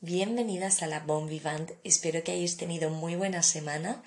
Bienvenidas 0.00 0.84
a 0.84 0.86
la 0.86 1.00
Bon 1.00 1.26
Vivant. 1.26 1.72
Espero 1.82 2.22
que 2.22 2.30
hayáis 2.30 2.56
tenido 2.56 2.90
muy 2.90 3.16
buena 3.16 3.42
semana. 3.42 4.00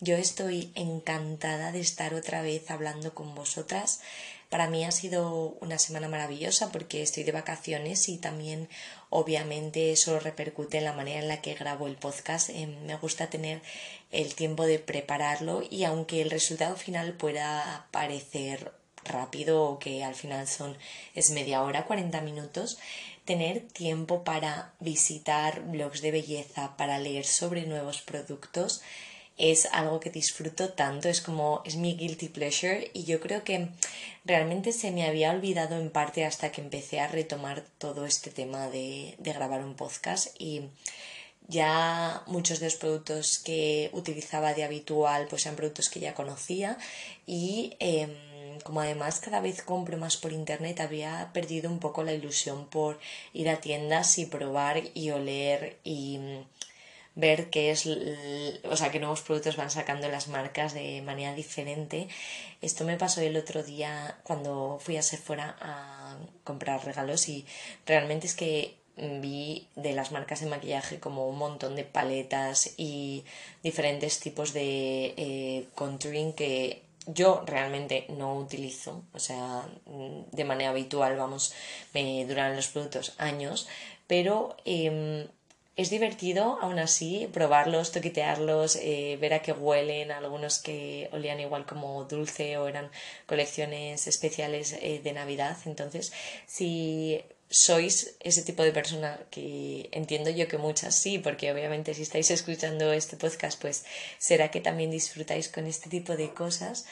Yo 0.00 0.16
estoy 0.16 0.72
encantada 0.74 1.72
de 1.72 1.80
estar 1.80 2.12
otra 2.12 2.42
vez 2.42 2.70
hablando 2.70 3.14
con 3.14 3.34
vosotras. 3.34 4.02
Para 4.48 4.68
mí 4.68 4.84
ha 4.84 4.92
sido 4.92 5.56
una 5.60 5.78
semana 5.78 6.08
maravillosa 6.08 6.70
porque 6.70 7.02
estoy 7.02 7.24
de 7.24 7.32
vacaciones 7.32 8.08
y 8.08 8.18
también 8.18 8.68
obviamente 9.10 9.92
eso 9.92 10.20
repercute 10.20 10.78
en 10.78 10.84
la 10.84 10.92
manera 10.92 11.20
en 11.20 11.28
la 11.28 11.40
que 11.40 11.54
grabo 11.54 11.86
el 11.86 11.96
podcast. 11.96 12.50
Eh, 12.50 12.66
me 12.66 12.96
gusta 12.96 13.28
tener 13.28 13.60
el 14.12 14.34
tiempo 14.34 14.64
de 14.64 14.78
prepararlo 14.78 15.62
y 15.68 15.84
aunque 15.84 16.22
el 16.22 16.30
resultado 16.30 16.76
final 16.76 17.14
pueda 17.14 17.88
parecer 17.90 18.72
rápido 19.04 19.64
o 19.64 19.78
que 19.78 20.04
al 20.04 20.14
final 20.14 20.46
son 20.46 20.76
es 21.14 21.30
media 21.30 21.62
hora, 21.62 21.84
40 21.84 22.20
minutos, 22.20 22.78
tener 23.24 23.60
tiempo 23.68 24.24
para 24.24 24.72
visitar 24.80 25.62
blogs 25.62 26.00
de 26.00 26.12
belleza, 26.12 26.76
para 26.76 26.98
leer 26.98 27.26
sobre 27.26 27.66
nuevos 27.66 28.00
productos, 28.00 28.82
es 29.38 29.66
algo 29.66 30.00
que 30.00 30.10
disfruto 30.10 30.70
tanto, 30.70 31.08
es 31.08 31.20
como 31.20 31.62
es 31.64 31.76
mi 31.76 31.94
guilty 31.94 32.28
pleasure 32.28 32.90
y 32.94 33.04
yo 33.04 33.20
creo 33.20 33.44
que 33.44 33.68
realmente 34.24 34.72
se 34.72 34.90
me 34.90 35.04
había 35.06 35.30
olvidado 35.30 35.78
en 35.78 35.90
parte 35.90 36.24
hasta 36.24 36.52
que 36.52 36.62
empecé 36.62 37.00
a 37.00 37.08
retomar 37.08 37.62
todo 37.78 38.06
este 38.06 38.30
tema 38.30 38.68
de, 38.68 39.14
grabar 39.18 39.62
un 39.62 39.74
podcast 39.74 40.28
y 40.38 40.62
ya 41.48 42.22
muchos 42.26 42.60
de 42.60 42.66
los 42.66 42.76
productos 42.76 43.38
que 43.38 43.90
utilizaba 43.92 44.54
de 44.54 44.64
habitual 44.64 45.26
pues 45.28 45.44
eran 45.46 45.56
productos 45.56 45.90
que 45.90 46.00
ya 46.00 46.14
conocía 46.14 46.78
y 47.26 47.76
em, 47.78 48.58
como 48.64 48.80
además 48.80 49.20
cada 49.20 49.40
vez 49.40 49.62
compro 49.62 49.98
más 49.98 50.16
por 50.16 50.32
internet 50.32 50.80
había 50.80 51.30
perdido 51.34 51.70
un 51.70 51.78
poco 51.78 52.02
la 52.02 52.14
ilusión 52.14 52.66
por 52.66 52.98
ir 53.32 53.48
a 53.50 53.60
tiendas 53.60 54.18
y 54.18 54.26
probar 54.26 54.82
y 54.94 55.10
oler 55.10 55.76
y 55.84 56.18
ver 57.16 57.50
qué 57.50 57.70
es, 57.70 57.86
o 57.86 58.76
sea, 58.76 58.90
qué 58.92 59.00
nuevos 59.00 59.22
productos 59.22 59.56
van 59.56 59.70
sacando 59.70 60.08
las 60.08 60.28
marcas 60.28 60.74
de 60.74 61.02
manera 61.02 61.34
diferente. 61.34 62.08
Esto 62.62 62.84
me 62.84 62.96
pasó 62.96 63.22
el 63.22 63.36
otro 63.36 63.62
día 63.62 64.18
cuando 64.22 64.78
fui 64.80 64.96
a 64.96 65.02
Sephora 65.02 65.56
a 65.60 66.16
comprar 66.44 66.84
regalos 66.84 67.28
y 67.28 67.44
realmente 67.86 68.26
es 68.26 68.34
que 68.34 68.76
vi 68.96 69.66
de 69.76 69.92
las 69.92 70.12
marcas 70.12 70.40
de 70.40 70.46
maquillaje 70.46 71.00
como 71.00 71.28
un 71.28 71.38
montón 71.38 71.74
de 71.74 71.84
paletas 71.84 72.74
y 72.76 73.24
diferentes 73.62 74.20
tipos 74.20 74.52
de 74.52 75.14
eh, 75.16 75.66
contouring 75.74 76.32
que 76.32 76.82
yo 77.06 77.42
realmente 77.46 78.06
no 78.08 78.36
utilizo, 78.36 79.04
o 79.12 79.20
sea, 79.20 79.62
de 80.32 80.44
manera 80.44 80.70
habitual, 80.70 81.16
vamos, 81.16 81.54
me 81.94 82.26
duran 82.26 82.56
los 82.56 82.68
productos 82.68 83.14
años, 83.18 83.68
pero 84.08 84.56
em, 84.64 85.28
es 85.76 85.90
divertido, 85.90 86.58
aún 86.62 86.78
así, 86.78 87.28
probarlos, 87.32 87.92
toquitearlos, 87.92 88.76
eh, 88.76 89.18
ver 89.20 89.34
a 89.34 89.42
qué 89.42 89.52
huelen, 89.52 90.10
algunos 90.10 90.58
que 90.58 91.08
olían 91.12 91.38
igual 91.38 91.66
como 91.66 92.04
dulce 92.04 92.56
o 92.56 92.66
eran 92.66 92.90
colecciones 93.26 94.06
especiales 94.06 94.72
eh, 94.80 95.00
de 95.04 95.12
Navidad. 95.12 95.58
Entonces, 95.66 96.12
si 96.46 97.22
sois 97.48 98.16
ese 98.20 98.42
tipo 98.42 98.62
de 98.64 98.72
persona 98.72 99.20
que 99.30 99.88
entiendo 99.92 100.30
yo 100.30 100.48
que 100.48 100.58
muchas 100.58 100.96
sí, 100.96 101.18
porque 101.18 101.52
obviamente 101.52 101.94
si 101.94 102.02
estáis 102.02 102.30
escuchando 102.30 102.92
este 102.92 103.16
podcast, 103.16 103.60
pues 103.60 103.84
será 104.18 104.50
que 104.50 104.60
también 104.60 104.90
disfrutáis 104.90 105.48
con 105.48 105.66
este 105.66 105.88
tipo 105.88 106.16
de 106.16 106.30
cosas, 106.34 106.86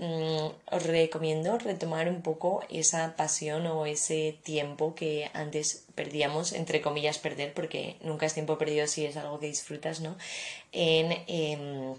Mm, 0.00 0.48
os 0.76 0.82
recomiendo 0.96 1.58
retomar 1.58 2.08
un 2.08 2.22
poco 2.28 2.50
esa 2.70 3.02
pasión 3.20 3.66
o 3.66 3.84
ese 3.84 4.20
tiempo 4.50 4.94
que 4.98 5.30
antes 5.34 5.84
perdíamos, 5.94 6.46
entre 6.60 6.80
comillas 6.80 7.18
perder, 7.26 7.52
porque 7.52 7.96
nunca 8.00 8.24
es 8.24 8.32
tiempo 8.32 8.56
perdido 8.56 8.86
si 8.86 9.04
es 9.04 9.16
algo 9.18 9.38
que 9.40 9.52
disfrutas, 9.54 10.00
¿no? 10.00 10.16
En, 10.72 11.06
em, 11.26 11.94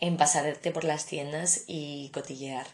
en 0.00 0.16
pasarte 0.16 0.70
por 0.70 0.84
las 0.84 1.06
tiendas 1.06 1.64
y 1.66 2.10
cotillear. 2.14 2.66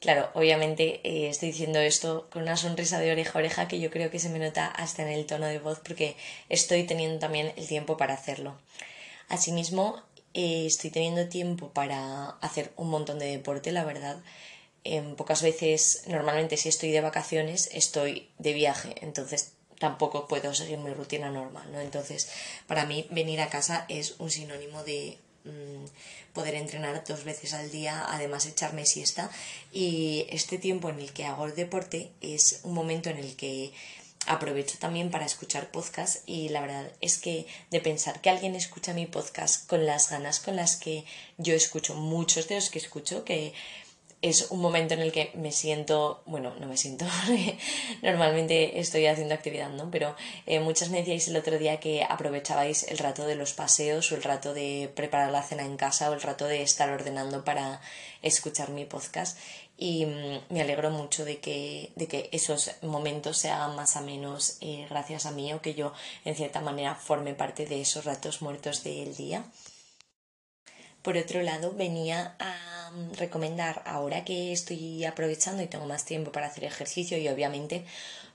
Claro, 0.00 0.30
obviamente 0.34 1.00
eh, 1.02 1.28
estoy 1.28 1.48
diciendo 1.50 1.80
esto 1.80 2.28
con 2.30 2.42
una 2.42 2.56
sonrisa 2.56 3.00
de 3.00 3.10
oreja 3.10 3.32
a 3.38 3.42
oreja 3.42 3.68
que 3.68 3.80
yo 3.80 3.90
creo 3.90 4.10
que 4.12 4.20
se 4.20 4.28
me 4.28 4.38
nota 4.38 4.66
hasta 4.68 5.02
en 5.02 5.08
el 5.08 5.26
tono 5.26 5.46
de 5.46 5.58
voz 5.58 5.80
porque 5.80 6.16
estoy 6.48 6.84
teniendo 6.84 7.18
también 7.18 7.52
el 7.56 7.66
tiempo 7.66 7.96
para 7.96 8.14
hacerlo. 8.14 8.54
Asimismo, 9.28 10.02
eh, 10.40 10.66
estoy 10.66 10.90
teniendo 10.90 11.28
tiempo 11.28 11.70
para 11.70 12.28
hacer 12.40 12.70
un 12.76 12.90
montón 12.90 13.18
de 13.18 13.26
deporte, 13.26 13.72
la 13.72 13.84
verdad. 13.84 14.22
En 14.84 15.16
pocas 15.16 15.42
veces, 15.42 16.04
normalmente 16.06 16.56
si 16.56 16.68
estoy 16.68 16.92
de 16.92 17.00
vacaciones, 17.00 17.68
estoy 17.72 18.28
de 18.38 18.52
viaje, 18.52 18.94
entonces 19.00 19.54
tampoco 19.80 20.28
puedo 20.28 20.54
seguir 20.54 20.78
mi 20.78 20.94
rutina 20.94 21.28
normal, 21.28 21.72
¿no? 21.72 21.80
Entonces, 21.80 22.30
para 22.68 22.86
mí 22.86 23.04
venir 23.10 23.40
a 23.40 23.48
casa 23.48 23.84
es 23.88 24.14
un 24.20 24.30
sinónimo 24.30 24.84
de 24.84 25.18
mm, 25.42 25.86
poder 26.34 26.54
entrenar 26.54 27.02
dos 27.04 27.24
veces 27.24 27.52
al 27.52 27.72
día, 27.72 28.06
además 28.08 28.46
echarme 28.46 28.86
siesta 28.86 29.32
y 29.72 30.24
este 30.30 30.56
tiempo 30.56 30.88
en 30.88 31.00
el 31.00 31.12
que 31.12 31.24
hago 31.24 31.46
el 31.46 31.56
deporte 31.56 32.12
es 32.20 32.60
un 32.62 32.74
momento 32.74 33.10
en 33.10 33.16
el 33.16 33.34
que 33.34 33.72
aprovecho 34.28 34.78
también 34.78 35.10
para 35.10 35.26
escuchar 35.26 35.70
podcast 35.70 36.28
y 36.28 36.50
la 36.50 36.60
verdad 36.60 36.92
es 37.00 37.18
que 37.18 37.46
de 37.70 37.80
pensar 37.80 38.20
que 38.20 38.30
alguien 38.30 38.54
escucha 38.54 38.92
mi 38.92 39.06
podcast 39.06 39.66
con 39.66 39.86
las 39.86 40.10
ganas 40.10 40.38
con 40.40 40.54
las 40.56 40.76
que 40.76 41.04
yo 41.38 41.54
escucho, 41.54 41.94
muchos 41.94 42.46
de 42.48 42.56
los 42.56 42.70
que 42.70 42.78
escucho, 42.78 43.24
que 43.24 43.54
es 44.20 44.50
un 44.50 44.60
momento 44.60 44.94
en 44.94 45.00
el 45.00 45.12
que 45.12 45.30
me 45.34 45.52
siento, 45.52 46.22
bueno, 46.26 46.52
no 46.58 46.66
me 46.66 46.76
siento, 46.76 47.06
normalmente 48.02 48.80
estoy 48.80 49.06
haciendo 49.06 49.34
actividad, 49.34 49.70
¿no? 49.70 49.90
Pero 49.92 50.16
eh, 50.46 50.58
muchas 50.58 50.90
me 50.90 50.98
decíais 50.98 51.28
el 51.28 51.36
otro 51.36 51.56
día 51.56 51.78
que 51.78 52.02
aprovechabais 52.02 52.82
el 52.88 52.98
rato 52.98 53.26
de 53.26 53.36
los 53.36 53.52
paseos 53.52 54.10
o 54.10 54.16
el 54.16 54.24
rato 54.24 54.54
de 54.54 54.90
preparar 54.94 55.30
la 55.30 55.42
cena 55.42 55.64
en 55.64 55.76
casa 55.76 56.10
o 56.10 56.14
el 56.14 56.20
rato 56.20 56.46
de 56.46 56.62
estar 56.62 56.90
ordenando 56.90 57.44
para 57.44 57.80
escuchar 58.22 58.70
mi 58.70 58.84
podcast 58.84 59.38
y 59.80 60.04
mm, 60.06 60.40
me 60.50 60.60
alegro 60.60 60.90
mucho 60.90 61.24
de 61.24 61.38
que, 61.38 61.92
de 61.94 62.08
que 62.08 62.28
esos 62.32 62.72
momentos 62.82 63.38
sean 63.38 63.76
más 63.76 63.96
a 63.96 64.00
menos 64.00 64.58
eh, 64.60 64.86
gracias 64.90 65.24
a 65.24 65.30
mí 65.30 65.52
o 65.52 65.62
que 65.62 65.74
yo 65.74 65.92
en 66.24 66.34
cierta 66.34 66.60
manera 66.60 66.96
forme 66.96 67.34
parte 67.34 67.64
de 67.64 67.80
esos 67.80 68.04
ratos 68.04 68.42
muertos 68.42 68.82
del 68.82 69.14
día. 69.16 69.44
Por 71.02 71.16
otro 71.16 71.42
lado, 71.42 71.72
venía 71.72 72.34
a 72.40 72.90
mm, 72.90 73.14
recomendar, 73.14 73.82
ahora 73.86 74.24
que 74.24 74.52
estoy 74.52 75.04
aprovechando 75.04 75.62
y 75.62 75.68
tengo 75.68 75.86
más 75.86 76.04
tiempo 76.04 76.32
para 76.32 76.48
hacer 76.48 76.64
ejercicio 76.64 77.16
y 77.16 77.28
obviamente 77.28 77.84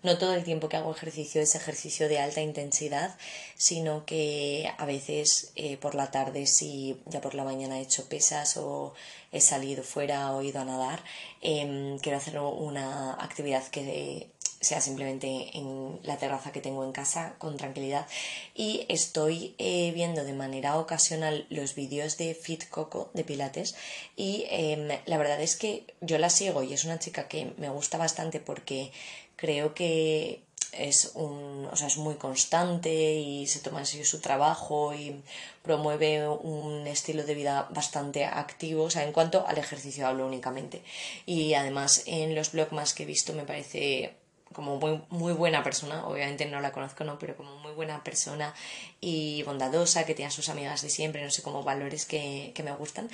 no 0.02 0.18
todo 0.18 0.34
el 0.34 0.44
tiempo 0.44 0.70
que 0.70 0.78
hago 0.78 0.92
ejercicio 0.92 1.42
es 1.42 1.56
ejercicio 1.56 2.10
de 2.10 2.20
alta 2.20 2.42
intensidad, 2.42 3.16
sino 3.56 4.06
que 4.06 4.72
a 4.78 4.86
veces 4.86 5.52
eh, 5.56 5.78
por 5.78 5.96
la 5.96 6.12
tarde 6.12 6.46
si 6.46 6.98
ya 7.06 7.22
por 7.22 7.36
la 7.36 7.44
mañana 7.44 7.80
he 7.80 7.84
hecho 7.84 8.08
pesas 8.10 8.58
o 8.58 8.94
he 9.34 9.42
salido 9.42 9.84
fuera 9.84 10.32
o 10.32 10.42
ido 10.42 10.62
a 10.62 10.66
nadar, 10.66 11.04
em, 11.42 11.98
quiero 12.00 12.18
hacer 12.18 12.40
una 12.40 13.14
actividad 13.16 13.68
que 13.68 14.30
sea 14.64 14.80
simplemente 14.80 15.58
en 15.58 16.00
la 16.04 16.18
terraza 16.18 16.52
que 16.52 16.62
tengo 16.62 16.84
en 16.86 16.94
casa 16.94 17.36
con 17.38 17.58
tranquilidad. 17.58 18.08
Y 18.56 18.86
estoy 18.88 19.56
eh, 19.58 19.92
viendo 19.94 20.24
de 20.24 20.34
manera 20.34 20.78
ocasional 20.78 21.46
los 21.50 21.76
vídeos 21.76 22.18
de 22.18 22.34
Fit 22.34 22.70
Coco 22.70 23.10
de 23.14 23.24
Pilates 23.24 23.76
y 24.16 24.46
em, 24.50 24.88
la 25.06 25.18
verdad 25.18 25.42
es 25.42 25.56
que 25.56 25.86
yo 26.02 26.18
la 26.18 26.30
sigo 26.30 26.64
y 26.64 26.74
es 26.74 26.86
una 26.86 27.00
chica 27.00 27.28
que 27.28 27.54
me 27.58 27.70
gusta 27.70 27.98
bastante 27.98 28.40
porque 28.40 28.92
creo 29.36 29.74
que 29.74 30.44
es 30.78 31.12
un, 31.16 31.68
o 31.72 31.76
sea, 31.76 31.88
es 31.88 31.98
muy 31.98 32.16
constante 32.16 33.14
y 33.16 33.48
se 33.48 33.60
toma 33.60 33.80
en 33.80 33.86
serio 33.86 34.06
su 34.06 34.20
trabajo 34.20 34.94
y 34.94 35.22
promueve 35.62 36.28
un 36.28 36.88
estilo 36.88 37.24
de 37.24 37.36
vida 37.36 37.68
bastante 37.72 38.26
activo, 38.26 38.84
o 38.84 38.90
sea, 38.90 39.04
en 39.04 39.14
cuanto 39.14 39.46
al 39.48 39.58
ejercicio 39.58 40.08
hablo 40.08 40.26
únicamente. 40.26 40.84
Y 41.26 41.54
además 41.54 42.04
en 42.06 42.36
los 42.36 42.52
blogs 42.52 42.94
que 42.94 43.04
he 43.04 43.06
visto 43.06 43.34
me 43.34 43.44
parece 43.44 44.16
como 44.54 44.78
muy, 44.78 45.02
muy 45.10 45.34
buena 45.34 45.64
persona, 45.64 46.06
obviamente 46.08 46.46
no 46.46 46.62
la 46.62 46.72
conozco, 46.72 47.04
no, 47.04 47.20
pero 47.20 47.36
como 47.36 47.58
muy 47.58 47.74
buena 47.74 48.04
persona 48.04 48.54
y 49.02 49.44
bondadosa, 49.44 50.06
que 50.06 50.14
tiene 50.16 50.28
a 50.28 50.32
sus 50.32 50.50
amigas 50.50 50.82
de 50.82 50.90
siempre, 50.90 51.24
no 51.24 51.32
sé, 51.32 51.42
como 51.42 51.64
valores 51.64 52.06
que, 52.06 52.52
que 52.56 52.64
me 52.64 52.72
gustan. 52.74 53.10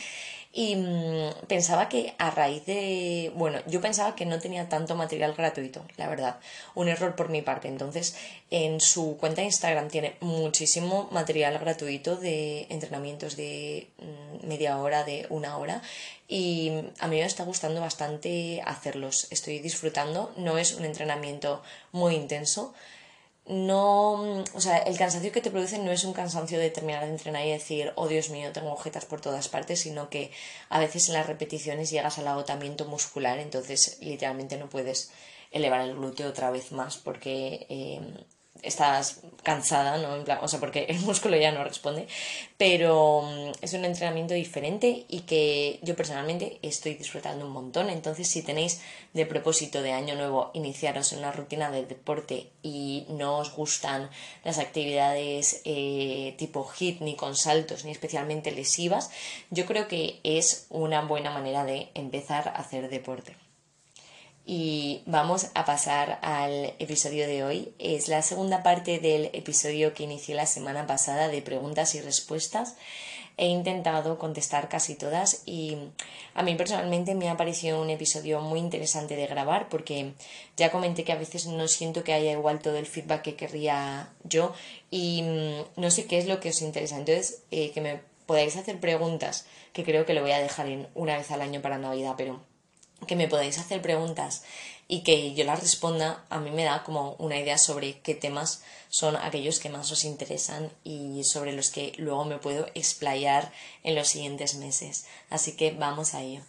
Y 0.51 0.75
mm, 0.75 1.45
pensaba 1.47 1.89
que 1.89 2.15
a 2.17 2.31
raíz 2.31 2.65
de, 2.65 3.31
bueno, 3.35 3.59
yo 3.67 3.81
pensaba 3.81 4.15
que 4.15 4.25
no 4.25 4.39
tenía 4.39 4.67
tanto 4.67 4.95
material 4.95 5.35
gratuito, 5.35 5.85
la 5.95 6.09
verdad, 6.09 6.39
un 6.73 6.87
error 6.87 7.15
por 7.15 7.29
mi 7.29 7.43
parte. 7.43 7.67
Entonces, 7.67 8.15
en 8.49 8.81
su 8.81 9.17
cuenta 9.17 9.41
de 9.41 9.47
Instagram 9.47 9.89
tiene 9.89 10.15
muchísimo 10.21 11.07
material 11.11 11.59
gratuito 11.59 12.15
de 12.15 12.65
entrenamientos 12.69 13.35
de 13.35 13.89
mm, 13.99 14.47
media 14.47 14.77
hora, 14.79 15.03
de 15.03 15.27
una 15.29 15.55
hora, 15.57 15.83
y 16.27 16.71
a 16.99 17.07
mí 17.07 17.17
me 17.17 17.25
está 17.25 17.43
gustando 17.43 17.81
bastante 17.81 18.61
hacerlos. 18.65 19.27
Estoy 19.29 19.59
disfrutando, 19.59 20.31
no 20.35 20.57
es 20.57 20.73
un 20.73 20.85
entrenamiento 20.85 21.61
muy 21.91 22.15
intenso, 22.15 22.73
no, 23.49 24.43
o 24.53 24.61
sea, 24.61 24.77
el 24.77 24.97
cansancio 24.97 25.31
que 25.31 25.41
te 25.41 25.49
produce 25.49 25.79
no 25.79 25.91
es 25.91 26.03
un 26.03 26.13
cansancio 26.13 26.59
de 26.59 26.69
terminar 26.69 27.03
de 27.03 27.09
entrenar 27.09 27.45
y 27.45 27.51
decir, 27.51 27.91
oh 27.95 28.07
Dios 28.07 28.29
mío, 28.29 28.51
tengo 28.53 28.69
agujetas 28.69 29.05
por 29.05 29.21
todas 29.21 29.49
partes, 29.49 29.79
sino 29.79 30.09
que 30.09 30.31
a 30.69 30.79
veces 30.79 31.09
en 31.09 31.15
las 31.15 31.25
repeticiones 31.25 31.89
llegas 31.89 32.19
al 32.19 32.27
agotamiento 32.27 32.85
muscular, 32.85 33.39
entonces 33.39 33.97
literalmente 34.01 34.57
no 34.57 34.69
puedes 34.69 35.11
elevar 35.49 35.81
el 35.81 35.95
glúteo 35.95 36.29
otra 36.29 36.51
vez 36.51 36.71
más 36.71 36.97
porque 36.97 37.65
eh, 37.69 38.01
estás 38.63 39.21
cansada, 39.43 39.97
¿no? 39.97 40.15
En 40.15 40.23
plan, 40.23 40.39
o 40.41 40.47
sea, 40.47 40.59
porque 40.59 40.85
el 40.89 40.99
músculo 41.01 41.37
ya 41.37 41.51
no 41.51 41.63
responde, 41.63 42.07
pero 42.57 43.21
mm, 43.23 43.51
es 43.61 43.73
un 43.73 43.85
entrenamiento 43.85 44.33
diferente 44.33 45.05
y 45.07 45.21
que 45.21 45.79
yo 45.81 45.95
personalmente 45.95 46.59
estoy 46.61 46.95
disfrutando 46.95 47.45
un 47.45 47.51
montón. 47.51 47.89
Entonces, 47.89 48.27
si 48.27 48.41
tenéis 48.41 48.81
de 49.13 49.25
propósito 49.25 49.81
de 49.81 49.91
año 49.91 50.15
nuevo 50.15 50.51
iniciaros 50.53 51.13
en 51.13 51.19
una 51.19 51.31
rutina 51.31 51.71
de 51.71 51.85
deporte 51.85 52.49
y 52.61 53.05
no 53.09 53.39
os 53.39 53.55
gustan 53.55 54.09
las 54.43 54.59
actividades 54.59 55.61
eh, 55.65 56.35
tipo 56.37 56.65
hit 56.65 57.01
ni 57.01 57.15
con 57.15 57.35
saltos 57.35 57.85
ni 57.85 57.91
especialmente 57.91 58.51
lesivas, 58.51 59.09
yo 59.49 59.65
creo 59.65 59.87
que 59.87 60.19
es 60.23 60.67
una 60.69 61.01
buena 61.01 61.31
manera 61.31 61.63
de 61.63 61.89
empezar 61.93 62.49
a 62.49 62.51
hacer 62.51 62.89
deporte 62.89 63.35
y 64.51 65.03
vamos 65.05 65.51
a 65.53 65.63
pasar 65.63 66.17
al 66.23 66.73
episodio 66.79 67.27
de 67.27 67.43
hoy. 67.43 67.71
Es 67.77 68.07
la 68.07 68.23
segunda 68.23 68.63
parte 68.63 68.97
del 68.97 69.29
episodio 69.33 69.93
que 69.93 70.01
inicié 70.01 70.33
la 70.33 70.47
semana 70.47 70.87
pasada 70.87 71.27
de 71.27 71.43
preguntas 71.43 71.93
y 71.93 72.01
respuestas. 72.01 72.75
He 73.37 73.45
intentado 73.45 74.17
contestar 74.17 74.67
casi 74.67 74.95
todas 74.95 75.43
y 75.45 75.77
a 76.33 76.41
mí 76.41 76.55
personalmente 76.55 77.13
me 77.13 77.29
ha 77.29 77.37
parecido 77.37 77.79
un 77.79 77.91
episodio 77.91 78.41
muy 78.41 78.57
interesante 78.57 79.15
de 79.15 79.27
grabar 79.27 79.69
porque 79.69 80.13
ya 80.57 80.71
comenté 80.71 81.03
que 81.03 81.11
a 81.11 81.19
veces 81.19 81.45
no 81.45 81.67
siento 81.67 82.03
que 82.03 82.13
haya 82.13 82.31
igual 82.31 82.57
todo 82.57 82.77
el 82.77 82.87
feedback 82.87 83.21
que 83.21 83.35
querría 83.35 84.09
yo 84.23 84.55
y 84.89 85.21
mm, 85.21 85.79
no 85.79 85.91
sé 85.91 86.07
qué 86.07 86.17
es 86.17 86.25
lo 86.25 86.39
que 86.39 86.49
os 86.49 86.63
interesa. 86.63 86.97
Entonces, 86.97 87.43
eh, 87.51 87.69
que 87.69 87.81
me 87.81 87.99
podáis 88.25 88.57
hacer 88.57 88.79
preguntas, 88.79 89.45
que 89.73 89.83
creo 89.83 90.07
que 90.07 90.15
lo 90.15 90.21
voy 90.21 90.31
a 90.31 90.39
dejar 90.39 90.65
en 90.69 90.87
una 90.95 91.17
vez 91.17 91.29
al 91.29 91.41
año 91.41 91.61
para 91.61 91.77
Navidad, 91.77 92.15
pero 92.17 92.48
que 93.07 93.15
me 93.15 93.27
podáis 93.27 93.57
hacer 93.57 93.81
preguntas 93.81 94.43
y 94.87 95.01
que 95.01 95.33
yo 95.35 95.45
las 95.45 95.59
responda, 95.59 96.25
a 96.29 96.39
mí 96.39 96.49
me 96.49 96.63
da 96.63 96.83
como 96.83 97.13
una 97.19 97.37
idea 97.37 97.57
sobre 97.57 97.99
qué 97.99 98.15
temas 98.15 98.63
son 98.89 99.15
aquellos 99.15 99.59
que 99.59 99.69
más 99.69 99.91
os 99.91 100.03
interesan 100.03 100.71
y 100.83 101.23
sobre 101.23 101.53
los 101.53 101.69
que 101.69 101.93
luego 101.97 102.25
me 102.25 102.39
puedo 102.39 102.65
explayar 102.73 103.51
en 103.83 103.95
los 103.95 104.07
siguientes 104.07 104.55
meses. 104.55 105.05
Así 105.29 105.55
que 105.55 105.71
vamos 105.71 106.15
a 106.15 106.21
ello. 106.21 106.41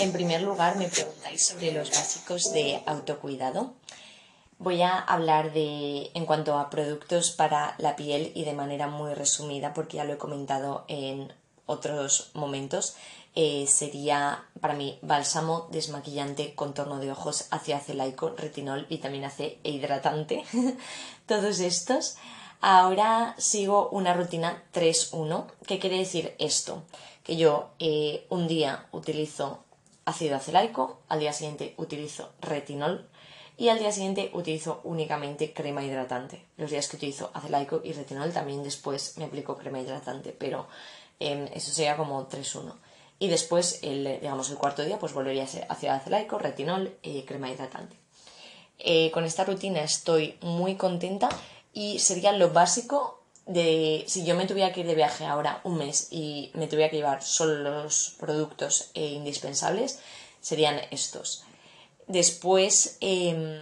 En 0.00 0.12
primer 0.12 0.42
lugar, 0.42 0.76
me 0.76 0.88
preguntáis 0.88 1.46
sobre 1.46 1.72
los 1.72 1.90
básicos 1.90 2.52
de 2.52 2.82
autocuidado. 2.84 3.74
Voy 4.64 4.80
a 4.80 4.98
hablar 4.98 5.52
de 5.52 6.10
en 6.14 6.24
cuanto 6.24 6.58
a 6.58 6.70
productos 6.70 7.32
para 7.32 7.74
la 7.76 7.96
piel 7.96 8.32
y 8.34 8.44
de 8.44 8.54
manera 8.54 8.86
muy 8.86 9.12
resumida 9.12 9.74
porque 9.74 9.98
ya 9.98 10.04
lo 10.04 10.14
he 10.14 10.16
comentado 10.16 10.86
en 10.88 11.30
otros 11.66 12.30
momentos. 12.32 12.96
Eh, 13.34 13.66
sería 13.66 14.46
para 14.62 14.72
mí 14.72 14.98
bálsamo, 15.02 15.68
desmaquillante, 15.70 16.54
contorno 16.54 16.98
de 16.98 17.12
ojos, 17.12 17.46
ácido 17.50 17.76
acelaico, 17.76 18.30
retinol, 18.38 18.86
vitamina 18.86 19.28
C 19.28 19.58
e 19.64 19.70
hidratante. 19.70 20.44
Todos 21.26 21.60
estos. 21.60 22.16
Ahora 22.62 23.34
sigo 23.36 23.90
una 23.90 24.14
rutina 24.14 24.64
3-1. 24.72 25.44
¿Qué 25.66 25.78
quiere 25.78 25.98
decir 25.98 26.34
esto? 26.38 26.84
Que 27.22 27.36
yo 27.36 27.68
eh, 27.80 28.24
un 28.30 28.48
día 28.48 28.86
utilizo 28.92 29.62
ácido 30.06 30.36
acelaico, 30.36 31.00
al 31.10 31.20
día 31.20 31.34
siguiente 31.34 31.74
utilizo 31.76 32.30
retinol, 32.40 33.06
y 33.56 33.68
al 33.68 33.78
día 33.78 33.92
siguiente 33.92 34.30
utilizo 34.32 34.80
únicamente 34.84 35.52
crema 35.52 35.84
hidratante. 35.84 36.44
Los 36.56 36.70
días 36.70 36.88
que 36.88 36.96
utilizo 36.96 37.30
acelaico 37.34 37.80
y 37.84 37.92
retinol 37.92 38.32
también 38.32 38.62
después 38.62 39.16
me 39.16 39.24
aplico 39.24 39.56
crema 39.56 39.80
hidratante, 39.80 40.34
pero 40.36 40.66
em, 41.20 41.46
eso 41.54 41.72
sería 41.72 41.96
como 41.96 42.28
3-1. 42.28 42.74
Y 43.18 43.28
después, 43.28 43.80
digamos, 43.80 44.50
el 44.50 44.56
cuarto 44.56 44.84
día, 44.84 44.98
pues 44.98 45.12
volvería 45.12 45.44
a 45.44 45.72
ácido 45.72 45.92
acelaico, 45.92 46.38
retinol, 46.38 46.96
y 47.02 47.22
crema 47.22 47.48
hidratante. 47.48 47.96
Eh, 48.78 49.10
con 49.12 49.24
esta 49.24 49.44
rutina 49.44 49.82
estoy 49.82 50.36
muy 50.40 50.74
contenta 50.74 51.28
y 51.72 52.00
sería 52.00 52.32
lo 52.32 52.50
básico 52.50 53.22
de 53.46 54.04
si 54.08 54.24
yo 54.24 54.34
me 54.34 54.46
tuviera 54.46 54.72
que 54.72 54.80
ir 54.80 54.86
de 54.86 54.94
viaje 54.94 55.26
ahora 55.26 55.60
un 55.64 55.78
mes 55.78 56.08
y 56.10 56.50
me 56.54 56.66
tuviera 56.66 56.90
que 56.90 56.96
llevar 56.96 57.22
solo 57.22 57.82
los 57.82 58.16
productos 58.18 58.90
eh, 58.94 59.06
indispensables, 59.06 60.00
serían 60.40 60.80
estos. 60.90 61.44
Después, 62.06 62.98
em, 63.00 63.60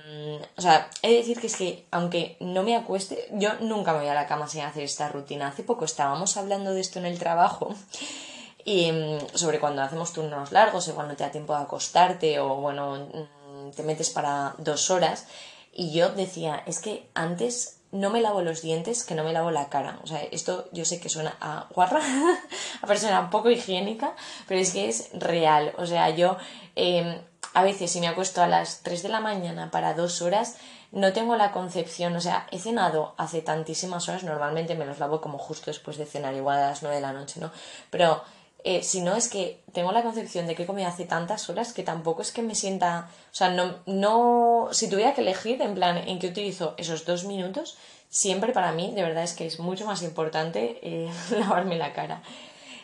o 0.57 0.61
sea, 0.61 0.91
he 1.03 1.11
de 1.11 1.17
decir 1.19 1.41
que 1.41 1.47
es 1.47 1.57
que, 1.57 1.87
aunque 1.93 2.37
no 2.41 2.65
me 2.65 2.75
acueste, 2.75 3.29
yo 3.33 3.55
nunca 3.61 3.93
me 3.93 4.01
voy 4.01 4.09
a 4.09 4.15
la 4.15 4.27
cama 4.27 4.49
sin 4.49 4.63
hacer 4.63 4.83
esta 4.83 5.09
rutina. 5.09 5.49
Hace 5.49 5.63
poco 5.63 5.85
estábamos 5.85 6.37
hablando 6.37 6.75
de 6.75 6.81
esto 6.81 6.99
en 6.99 7.07
el 7.07 7.19
trabajo, 7.19 7.75
y, 8.65 8.87
em, 8.87 9.21
sobre 9.35 9.61
cuando 9.61 9.83
hacemos 9.83 10.13
turnos 10.13 10.51
largos 10.51 10.89
o 10.89 10.95
cuando 10.95 11.15
te 11.15 11.25
da 11.25 11.31
tiempo 11.31 11.55
de 11.57 11.63
acostarte 11.63 12.41
o, 12.41 12.57
bueno, 12.57 13.09
mm, 13.13 13.71
te 13.71 13.83
metes 13.85 14.11
para 14.11 14.55
dos 14.59 14.91
horas. 14.91 15.27
Y 15.73 15.93
yo 15.93 16.11
decía, 16.11 16.63
es 16.67 16.81
que 16.81 17.09
antes 17.15 17.82
no 17.93 18.09
me 18.09 18.23
lavo 18.23 18.41
los 18.41 18.63
dientes 18.63 19.05
que 19.05 19.15
no 19.15 19.23
me 19.23 19.33
lavo 19.33 19.51
la 19.51 19.69
cara. 19.69 20.01
O 20.03 20.07
sea, 20.07 20.23
esto 20.23 20.69
yo 20.73 20.85
sé 20.85 20.99
que 20.99 21.11
suena 21.11 21.37
a 21.41 21.69
guarra, 21.75 22.01
a 22.83 22.87
persona 22.87 23.31
poco 23.31 23.51
higiénica, 23.51 24.15
pero 24.49 24.61
es 24.61 24.73
que 24.73 24.89
es 24.89 25.11
real. 25.13 25.75
O 25.77 25.87
sea, 25.87 26.11
yo 26.11 26.39
em, 26.75 27.21
a 27.53 27.63
veces 27.63 27.91
si 27.91 28.01
me 28.01 28.09
acuesto 28.09 28.43
a 28.43 28.49
las 28.49 28.83
3 28.83 29.03
de 29.03 29.09
la 29.11 29.21
mañana 29.21 29.71
para 29.71 29.95
dos 29.95 30.23
horas, 30.23 30.57
no 30.91 31.13
tengo 31.13 31.37
la 31.37 31.53
concepción, 31.53 32.17
o 32.17 32.21
sea, 32.21 32.47
he 32.51 32.59
cenado 32.59 33.15
hace 33.17 33.41
tantísimas 33.41 34.09
horas, 34.09 34.25
normalmente 34.25 34.75
me 34.75 34.85
los 34.85 34.99
lavo 34.99 35.21
como 35.21 35.39
justo 35.39 35.71
después 35.71 35.97
de 35.97 36.07
cenar, 36.07 36.35
igual 36.35 36.59
a 36.59 36.69
las 36.69 36.83
9 36.83 36.97
de 36.97 37.03
la 37.03 37.13
noche, 37.13 37.41
¿no? 37.41 37.51
Pero 37.91 38.23
eh, 38.65 38.83
si 38.83 39.01
no 39.01 39.17
es 39.17 39.29
que 39.29 39.63
tengo 39.73 39.93
la 39.93 40.03
concepción 40.03 40.47
de 40.47 40.55
que 40.55 40.65
he 40.65 40.67
comido 40.67 40.89
hace 40.89 41.05
tantas 41.05 41.49
horas 41.51 41.73
que 41.73 41.83
tampoco 41.83 42.23
es 42.23 42.33
que 42.33 42.43
me 42.43 42.55
sienta, 42.55 43.09
o 43.31 43.35
sea, 43.35 43.51
no, 43.51 43.77
no, 43.87 44.69
si 44.73 44.89
tuviera 44.89 45.15
que 45.15 45.21
elegir 45.23 45.61
en 45.63 45.75
plan 45.75 45.97
en 45.97 46.19
que 46.19 46.29
utilizo 46.29 46.75
esos 46.77 47.05
dos 47.05 47.25
minutos, 47.25 47.77
siempre 48.09 48.53
para 48.53 48.73
mí 48.73 48.93
de 48.95 49.03
verdad 49.03 49.25
es 49.25 49.33
que 49.33 49.47
es 49.47 49.59
mucho 49.59 49.87
más 49.87 50.03
importante 50.03 50.79
eh, 50.83 51.11
lavarme 51.31 51.77
la 51.77 51.93
cara. 51.93 52.23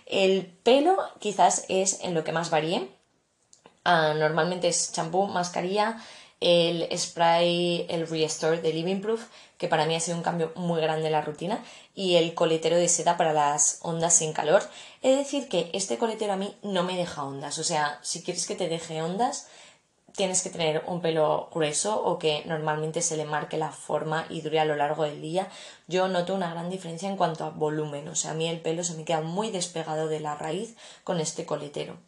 El 0.07 0.47
pelo 0.47 0.97
quizás 1.19 1.65
es 1.69 2.03
en 2.03 2.15
lo 2.15 2.25
que 2.25 2.33
más 2.33 2.51
varíe, 2.51 2.89
Ah, 3.91 4.13
normalmente 4.13 4.69
es 4.69 4.93
champú, 4.93 5.27
mascarilla, 5.29 5.97
el 6.41 6.89
spray, 6.97 7.87
el 7.89 8.07
Restore 8.07 8.61
de 8.61 8.73
Living 8.73 9.01
Proof, 9.01 9.27
que 9.57 9.69
para 9.69 9.87
mí 9.87 9.95
ha 9.95 10.01
sido 10.01 10.17
un 10.17 10.23
cambio 10.23 10.53
muy 10.55 10.81
grande 10.81 11.07
en 11.07 11.13
la 11.13 11.23
rutina, 11.23 11.65
y 11.95 12.17
el 12.17 12.35
coletero 12.35 12.77
de 12.77 12.89
seda 12.89 13.17
para 13.17 13.33
las 13.33 13.81
ondas 13.83 14.15
sin 14.15 14.33
calor. 14.33 14.63
Es 15.03 15.17
decir 15.17 15.49
que 15.49 15.71
este 15.73 15.99
coletero 15.99 16.33
a 16.33 16.37
mí 16.37 16.55
no 16.63 16.85
me 16.85 16.97
deja 16.97 17.25
ondas, 17.25 17.59
o 17.59 17.65
sea, 17.65 17.99
si 18.03 18.23
quieres 18.23 18.47
que 18.47 18.55
te 18.55 18.69
deje 18.69 19.03
ondas, 19.03 19.49
tienes 20.19 20.43
que 20.43 20.51
tener 20.51 20.83
un 20.87 21.01
pelo 21.01 21.49
grueso 21.53 22.03
o 22.03 22.19
que 22.19 22.43
normalmente 22.45 23.03
se 23.03 23.17
le 23.17 23.25
marque 23.25 23.57
la 23.57 23.71
forma 23.71 24.27
y 24.29 24.41
dure 24.41 24.59
a 24.59 24.65
lo 24.65 24.75
largo 24.75 25.05
del 25.05 25.23
día. 25.23 25.49
Yo 25.87 26.09
noto 26.09 26.35
una 26.35 26.51
gran 26.51 26.71
diferencia 26.71 27.09
en 27.09 27.17
cuanto 27.17 27.45
a 27.45 27.51
volumen, 27.51 28.09
o 28.09 28.17
sea, 28.17 28.33
a 28.33 28.35
mí 28.35 28.49
el 28.49 28.61
pelo 28.61 28.83
se 28.83 28.95
me 28.95 29.05
queda 29.05 29.21
muy 29.21 29.51
despegado 29.51 30.09
de 30.09 30.21
la 30.21 30.35
raíz 30.35 30.77
con 31.05 31.21
este 31.21 31.47
coletero. 31.47 31.99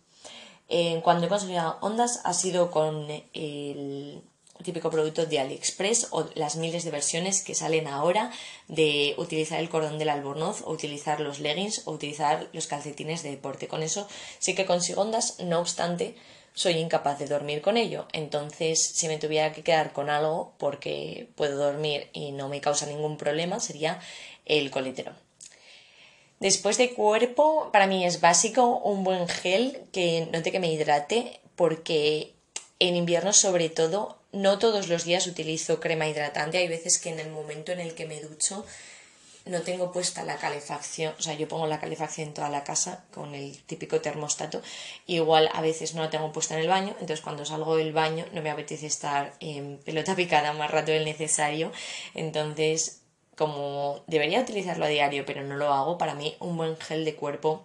Eh, 0.72 1.00
cuando 1.02 1.26
he 1.26 1.28
conseguido 1.28 1.78
ondas 1.80 2.20
ha 2.22 2.32
sido 2.32 2.70
con 2.70 3.08
el 3.10 4.22
típico 4.62 4.88
producto 4.88 5.26
de 5.26 5.40
AliExpress 5.40 6.08
o 6.12 6.28
las 6.34 6.54
miles 6.54 6.84
de 6.84 6.92
versiones 6.92 7.42
que 7.42 7.56
salen 7.56 7.88
ahora 7.88 8.30
de 8.68 9.14
utilizar 9.18 9.58
el 9.58 9.68
cordón 9.68 9.98
del 9.98 10.10
albornoz 10.10 10.62
o 10.62 10.70
utilizar 10.70 11.18
los 11.20 11.40
leggings 11.40 11.82
o 11.86 11.92
utilizar 11.92 12.48
los 12.52 12.68
calcetines 12.68 13.24
de 13.24 13.30
deporte. 13.30 13.66
Con 13.66 13.82
eso 13.82 14.06
sí 14.38 14.54
que 14.54 14.64
consigo 14.64 15.02
ondas, 15.02 15.40
no 15.40 15.58
obstante 15.58 16.14
soy 16.54 16.74
incapaz 16.74 17.18
de 17.18 17.26
dormir 17.26 17.62
con 17.62 17.76
ello. 17.76 18.06
Entonces, 18.12 18.80
si 18.80 19.08
me 19.08 19.18
tuviera 19.18 19.52
que 19.52 19.62
quedar 19.62 19.92
con 19.92 20.08
algo 20.08 20.52
porque 20.58 21.30
puedo 21.34 21.56
dormir 21.56 22.08
y 22.12 22.32
no 22.32 22.48
me 22.48 22.60
causa 22.60 22.86
ningún 22.86 23.16
problema, 23.16 23.58
sería 23.58 24.00
el 24.44 24.70
coletero. 24.70 25.14
Después 26.40 26.78
de 26.78 26.94
cuerpo, 26.94 27.68
para 27.70 27.86
mí 27.86 28.06
es 28.06 28.22
básico 28.22 28.78
un 28.78 29.04
buen 29.04 29.28
gel 29.28 29.82
que 29.92 30.26
note 30.32 30.50
que 30.50 30.58
me 30.58 30.72
hidrate, 30.72 31.38
porque 31.54 32.34
en 32.78 32.96
invierno 32.96 33.34
sobre 33.34 33.68
todo, 33.68 34.18
no 34.32 34.58
todos 34.58 34.88
los 34.88 35.04
días 35.04 35.26
utilizo 35.26 35.80
crema 35.80 36.08
hidratante. 36.08 36.56
Hay 36.56 36.66
veces 36.66 36.98
que 36.98 37.10
en 37.10 37.20
el 37.20 37.30
momento 37.30 37.72
en 37.72 37.80
el 37.80 37.94
que 37.94 38.06
me 38.06 38.20
ducho 38.20 38.64
no 39.44 39.60
tengo 39.62 39.92
puesta 39.92 40.24
la 40.24 40.36
calefacción, 40.36 41.14
o 41.18 41.22
sea, 41.22 41.34
yo 41.34 41.48
pongo 41.48 41.66
la 41.66 41.80
calefacción 41.80 42.28
en 42.28 42.34
toda 42.34 42.48
la 42.48 42.64
casa 42.64 43.04
con 43.12 43.34
el 43.34 43.62
típico 43.64 44.00
termostato, 44.00 44.62
igual 45.06 45.50
a 45.52 45.60
veces 45.60 45.94
no 45.94 46.02
la 46.02 46.10
tengo 46.10 46.32
puesta 46.32 46.54
en 46.54 46.60
el 46.60 46.68
baño, 46.68 46.90
entonces 47.00 47.20
cuando 47.20 47.44
salgo 47.44 47.76
del 47.76 47.92
baño 47.92 48.26
no 48.32 48.42
me 48.42 48.50
apetece 48.50 48.86
estar 48.86 49.34
en 49.40 49.78
pelota 49.78 50.14
picada 50.14 50.52
más 50.52 50.70
rato 50.70 50.92
del 50.92 51.04
necesario, 51.04 51.72
entonces 52.14 52.99
como 53.40 54.04
debería 54.06 54.42
utilizarlo 54.42 54.84
a 54.84 54.88
diario, 54.88 55.24
pero 55.24 55.42
no 55.42 55.56
lo 55.56 55.72
hago, 55.72 55.96
para 55.96 56.14
mí 56.14 56.36
un 56.40 56.58
buen 56.58 56.76
gel 56.76 57.06
de 57.06 57.14
cuerpo 57.14 57.64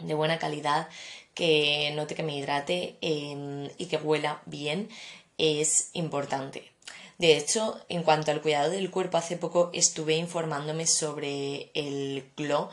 de 0.00 0.12
buena 0.12 0.38
calidad 0.38 0.86
que 1.32 1.90
note 1.96 2.14
que 2.14 2.22
me 2.22 2.36
hidrate 2.36 2.98
em, 3.00 3.70
y 3.78 3.86
que 3.86 3.96
huela 3.96 4.42
bien 4.44 4.90
es 5.38 5.88
importante. 5.94 6.70
De 7.16 7.38
hecho, 7.38 7.80
en 7.88 8.02
cuanto 8.02 8.32
al 8.32 8.42
cuidado 8.42 8.68
del 8.68 8.90
cuerpo, 8.90 9.16
hace 9.16 9.38
poco 9.38 9.70
estuve 9.72 10.14
informándome 10.14 10.86
sobre 10.86 11.70
el 11.72 12.30
Glow. 12.36 12.68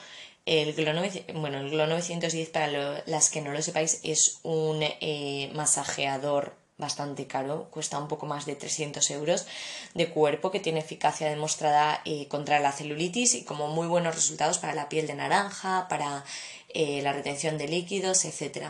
El 0.45 0.73
Glow, 0.73 0.93
bueno, 1.35 1.59
el 1.59 1.69
Glow 1.69 1.87
910, 1.87 2.49
para 2.49 3.01
las 3.05 3.29
que 3.29 3.39
no 3.39 3.53
lo 3.53 3.61
sepáis, 3.61 4.01
es 4.03 4.39
un 4.43 4.79
eh, 4.81 5.51
masajeador 5.55 6.53
bastante 6.77 7.27
caro, 7.27 7.69
cuesta 7.71 7.99
un 7.99 8.07
poco 8.07 8.25
más 8.25 8.45
de 8.45 8.55
300 8.55 9.09
euros 9.11 9.45
de 9.93 10.09
cuerpo 10.09 10.51
que 10.51 10.59
tiene 10.59 10.79
eficacia 10.79 11.29
demostrada 11.29 12.01
eh, 12.05 12.27
contra 12.27 12.59
la 12.59 12.71
celulitis 12.71 13.35
y 13.35 13.43
como 13.43 13.67
muy 13.69 13.87
buenos 13.87 14.15
resultados 14.15 14.57
para 14.57 14.73
la 14.73 14.89
piel 14.89 15.07
de 15.07 15.15
naranja, 15.15 15.87
para 15.87 16.25
eh, 16.69 17.01
la 17.01 17.13
retención 17.13 17.57
de 17.57 17.67
líquidos, 17.67 18.25
etc. 18.25 18.67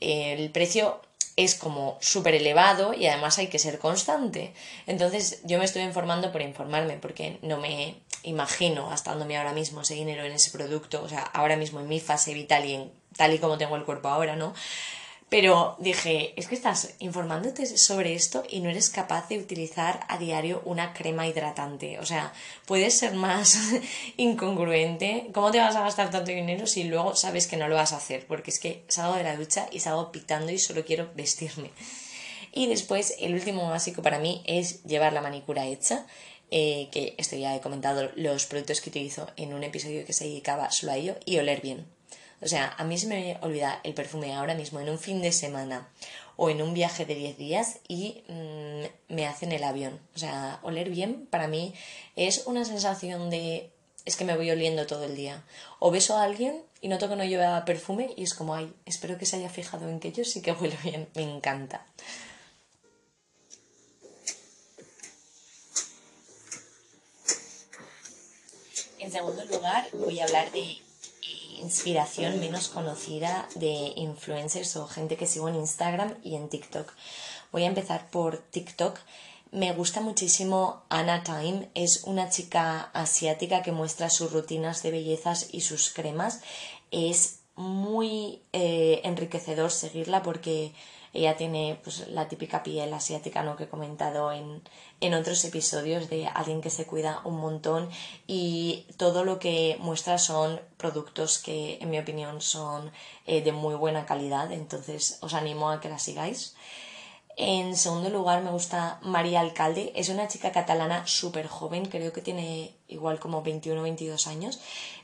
el 0.00 0.50
precio 0.50 1.00
es 1.36 1.54
como 1.54 1.98
súper 2.00 2.34
elevado 2.34 2.94
y 2.94 3.06
además 3.06 3.38
hay 3.38 3.48
que 3.48 3.58
ser 3.58 3.78
constante. 3.78 4.54
Entonces 4.86 5.40
yo 5.44 5.58
me 5.58 5.66
estoy 5.66 5.82
informando 5.82 6.32
por 6.32 6.40
informarme 6.40 6.96
porque 6.96 7.38
no 7.42 7.58
me 7.58 7.94
imagino 8.22 8.88
gastándome 8.88 9.36
ahora 9.36 9.52
mismo 9.52 9.82
ese 9.82 9.94
dinero 9.94 10.24
en 10.24 10.32
ese 10.32 10.50
producto, 10.50 11.02
o 11.02 11.08
sea, 11.08 11.20
ahora 11.20 11.56
mismo 11.56 11.78
en 11.78 11.88
mi 11.88 12.00
fase 12.00 12.32
vital 12.34 12.64
y 12.64 12.74
en 12.74 12.92
tal 13.16 13.34
y 13.34 13.38
como 13.38 13.58
tengo 13.58 13.76
el 13.76 13.84
cuerpo 13.84 14.08
ahora, 14.08 14.34
¿no? 14.34 14.54
Pero 15.28 15.74
dije, 15.80 16.34
es 16.36 16.46
que 16.46 16.54
estás 16.54 16.94
informándote 17.00 17.66
sobre 17.76 18.14
esto 18.14 18.44
y 18.48 18.60
no 18.60 18.70
eres 18.70 18.90
capaz 18.90 19.28
de 19.28 19.38
utilizar 19.38 20.06
a 20.08 20.18
diario 20.18 20.62
una 20.64 20.92
crema 20.92 21.26
hidratante. 21.26 21.98
O 21.98 22.06
sea, 22.06 22.32
puedes 22.64 22.96
ser 22.96 23.14
más 23.14 23.58
incongruente. 24.16 25.28
¿Cómo 25.34 25.50
te 25.50 25.58
vas 25.58 25.74
a 25.74 25.82
gastar 25.82 26.10
tanto 26.10 26.30
dinero 26.30 26.68
si 26.68 26.84
luego 26.84 27.16
sabes 27.16 27.48
que 27.48 27.56
no 27.56 27.66
lo 27.66 27.74
vas 27.74 27.92
a 27.92 27.96
hacer? 27.96 28.24
Porque 28.28 28.52
es 28.52 28.60
que 28.60 28.84
salgo 28.86 29.16
de 29.16 29.24
la 29.24 29.36
ducha 29.36 29.68
y 29.72 29.80
salgo 29.80 30.12
pitando 30.12 30.52
y 30.52 30.58
solo 30.58 30.84
quiero 30.84 31.10
vestirme. 31.16 31.72
Y 32.52 32.68
después, 32.68 33.16
el 33.18 33.34
último 33.34 33.68
básico 33.68 34.02
para 34.02 34.20
mí 34.20 34.42
es 34.46 34.84
llevar 34.84 35.12
la 35.12 35.22
manicura 35.22 35.66
hecha. 35.66 36.06
Eh, 36.52 36.88
que 36.92 37.16
esto 37.18 37.34
ya 37.34 37.56
he 37.56 37.60
comentado 37.60 38.08
los 38.14 38.46
productos 38.46 38.80
que 38.80 38.90
utilizo 38.90 39.26
en 39.36 39.52
un 39.52 39.64
episodio 39.64 40.06
que 40.06 40.12
se 40.12 40.26
dedicaba 40.26 40.70
solo 40.70 40.92
a 40.92 40.96
ello 40.96 41.16
y 41.24 41.38
oler 41.38 41.60
bien 41.60 41.95
o 42.40 42.48
sea, 42.48 42.74
a 42.76 42.84
mí 42.84 42.98
se 42.98 43.06
me 43.06 43.38
olvida 43.40 43.80
el 43.82 43.94
perfume 43.94 44.34
ahora 44.34 44.54
mismo 44.54 44.80
en 44.80 44.90
un 44.90 44.98
fin 44.98 45.22
de 45.22 45.32
semana 45.32 45.88
o 46.36 46.50
en 46.50 46.60
un 46.62 46.74
viaje 46.74 47.06
de 47.06 47.14
10 47.14 47.38
días 47.38 47.78
y 47.88 48.22
mm, 48.28 49.14
me 49.14 49.26
hacen 49.26 49.52
el 49.52 49.64
avión. 49.64 49.98
O 50.14 50.18
sea, 50.18 50.60
oler 50.62 50.90
bien 50.90 51.26
para 51.30 51.48
mí 51.48 51.74
es 52.14 52.46
una 52.46 52.64
sensación 52.64 53.30
de 53.30 53.70
es 54.04 54.16
que 54.16 54.24
me 54.24 54.36
voy 54.36 54.50
oliendo 54.50 54.86
todo 54.86 55.04
el 55.04 55.16
día. 55.16 55.42
O 55.80 55.90
beso 55.90 56.16
a 56.16 56.22
alguien 56.22 56.62
y 56.80 56.88
noto 56.88 57.08
que 57.08 57.16
no 57.16 57.24
lleva 57.24 57.64
perfume 57.64 58.14
y 58.16 58.22
es 58.22 58.34
como, 58.34 58.54
ay, 58.54 58.72
espero 58.86 59.18
que 59.18 59.26
se 59.26 59.36
haya 59.36 59.50
fijado 59.50 59.88
en 59.88 59.98
que 59.98 60.12
yo 60.12 60.24
sí 60.24 60.42
que 60.42 60.52
huelo 60.52 60.76
bien. 60.84 61.08
Me 61.14 61.22
encanta. 61.22 61.84
En 68.98 69.10
segundo 69.10 69.44
lugar, 69.44 69.88
voy 69.92 70.20
a 70.20 70.24
hablar 70.24 70.50
de 70.52 70.78
inspiración 71.60 72.40
menos 72.40 72.68
conocida 72.68 73.48
de 73.54 73.92
influencers 73.96 74.76
o 74.76 74.86
gente 74.86 75.16
que 75.16 75.26
sigo 75.26 75.48
en 75.48 75.56
Instagram 75.56 76.14
y 76.22 76.36
en 76.36 76.48
TikTok. 76.48 76.92
Voy 77.52 77.64
a 77.64 77.66
empezar 77.66 78.10
por 78.10 78.38
TikTok. 78.38 78.98
Me 79.52 79.72
gusta 79.72 80.00
muchísimo 80.00 80.82
Anna 80.88 81.22
Time, 81.22 81.70
es 81.74 82.04
una 82.04 82.28
chica 82.28 82.90
asiática 82.92 83.62
que 83.62 83.72
muestra 83.72 84.10
sus 84.10 84.32
rutinas 84.32 84.82
de 84.82 84.90
bellezas 84.90 85.48
y 85.52 85.60
sus 85.60 85.90
cremas. 85.90 86.40
Es 86.90 87.40
muy 87.54 88.42
eh, 88.52 89.00
enriquecedor 89.04 89.70
seguirla 89.70 90.22
porque 90.22 90.72
ella 91.16 91.36
tiene 91.36 91.80
pues, 91.82 92.08
la 92.08 92.28
típica 92.28 92.62
piel 92.62 92.92
asiática 92.92 93.42
¿no? 93.42 93.56
que 93.56 93.64
he 93.64 93.68
comentado 93.68 94.32
en, 94.32 94.62
en 95.00 95.14
otros 95.14 95.44
episodios 95.44 96.10
de 96.10 96.26
alguien 96.26 96.60
que 96.60 96.70
se 96.70 96.86
cuida 96.86 97.20
un 97.24 97.36
montón 97.38 97.88
y 98.26 98.86
todo 98.96 99.24
lo 99.24 99.38
que 99.38 99.76
muestra 99.80 100.18
son 100.18 100.60
productos 100.76 101.38
que 101.38 101.78
en 101.80 101.90
mi 101.90 101.98
opinión 101.98 102.40
son 102.40 102.92
eh, 103.26 103.42
de 103.42 103.52
muy 103.52 103.74
buena 103.74 104.06
calidad, 104.06 104.52
entonces 104.52 105.18
os 105.22 105.34
animo 105.34 105.70
a 105.70 105.80
que 105.80 105.88
la 105.88 105.98
sigáis. 105.98 106.54
En 107.38 107.76
segundo 107.76 108.08
lugar 108.08 108.42
me 108.42 108.50
gusta 108.50 108.98
María 109.02 109.40
Alcalde, 109.40 109.92
es 109.94 110.08
una 110.08 110.26
chica 110.26 110.52
catalana 110.52 111.06
súper 111.06 111.46
joven, 111.46 111.84
creo 111.84 112.10
que 112.10 112.22
tiene 112.22 112.74
igual 112.88 113.20
como 113.20 113.42
21 113.42 113.78
o 113.78 113.84
22 113.84 114.26
años. 114.26 114.58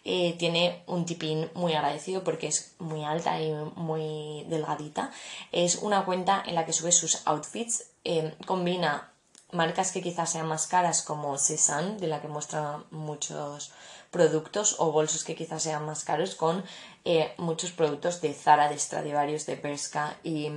Eh, 0.06 0.34
tiene 0.38 0.82
un 0.86 1.04
tipín 1.04 1.50
muy 1.52 1.74
agradecido 1.74 2.24
porque 2.24 2.46
es 2.46 2.74
muy 2.78 3.04
alta 3.04 3.38
y 3.38 3.52
muy 3.76 4.44
delgadita. 4.48 5.10
Es 5.52 5.76
una 5.76 6.06
cuenta 6.06 6.42
en 6.46 6.54
la 6.54 6.64
que 6.64 6.72
sube 6.72 6.90
sus 6.90 7.20
outfits, 7.26 7.90
eh, 8.04 8.34
combina 8.46 9.12
marcas 9.50 9.92
que 9.92 10.00
quizás 10.00 10.32
sean 10.32 10.48
más 10.48 10.66
caras 10.66 11.02
como 11.02 11.36
Cézanne, 11.36 11.98
de 11.98 12.06
la 12.06 12.22
que 12.22 12.28
muestra 12.28 12.82
muchos 12.90 13.72
productos, 14.10 14.76
o 14.78 14.90
bolsos 14.90 15.24
que 15.24 15.34
quizás 15.34 15.62
sean 15.62 15.84
más 15.84 16.04
caros 16.04 16.34
con 16.34 16.64
eh, 17.04 17.34
muchos 17.36 17.72
productos 17.72 18.22
de 18.22 18.32
Zara, 18.32 18.70
de 18.70 18.78
Stradivarius, 18.78 19.44
de 19.44 19.56
Bershka 19.56 20.16
y 20.24 20.50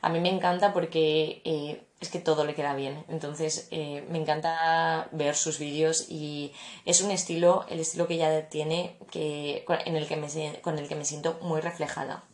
a 0.00 0.08
mí 0.08 0.20
me 0.20 0.28
encanta 0.28 0.72
porque 0.72 1.42
eh, 1.44 1.82
es 2.00 2.08
que 2.08 2.20
todo 2.20 2.44
le 2.44 2.54
queda 2.54 2.74
bien. 2.74 3.04
Entonces 3.08 3.68
eh, 3.70 4.06
me 4.10 4.18
encanta 4.18 5.08
ver 5.12 5.34
sus 5.34 5.58
vídeos 5.58 6.06
y 6.08 6.52
es 6.84 7.00
un 7.00 7.10
estilo, 7.10 7.66
el 7.68 7.80
estilo 7.80 8.06
que 8.06 8.14
ella 8.14 8.48
tiene, 8.48 8.96
que, 9.10 9.64
en 9.84 9.96
el 9.96 10.06
que 10.06 10.60
con 10.62 10.78
el 10.78 10.88
que 10.88 10.94
me 10.94 11.04
siento 11.04 11.38
muy 11.42 11.60
reflejada. 11.60 12.24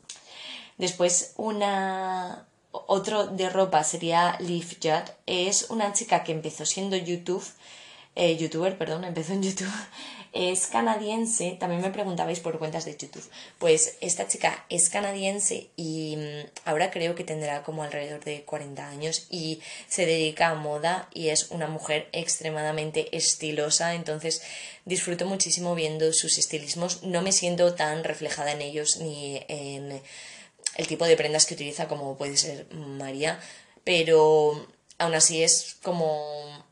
Después 0.77 1.35
una, 1.37 2.47
otro 2.73 3.27
de 3.29 3.49
ropa 3.49 3.85
sería 3.85 4.37
Leaf 4.41 4.75
Judd. 4.83 5.11
Es 5.27 5.71
una 5.71 5.93
chica 5.93 6.25
que 6.25 6.33
empezó 6.33 6.67
siendo 6.67 6.97
YouTube, 6.97 7.45
eh, 8.17 8.37
youtuber, 8.37 8.77
perdón, 8.77 9.05
empezó 9.05 9.33
en 9.33 9.43
YouTube 9.43 9.73
es 10.35 10.67
canadiense, 10.67 11.57
también 11.61 11.81
me 11.81 11.91
preguntabais 11.91 12.41
por 12.41 12.59
cuentas 12.59 12.85
de 12.85 12.97
YouTube, 12.97 13.23
pues 13.59 13.97
esta 14.01 14.27
chica 14.27 14.67
es 14.69 14.91
canadiense 14.91 15.69
y 15.77 16.17
mm, 16.17 16.69
ahora 16.69 16.91
creo 16.91 17.15
que 17.15 17.23
tendrá 17.23 17.63
como 17.63 17.85
alrededor 17.85 18.23
de 18.25 18.43
40 18.43 18.89
años 18.89 19.27
y 19.31 19.61
se 19.89 20.07
dedica 20.07 20.49
a 20.49 20.55
moda 20.57 21.09
y 21.15 21.29
es 21.29 21.51
una 21.51 21.69
mujer 21.69 22.09
extremadamente 22.13 23.17
estilosa, 23.17 23.95
entonces 23.95 24.43
disfruto 24.85 25.25
muchísimo 25.25 25.77
viendo 25.77 26.13
sus 26.13 26.37
estilismos, 26.37 27.05
no 27.05 27.23
me 27.23 27.31
siento 27.31 27.75
tan 27.75 28.03
reflejada 28.03 28.53
en 28.53 28.61
ellos 28.61 28.97
ni 28.97 29.41
en 29.47 30.03
el 30.77 30.87
tipo 30.89 31.07
de 31.07 31.17
prendas 31.17 31.47
que 31.47 31.55
utiliza 31.55 31.87
como 31.87 32.19
puede 32.19 32.37
ser 32.37 32.67
María, 32.75 33.39
pero 33.85 34.67
aún 34.99 35.15
así 35.15 35.45
es 35.45 35.77
como 35.81 36.65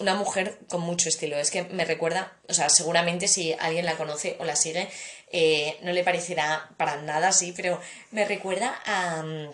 una 0.00 0.14
mujer 0.14 0.58
con 0.68 0.80
mucho 0.80 1.08
estilo. 1.08 1.38
Es 1.38 1.50
que 1.50 1.64
me 1.64 1.84
recuerda, 1.84 2.36
o 2.48 2.54
sea, 2.54 2.68
seguramente 2.68 3.28
si 3.28 3.52
alguien 3.52 3.86
la 3.86 3.96
conoce 3.96 4.36
o 4.40 4.44
la 4.44 4.56
sigue, 4.56 4.88
eh, 5.30 5.78
no 5.82 5.92
le 5.92 6.02
parecerá 6.02 6.70
para 6.76 7.00
nada 7.02 7.28
así, 7.28 7.52
pero 7.52 7.80
me 8.10 8.24
recuerda 8.24 8.80
a 8.84 9.22
mm, 9.22 9.50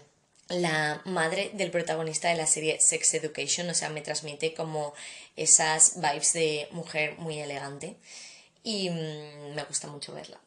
la 0.49 1.03
madre 1.05 1.51
del 1.55 1.71
protagonista 1.71 2.29
de 2.29 2.37
la 2.37 2.47
serie 2.47 2.81
Sex 2.81 3.15
Education, 3.15 3.69
o 3.69 3.75
sea, 3.75 3.91
me 3.91 4.01
transmite 4.01 4.55
como 4.55 4.95
esas 5.35 6.01
vibes 6.01 6.33
de 6.33 6.69
mujer 6.71 7.17
muy 7.19 7.39
elegante 7.41 7.97
y 8.63 8.91
mm, 8.91 9.55
me 9.55 9.65
gusta 9.65 9.89
mucho 9.89 10.15
verla. 10.15 10.41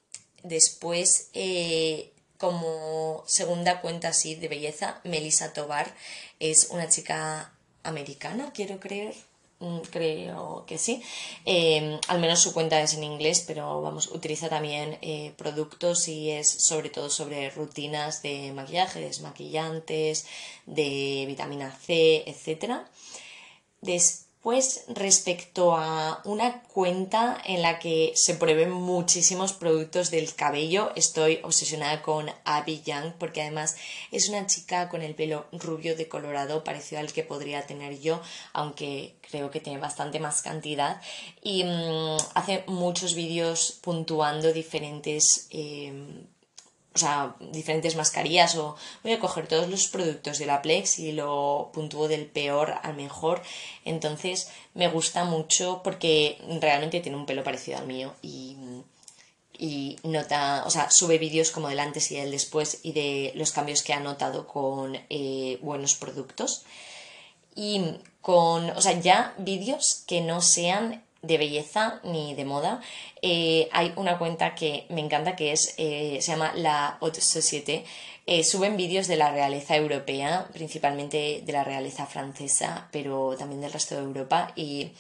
Después, 0.44 1.30
eh, 1.34 2.12
como 2.38 3.24
segunda 3.28 3.82
cuenta 3.82 4.10
así 4.10 4.36
de 4.36 4.48
belleza, 4.48 5.02
Melissa 5.04 5.52
Tovar 5.52 5.94
es 6.40 6.70
una 6.70 6.88
chica 6.88 7.52
americana, 7.84 8.52
quiero 8.54 8.80
creer, 8.80 9.14
creo 9.92 10.64
que 10.66 10.78
sí. 10.78 11.02
Em, 11.46 12.00
al 12.08 12.20
menos 12.20 12.42
su 12.42 12.54
cuenta 12.54 12.82
es 12.82 12.94
en 12.94 13.04
inglés, 13.04 13.44
pero 13.46 13.82
vamos, 13.82 14.08
utiliza 14.08 14.50
también 14.50 14.98
eh, 15.02 15.34
productos 15.38 16.08
y 16.08 16.32
es 16.32 16.50
sobre 16.50 16.90
todo 16.90 17.10
sobre 17.10 17.50
rutinas 17.50 18.22
de 18.22 18.54
maquillaje, 18.54 19.02
desmaquillantes, 19.02 20.26
de 20.66 21.26
vitamina 21.28 21.72
C, 21.72 22.24
etc. 22.26 22.86
pues 24.42 24.86
respecto 24.88 25.76
a 25.76 26.22
una 26.24 26.62
cuenta 26.64 27.38
en 27.46 27.62
la 27.62 27.78
que 27.78 28.14
se 28.16 28.36
prueben 28.36 28.72
muchísimos 28.72 29.52
productos 29.52 30.12
del 30.12 30.34
cabello, 30.34 30.92
estoy 30.96 31.40
obsesionada 31.44 32.02
con 32.02 32.28
Abby 32.46 32.82
Young 32.86 33.14
porque 33.20 33.42
además 33.42 33.76
es 34.12 34.30
una 34.30 34.48
chica 34.48 34.88
con 34.88 35.02
el 35.02 35.14
pelo 35.14 35.48
rubio 35.52 35.96
de 35.98 36.08
colorado 36.08 36.64
parecido 36.64 37.02
al 37.02 37.12
que 37.12 37.24
podría 37.24 37.68
tener 37.68 38.00
yo, 38.00 38.22
aunque 38.54 39.16
creo 39.30 39.52
que 39.52 39.60
tiene 39.60 39.80
bastante 39.80 40.20
más 40.20 40.42
cantidad. 40.42 41.02
Y 41.44 41.66
mm, 41.66 42.18
hace 42.34 42.64
muchos 42.68 43.16
vídeos 43.16 43.78
puntuando 43.82 44.54
diferentes 44.54 45.48
eh, 45.52 45.92
sea, 47.00 47.36
diferentes 47.40 47.96
mascarillas 47.96 48.56
o 48.56 48.76
voy 49.04 49.14
a 49.14 49.20
coger 49.20 49.48
todos 49.48 49.68
los 49.70 49.88
productos 49.88 50.38
de 50.38 50.46
la 50.46 50.62
Plex 50.62 51.00
y 51.00 51.12
lo 51.12 51.72
puntúo 51.74 52.08
del 52.08 52.26
peor 52.28 52.76
al 52.84 52.96
mejor. 52.96 53.42
Entonces 53.86 54.50
me 54.74 54.88
gusta 54.88 55.24
mucho 55.24 55.82
porque 55.84 56.38
realmente 56.62 57.00
tiene 57.00 57.18
un 57.18 57.26
pelo 57.26 57.44
parecido 57.44 57.80
al 57.80 57.88
mío 57.88 58.14
y, 58.22 58.56
y 59.58 59.98
nota, 60.04 60.64
o 60.66 60.70
sea, 60.70 60.92
sube 60.92 61.18
vídeos 61.18 61.52
como 61.52 61.70
del 61.70 61.80
antes 61.80 62.12
y 62.12 62.16
del 62.16 62.32
después 62.32 62.80
y 62.84 62.94
de 62.94 63.32
los 63.36 63.52
cambios 63.52 63.84
que 63.84 63.94
ha 63.94 64.00
notado 64.00 64.48
con 64.48 64.98
eh, 65.10 65.58
buenos 65.62 65.96
productos. 65.96 66.64
Y 67.56 67.82
con, 68.22 68.70
o 68.70 68.82
sea, 68.82 69.00
ya 69.00 69.34
vídeos 69.38 70.04
que 70.08 70.22
no 70.22 70.42
sean 70.42 71.04
de 71.22 71.38
belleza 71.38 72.00
ni 72.04 72.34
de 72.36 72.46
moda. 72.46 72.82
Eh, 73.22 73.68
hay 73.72 73.94
una 73.96 74.18
cuenta 74.18 74.56
que 74.56 74.86
me 74.90 75.02
encanta 75.02 75.36
que 75.36 75.52
es, 75.52 75.74
eh, 75.78 76.20
se 76.22 76.32
llama 76.32 76.54
La 76.56 76.98
Haute 77.02 77.22
Société. 77.22 77.86
Eh, 78.26 78.44
suben 78.44 78.78
vídeos 78.78 79.08
de 79.08 79.16
la 79.16 79.32
realeza 79.32 79.76
europea, 79.76 80.48
principalmente 80.54 81.42
de 81.44 81.52
la 81.52 81.64
realeza 81.64 82.06
francesa, 82.06 82.88
pero 82.92 83.36
también 83.38 83.62
del 83.62 83.74
resto 83.74 83.96
de 83.96 84.04
Europa. 84.04 84.52
Y 84.56 84.92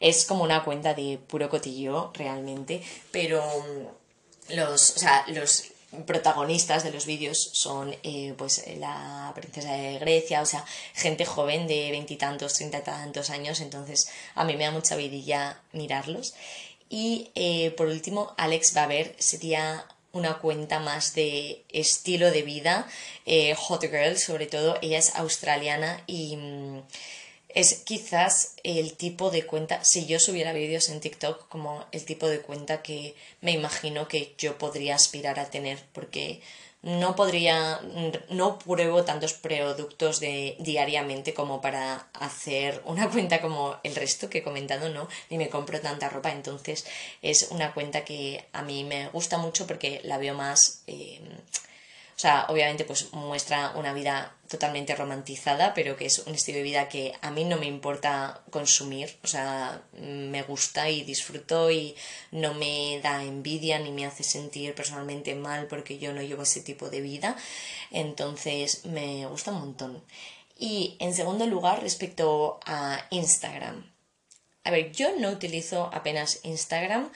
es 0.00 0.24
como 0.24 0.44
una 0.44 0.64
cuenta 0.64 0.94
de 0.94 1.18
puro 1.26 1.48
cotillo 1.48 2.10
realmente. 2.14 2.82
Pero 3.10 3.42
mm, 3.42 4.54
los, 4.56 4.96
o 4.96 4.98
sea, 4.98 5.24
los 5.28 5.64
protagonistas 6.06 6.84
de 6.84 6.90
los 6.90 7.06
vídeos 7.06 7.50
son 7.52 7.96
eh, 8.02 8.34
pues 8.36 8.64
la 8.76 9.32
princesa 9.34 9.72
de 9.72 9.98
Grecia, 9.98 10.42
o 10.42 10.46
sea, 10.46 10.64
gente 10.94 11.24
joven 11.24 11.66
de 11.66 11.90
veintitantos, 11.90 12.54
treinta 12.54 12.78
y 12.78 12.82
tantos 12.82 13.30
años, 13.30 13.60
entonces 13.60 14.10
a 14.34 14.44
mí 14.44 14.56
me 14.56 14.64
da 14.64 14.70
mucha 14.70 14.96
vidilla 14.96 15.60
mirarlos. 15.72 16.34
Y 16.90 17.30
eh, 17.34 17.70
por 17.72 17.88
último, 17.88 18.34
Alex 18.36 18.74
Baber 18.74 19.14
sería 19.18 19.86
una 20.12 20.38
cuenta 20.38 20.78
más 20.78 21.14
de 21.14 21.64
estilo 21.70 22.30
de 22.30 22.42
vida, 22.42 22.86
eh, 23.26 23.54
Hot 23.54 23.82
Girl 23.82 24.18
sobre 24.18 24.46
todo, 24.46 24.78
ella 24.82 24.98
es 24.98 25.14
australiana 25.16 26.02
y... 26.06 26.36
Mm, 26.36 26.82
es 27.48 27.74
quizás 27.84 28.54
el 28.62 28.94
tipo 28.94 29.30
de 29.30 29.46
cuenta, 29.46 29.82
si 29.84 30.06
yo 30.06 30.20
subiera 30.20 30.52
vídeos 30.52 30.88
en 30.90 31.00
TikTok, 31.00 31.48
como 31.48 31.84
el 31.92 32.04
tipo 32.04 32.28
de 32.28 32.40
cuenta 32.40 32.82
que 32.82 33.14
me 33.40 33.52
imagino 33.52 34.08
que 34.08 34.34
yo 34.38 34.58
podría 34.58 34.94
aspirar 34.94 35.40
a 35.40 35.50
tener, 35.50 35.78
porque 35.92 36.40
no 36.82 37.16
podría, 37.16 37.80
no 38.30 38.58
pruebo 38.58 39.04
tantos 39.04 39.32
productos 39.32 40.20
de, 40.20 40.56
diariamente 40.60 41.34
como 41.34 41.60
para 41.60 42.08
hacer 42.12 42.82
una 42.84 43.10
cuenta 43.10 43.40
como 43.40 43.76
el 43.82 43.96
resto 43.96 44.30
que 44.30 44.38
he 44.38 44.42
comentado, 44.42 44.88
no, 44.90 45.08
ni 45.30 45.38
me 45.38 45.48
compro 45.48 45.80
tanta 45.80 46.08
ropa, 46.08 46.30
entonces 46.32 46.86
es 47.22 47.48
una 47.50 47.74
cuenta 47.74 48.04
que 48.04 48.46
a 48.52 48.62
mí 48.62 48.84
me 48.84 49.08
gusta 49.08 49.38
mucho 49.38 49.66
porque 49.66 50.00
la 50.04 50.18
veo 50.18 50.34
más... 50.34 50.82
Eh, 50.86 51.20
o 52.18 52.20
sea, 52.20 52.46
obviamente 52.48 52.84
pues 52.84 53.12
muestra 53.12 53.74
una 53.76 53.92
vida 53.92 54.34
totalmente 54.48 54.96
romantizada, 54.96 55.72
pero 55.72 55.94
que 55.96 56.06
es 56.06 56.18
un 56.18 56.34
estilo 56.34 56.58
de 56.58 56.64
vida 56.64 56.88
que 56.88 57.12
a 57.20 57.30
mí 57.30 57.44
no 57.44 57.58
me 57.58 57.66
importa 57.66 58.42
consumir, 58.50 59.16
o 59.22 59.28
sea, 59.28 59.82
me 59.92 60.42
gusta 60.42 60.90
y 60.90 61.04
disfruto 61.04 61.70
y 61.70 61.94
no 62.32 62.54
me 62.54 62.98
da 63.04 63.22
envidia 63.22 63.78
ni 63.78 63.92
me 63.92 64.04
hace 64.04 64.24
sentir 64.24 64.74
personalmente 64.74 65.36
mal 65.36 65.68
porque 65.68 66.00
yo 66.00 66.12
no 66.12 66.20
llevo 66.20 66.42
ese 66.42 66.60
tipo 66.60 66.90
de 66.90 67.02
vida, 67.02 67.36
entonces 67.92 68.84
me 68.84 69.24
gusta 69.26 69.52
un 69.52 69.60
montón. 69.60 70.02
Y 70.58 70.96
en 70.98 71.14
segundo 71.14 71.46
lugar, 71.46 71.82
respecto 71.82 72.58
a 72.66 73.06
Instagram. 73.10 73.92
A 74.64 74.72
ver, 74.72 74.90
yo 74.90 75.16
no 75.20 75.30
utilizo 75.30 75.88
apenas 75.94 76.40
Instagram. 76.42 77.12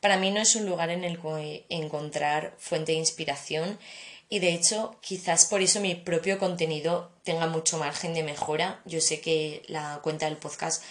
Para 0.00 0.16
mí 0.16 0.30
no 0.30 0.40
es 0.40 0.56
un 0.56 0.64
lugar 0.64 0.88
en 0.88 1.04
el 1.04 1.20
que 1.20 1.66
encontrar 1.68 2.54
fuente 2.56 2.92
de 2.92 2.98
inspiración 2.98 3.78
y 4.28 4.40
de 4.40 4.54
hecho 4.54 4.96
quizás 5.00 5.46
por 5.46 5.62
eso 5.62 5.80
mi 5.80 5.94
propio 5.94 6.38
contenido 6.38 7.10
tenga 7.22 7.46
mucho 7.46 7.78
margen 7.78 8.14
de 8.14 8.22
mejora. 8.22 8.80
Yo 8.84 9.00
sé 9.00 9.20
que 9.20 9.62
la 9.68 10.00
cuenta 10.02 10.26
del 10.26 10.36
podcast 10.36 10.82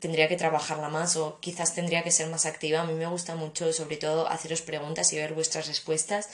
tendría 0.00 0.28
que 0.28 0.36
trabajarla 0.36 0.88
más 0.88 1.16
o 1.16 1.38
quizás 1.40 1.74
tendría 1.74 2.02
que 2.02 2.10
ser 2.10 2.28
más 2.28 2.46
activa. 2.46 2.80
A 2.80 2.84
mí 2.84 2.94
me 2.94 3.06
gusta 3.06 3.36
mucho 3.36 3.72
sobre 3.72 3.96
todo 3.96 4.28
haceros 4.28 4.62
preguntas 4.62 5.12
y 5.12 5.16
ver 5.16 5.34
vuestras 5.34 5.66
respuestas, 5.66 6.30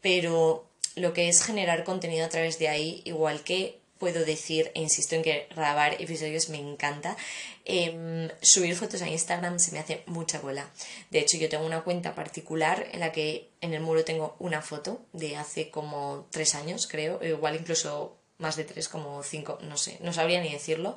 pero 0.00 0.64
lo 0.94 1.12
que 1.12 1.28
es 1.28 1.42
generar 1.42 1.84
contenido 1.84 2.24
a 2.24 2.28
través 2.28 2.58
de 2.58 2.68
ahí, 2.68 3.02
igual 3.04 3.42
que 3.44 3.81
puedo 4.02 4.24
decir, 4.24 4.72
e 4.74 4.80
insisto 4.82 5.14
en 5.14 5.22
que 5.22 5.46
grabar 5.54 5.94
episodios 6.02 6.48
me 6.48 6.58
encanta, 6.58 7.16
em, 7.64 8.28
subir 8.40 8.74
fotos 8.74 9.00
a 9.00 9.08
Instagram 9.08 9.60
se 9.60 9.70
me 9.70 9.78
hace 9.78 10.02
mucha 10.06 10.40
bola. 10.40 10.68
De 11.12 11.20
hecho, 11.20 11.36
yo 11.38 11.48
tengo 11.48 11.64
una 11.64 11.84
cuenta 11.84 12.12
particular 12.16 12.88
en 12.90 12.98
la 12.98 13.12
que 13.12 13.50
en 13.60 13.74
el 13.74 13.80
muro 13.80 14.02
tengo 14.04 14.34
una 14.40 14.60
foto 14.60 15.02
de 15.12 15.36
hace 15.36 15.70
como 15.70 16.26
tres 16.32 16.56
años, 16.56 16.88
creo, 16.88 17.22
igual 17.22 17.54
incluso 17.54 18.16
más 18.38 18.56
de 18.56 18.64
tres, 18.64 18.88
como 18.88 19.22
cinco, 19.22 19.60
no 19.62 19.76
sé, 19.76 19.98
no 20.00 20.12
sabría 20.12 20.40
ni 20.42 20.50
decirlo. 20.50 20.96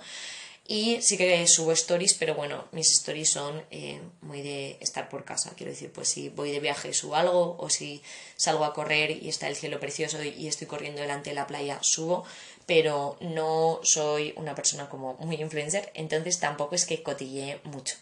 Y 0.67 0.99
sí 1.03 1.15
que 1.15 1.45
subo 1.45 1.73
stories, 1.73 2.15
pero 2.15 2.33
bueno, 2.33 2.65
mis 2.71 2.91
stories 2.91 3.29
son 3.29 3.63
eh, 3.69 4.01
muy 4.21 4.41
de 4.41 4.77
estar 4.81 5.09
por 5.09 5.23
casa. 5.23 5.53
Quiero 5.55 5.71
decir, 5.71 5.91
pues 5.91 6.09
si 6.09 6.29
voy 6.29 6.51
de 6.51 6.59
viaje 6.59 6.91
subo 6.91 7.15
algo, 7.15 7.55
o 7.59 7.69
si 7.69 8.01
salgo 8.35 8.65
a 8.65 8.73
correr 8.73 9.11
y 9.11 9.29
está 9.29 9.47
el 9.47 9.55
cielo 9.55 9.79
precioso 9.79 10.23
y 10.23 10.47
estoy 10.47 10.65
corriendo 10.65 11.01
delante 11.01 11.29
de 11.29 11.35
la 11.35 11.45
playa, 11.45 11.77
subo 11.83 12.25
pero 12.65 13.17
no 13.21 13.79
soy 13.83 14.33
una 14.37 14.55
persona 14.55 14.89
como 14.89 15.15
muy 15.15 15.35
influencer, 15.35 15.91
entonces 15.93 16.39
tampoco 16.39 16.75
es 16.75 16.85
que 16.85 17.03
cotille 17.03 17.59
mucho. 17.63 17.95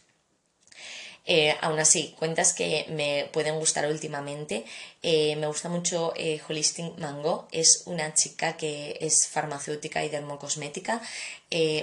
Eh, 1.25 1.55
aún 1.61 1.79
así, 1.79 2.13
cuentas 2.19 2.51
que 2.51 2.85
me 2.89 3.29
pueden 3.31 3.57
gustar 3.57 3.87
últimamente. 3.87 4.65
Eh, 5.01 5.37
me 5.37 5.47
gusta 5.47 5.69
mucho 5.69 6.13
eh, 6.17 6.41
Holistic 6.47 6.97
Mango. 6.97 7.47
Es 7.51 7.83
una 7.85 8.13
chica 8.13 8.57
que 8.57 8.97
es 8.99 9.27
farmacéutica 9.27 10.03
y 10.03 10.09
dermocosmética. 10.09 11.01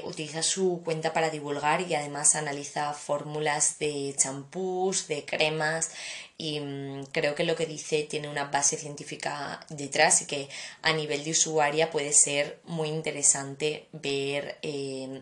utiliza 0.05 0.43
su 0.43 0.83
cuenta 0.85 1.13
para 1.13 1.31
divulgar 1.31 1.81
y 1.83 1.95
además 1.95 2.35
analiza 2.35 2.93
fórmulas 2.93 3.79
de 3.79 4.15
champús, 4.17 5.07
de 5.07 5.25
cremas 5.25 5.93
y 6.37 6.59
mm, 6.61 7.05
creo 7.13 7.35
que 7.35 7.45
lo 7.45 7.55
que 7.55 7.67
dice 7.67 8.03
tiene 8.03 8.29
una 8.29 8.47
base 8.47 8.77
científica 8.77 9.65
detrás 9.69 10.23
y 10.23 10.27
que 10.27 10.49
a 10.83 10.93
nivel 10.93 11.23
de 11.25 11.31
usuaria 11.31 11.91
puede 11.91 12.13
ser 12.13 12.61
muy 12.65 12.89
interesante 12.89 13.87
ver 13.93 14.59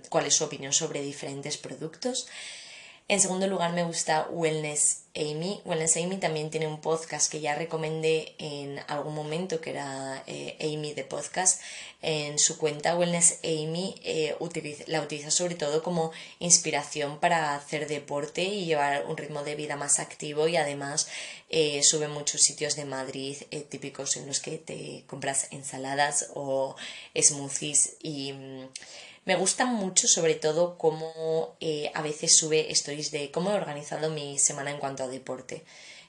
cuál 0.08 0.26
es 0.26 0.34
su 0.34 0.44
opinión 0.44 0.72
sobre 0.72 1.02
diferentes 1.02 1.56
productos. 1.58 2.26
En 3.10 3.22
segundo 3.22 3.46
lugar 3.46 3.72
me 3.72 3.84
gusta 3.84 4.28
Wellness 4.30 5.04
Amy. 5.16 5.62
Wellness 5.64 5.96
Amy 5.96 6.18
también 6.18 6.50
tiene 6.50 6.66
un 6.66 6.82
podcast 6.82 7.32
que 7.32 7.40
ya 7.40 7.54
recomendé 7.54 8.34
en 8.36 8.78
algún 8.86 9.14
momento, 9.14 9.62
que 9.62 9.70
era 9.70 10.22
eh, 10.26 10.58
Amy 10.60 10.92
de 10.92 11.04
podcast. 11.04 11.62
En 12.02 12.38
su 12.38 12.58
cuenta 12.58 12.98
Wellness 12.98 13.38
Amy 13.44 13.94
eh, 14.04 14.36
la 14.88 15.00
utiliza 15.00 15.30
sobre 15.30 15.54
todo 15.54 15.82
como 15.82 16.12
inspiración 16.38 17.18
para 17.18 17.54
hacer 17.54 17.88
deporte 17.88 18.44
y 18.44 18.66
llevar 18.66 19.06
un 19.06 19.16
ritmo 19.16 19.42
de 19.42 19.54
vida 19.54 19.76
más 19.76 20.00
activo 20.00 20.46
y 20.46 20.58
además 20.58 21.08
eh, 21.48 21.82
sube 21.82 22.08
muchos 22.08 22.42
sitios 22.42 22.76
de 22.76 22.84
Madrid 22.84 23.38
típicos 23.70 24.18
en 24.18 24.26
los 24.26 24.40
que 24.40 24.58
te 24.58 25.04
compras 25.06 25.48
ensaladas 25.50 26.28
o 26.34 26.76
smoothies 27.16 27.96
y... 28.02 28.34
Mm, 28.34 28.68
me 29.28 29.36
gusta 29.36 29.66
mucho 29.66 30.08
sobre 30.08 30.36
todo 30.36 30.78
cómo 30.78 31.54
eh, 31.60 31.92
a 31.92 32.00
veces 32.00 32.34
sube 32.34 32.72
stories 32.72 33.10
de 33.10 33.30
cómo 33.30 33.50
he 33.50 33.56
organizado 33.56 34.08
mi 34.08 34.38
semana 34.38 34.70
en 34.70 34.78
cuanto 34.78 35.02
a 35.02 35.06
deporte. 35.06 35.66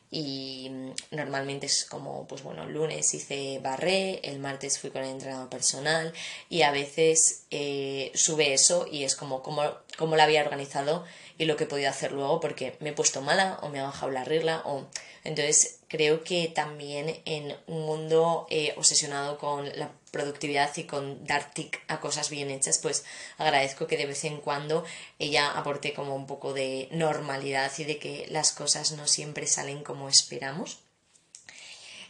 Y 0.10 0.70
mm, 0.72 0.92
normalmente 1.18 1.66
es 1.66 1.84
como, 1.84 2.26
pues 2.28 2.44
bueno, 2.44 2.64
el 2.64 2.72
lunes 2.72 3.14
hice 3.14 3.60
barré, 3.62 4.22
el 4.24 4.40
martes 4.40 4.80
fui 4.80 4.90
con 4.90 5.04
el 5.04 5.10
entrenador 5.10 5.50
personal 5.50 6.14
y 6.50 6.62
a 6.62 6.72
veces 6.72 7.44
eh, 7.52 8.14
sube 8.16 8.54
eso 8.54 8.88
y 8.90 9.04
es 9.04 9.18
como 9.18 9.44
cómo, 9.44 9.64
cómo 9.98 10.16
la 10.16 10.24
había 10.24 10.42
organizado 10.42 11.04
y 11.40 11.46
lo 11.46 11.56
que 11.56 11.64
he 11.64 11.68
podido 11.68 11.90
hacer 11.90 12.12
luego 12.12 12.40
porque 12.40 12.76
me 12.82 12.90
he 12.90 12.94
puesto 12.94 13.22
mala 13.22 13.58
o 13.64 13.70
me 13.70 13.80
ha 13.80 13.84
bajado 13.84 14.12
la 14.12 14.26
regla 14.26 14.62
o 14.66 14.86
entonces 15.24 15.80
creo 15.88 16.24
que 16.24 16.48
también 16.50 17.22
en 17.26 17.56
un 17.66 17.86
mundo 17.86 18.46
eh, 18.50 18.74
obsesionado 18.78 19.38
con 19.40 19.66
la 19.78 19.92
productividad 20.12 20.76
y 20.78 20.84
con 20.84 21.26
dar 21.26 21.52
tic 21.54 21.82
a 21.88 22.00
cosas 22.00 22.30
bien 22.30 22.52
hechas, 22.52 22.78
pues 22.78 23.06
agradezco 23.38 23.88
que 23.88 23.98
de 23.98 24.06
vez 24.06 24.24
en 24.26 24.42
cuando 24.42 24.84
ella 25.18 25.52
aporte 25.52 25.94
como 25.94 26.16
un 26.16 26.28
poco 26.28 26.54
de 26.54 26.90
normalidad 26.92 27.72
y 27.78 27.86
de 27.86 27.98
que 27.98 28.28
las 28.30 28.52
cosas 28.52 28.92
no 28.92 29.08
siempre 29.08 29.48
salen 29.48 29.84
como 29.84 30.10
esperamos. 30.10 30.80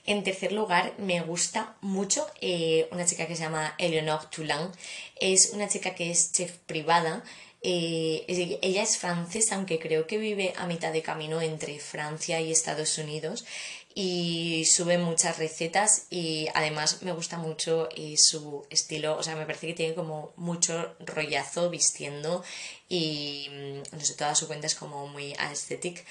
En 0.05 0.23
tercer 0.23 0.53
lugar, 0.53 0.93
me 0.97 1.21
gusta 1.21 1.75
mucho 1.81 2.25
eh, 2.41 2.87
una 2.91 3.05
chica 3.05 3.27
que 3.27 3.35
se 3.35 3.43
llama 3.43 3.75
Eleonore 3.77 4.25
Toulin. 4.31 4.71
Es 5.19 5.51
una 5.53 5.67
chica 5.67 5.93
que 5.93 6.09
es 6.09 6.31
chef 6.31 6.57
privada 6.65 7.23
eh, 7.61 8.25
ella 8.61 8.83
es 8.83 8.97
francesa, 8.97 9.55
aunque 9.55 9.79
creo 9.79 10.07
que 10.07 10.17
vive 10.17 10.53
a 10.57 10.65
mitad 10.65 10.93
de 10.93 11.01
camino 11.01 11.41
entre 11.41 11.79
Francia 11.79 12.39
y 12.39 12.51
Estados 12.51 12.97
Unidos 12.97 13.45
y 13.95 14.65
sube 14.65 14.97
muchas 14.97 15.37
recetas 15.39 16.05
y 16.09 16.47
además 16.53 17.01
me 17.01 17.11
gusta 17.11 17.37
mucho 17.37 17.89
eh, 17.95 18.15
su 18.17 18.65
estilo, 18.69 19.17
o 19.17 19.23
sea, 19.23 19.35
me 19.35 19.45
parece 19.45 19.67
que 19.67 19.73
tiene 19.73 19.95
como 19.95 20.31
mucho 20.37 20.95
rollazo 20.99 21.69
vistiendo 21.69 22.43
y 22.87 23.47
mm, 23.51 23.95
no 23.97 24.05
sé, 24.05 24.13
toda 24.13 24.35
su 24.35 24.47
cuenta 24.47 24.67
es 24.67 24.75
como 24.75 25.07
muy 25.07 25.33
aesthetic. 25.33 26.05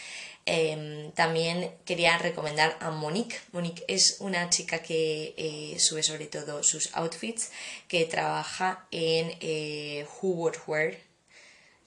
Em, 0.45 1.13
también 1.13 1.75
quería 1.85 2.17
recomendar 2.19 2.77
a 2.81 2.91
Monique. 2.91 3.39
Monique 3.53 3.85
es 3.87 4.17
una 4.21 4.49
chica 4.49 4.83
que 4.83 5.35
eh, 5.37 5.79
sube 5.79 6.03
sobre 6.03 6.27
todo 6.27 6.63
sus 6.63 6.95
outfits, 6.95 7.51
que 7.87 8.07
trabaja 8.07 8.87
en 8.91 9.37
eh, 9.41 10.07
Who 10.21 10.51
Wear, 10.67 11.08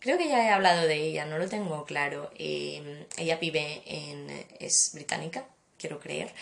Creo 0.01 0.17
que 0.17 0.27
ya 0.27 0.43
he 0.43 0.49
hablado 0.49 0.87
de 0.87 0.95
ella, 0.95 1.25
no 1.25 1.37
lo 1.37 1.47
tengo 1.47 1.85
claro. 1.85 2.31
Em, 2.35 3.05
ella 3.17 3.37
vive 3.37 3.83
en. 3.85 4.45
es 4.59 4.91
británica, 4.95 5.45
quiero 5.77 5.99
creer. 5.99 6.33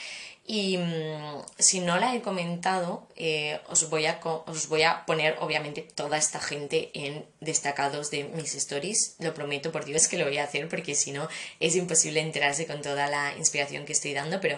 Y 0.47 0.77
mm, 0.77 1.43
si 1.59 1.81
no 1.81 1.99
la 1.99 2.15
he 2.15 2.21
comentado, 2.21 3.05
eh, 3.17 3.59
os, 3.67 3.89
voy 3.89 4.05
a, 4.05 4.19
os 4.23 4.69
voy 4.69 4.83
a 4.83 5.05
poner 5.05 5.35
obviamente 5.41 5.81
toda 5.81 6.17
esta 6.17 6.39
gente 6.39 6.89
en 6.93 7.25
destacados 7.41 8.11
de 8.11 8.23
mis 8.23 8.55
stories. 8.55 9.15
Lo 9.19 9.33
prometo 9.33 9.73
por 9.73 9.83
Dios 9.83 10.07
que 10.07 10.17
lo 10.17 10.25
voy 10.25 10.37
a 10.37 10.45
hacer 10.45 10.69
porque 10.69 10.95
si 10.95 11.11
no 11.11 11.27
es 11.59 11.75
imposible 11.75 12.21
enterarse 12.21 12.65
con 12.65 12.81
toda 12.81 13.07
la 13.07 13.35
inspiración 13.37 13.85
que 13.85 13.93
estoy 13.93 14.13
dando. 14.13 14.39
Pero 14.39 14.57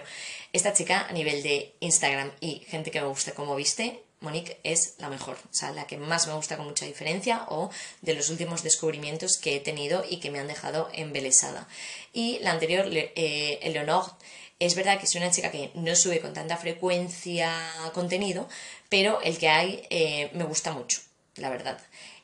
esta 0.52 0.72
chica 0.72 1.08
a 1.08 1.12
nivel 1.12 1.42
de 1.42 1.74
Instagram 1.80 2.30
y 2.40 2.60
gente 2.68 2.92
que 2.92 3.00
me 3.00 3.08
gusta 3.08 3.32
como 3.32 3.56
viste, 3.56 4.00
Monique 4.22 4.58
es 4.62 4.94
la 4.98 5.08
mejor, 5.08 5.36
o 5.36 5.54
sea, 5.54 5.72
la 5.72 5.86
que 5.86 5.98
más 5.98 6.26
me 6.26 6.34
gusta 6.34 6.56
con 6.56 6.66
mucha 6.66 6.86
diferencia 6.86 7.44
o 7.48 7.70
de 8.00 8.14
los 8.14 8.30
últimos 8.30 8.62
descubrimientos 8.62 9.36
que 9.36 9.56
he 9.56 9.60
tenido 9.60 10.04
y 10.08 10.18
que 10.18 10.30
me 10.30 10.38
han 10.38 10.46
dejado 10.46 10.88
embelesada. 10.94 11.68
Y 12.12 12.38
la 12.40 12.52
anterior, 12.52 12.86
eh, 12.90 13.58
Eleonore, 13.62 14.12
es 14.58 14.74
verdad 14.76 14.98
que 14.98 15.06
es 15.06 15.14
una 15.16 15.30
chica 15.30 15.50
que 15.50 15.70
no 15.74 15.94
sube 15.96 16.20
con 16.20 16.32
tanta 16.32 16.56
frecuencia 16.56 17.52
contenido, 17.92 18.48
pero 18.88 19.20
el 19.22 19.36
que 19.38 19.48
hay 19.48 19.86
eh, 19.90 20.30
me 20.34 20.44
gusta 20.44 20.72
mucho, 20.72 21.00
la 21.36 21.50
verdad. 21.50 21.80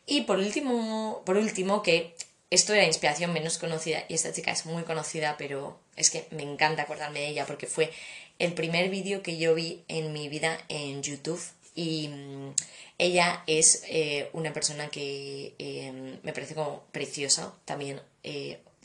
Y 0.06 0.22
por 0.22 0.38
último, 0.38 1.22
por 1.26 1.36
último, 1.36 1.82
que 1.82 2.14
esto 2.50 2.72
era 2.72 2.86
inspiración 2.86 3.32
menos 3.32 3.58
conocida 3.58 4.04
y 4.08 4.14
esta 4.14 4.32
chica 4.32 4.52
es 4.52 4.64
muy 4.64 4.84
conocida, 4.84 5.36
pero 5.36 5.78
es 5.96 6.10
que 6.10 6.26
me 6.30 6.44
encanta 6.44 6.82
acordarme 6.82 7.20
de 7.20 7.28
ella 7.28 7.44
porque 7.44 7.66
fue 7.66 7.90
el 8.38 8.54
primer 8.54 8.88
vídeo 8.88 9.22
que 9.22 9.36
yo 9.36 9.54
vi 9.54 9.84
en 9.88 10.12
mi 10.12 10.28
vida 10.28 10.58
en 10.68 11.02
YouTube 11.02 11.42
y 11.78 12.08
mm, 12.08 12.54
ella 12.98 13.44
es 13.46 13.84
eh, 13.86 14.30
una 14.32 14.52
persona 14.52 14.88
que 14.88 15.54
eh, 15.60 16.18
me 16.24 16.32
parece 16.32 16.56
como 16.56 16.82
preciosa, 16.90 17.54
también 17.64 18.00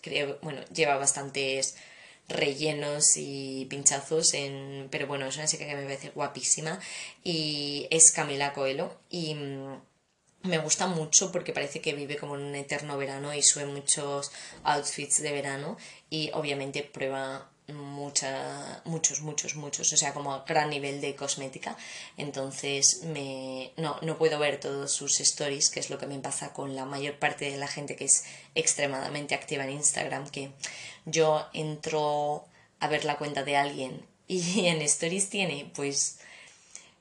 creo, 0.02 0.38
bueno, 0.44 0.62
lleva 0.72 0.98
bastantes 0.98 1.76
rellenos 2.30 3.18
y 3.18 3.66
pinchazos 3.70 4.34
en 4.34 4.88
pero 4.92 5.08
bueno 5.08 5.26
es 5.26 5.36
una 5.36 5.48
chica 5.48 5.66
que 5.66 5.76
me 5.76 5.84
parece 5.84 6.12
guapísima 6.12 6.80
y 7.24 7.88
es 7.90 8.12
Camila 8.12 8.54
Coelho 8.54 8.98
y 9.10 9.36
mm, 9.36 9.82
me 10.44 10.58
gusta 10.60 10.88
mucho 10.88 11.32
porque 11.32 11.52
parece 11.52 11.82
que 11.82 11.94
vive 11.94 12.18
como 12.18 12.36
en 12.36 12.44
un 12.44 12.56
eterno 12.56 12.98
verano 12.98 13.34
y 13.34 13.42
sube 13.42 13.66
muchos 13.66 14.32
outfits 14.64 15.22
de 15.22 15.32
verano 15.32 15.78
y 16.10 16.30
obviamente 16.34 16.84
prueba 16.84 17.50
mucha, 17.74 18.82
muchos, 18.86 19.22
muchos, 19.22 19.56
muchos, 19.56 19.92
o 19.92 19.98
sea, 19.98 20.14
como 20.14 20.34
a 20.34 20.46
gran 20.46 20.70
nivel 20.70 21.02
de 21.02 21.16
cosmética. 21.16 21.78
Entonces, 22.18 23.04
me, 23.04 23.72
no, 23.78 23.98
no 24.02 24.18
puedo 24.18 24.40
ver 24.40 24.60
todos 24.60 24.92
sus 24.92 25.20
stories, 25.20 25.70
que 25.70 25.80
es 25.80 25.90
lo 25.90 25.98
que 25.98 26.08
me 26.08 26.20
pasa 26.20 26.54
con 26.54 26.76
la 26.76 26.86
mayor 26.86 27.20
parte 27.20 27.50
de 27.50 27.58
la 27.58 27.68
gente 27.68 27.96
que 27.96 28.06
es 28.06 28.26
extremadamente 28.56 29.36
activa 29.36 29.66
en 29.66 29.72
Instagram, 29.72 30.30
que 30.30 30.52
yo 31.06 31.48
entro 31.54 32.46
a 32.80 32.88
ver 32.88 33.06
la 33.06 33.18
cuenta 33.18 33.44
de 33.44 33.58
alguien 33.58 34.06
y 34.28 34.66
en 34.68 34.82
stories 34.82 35.30
tiene, 35.30 35.72
pues, 35.76 36.20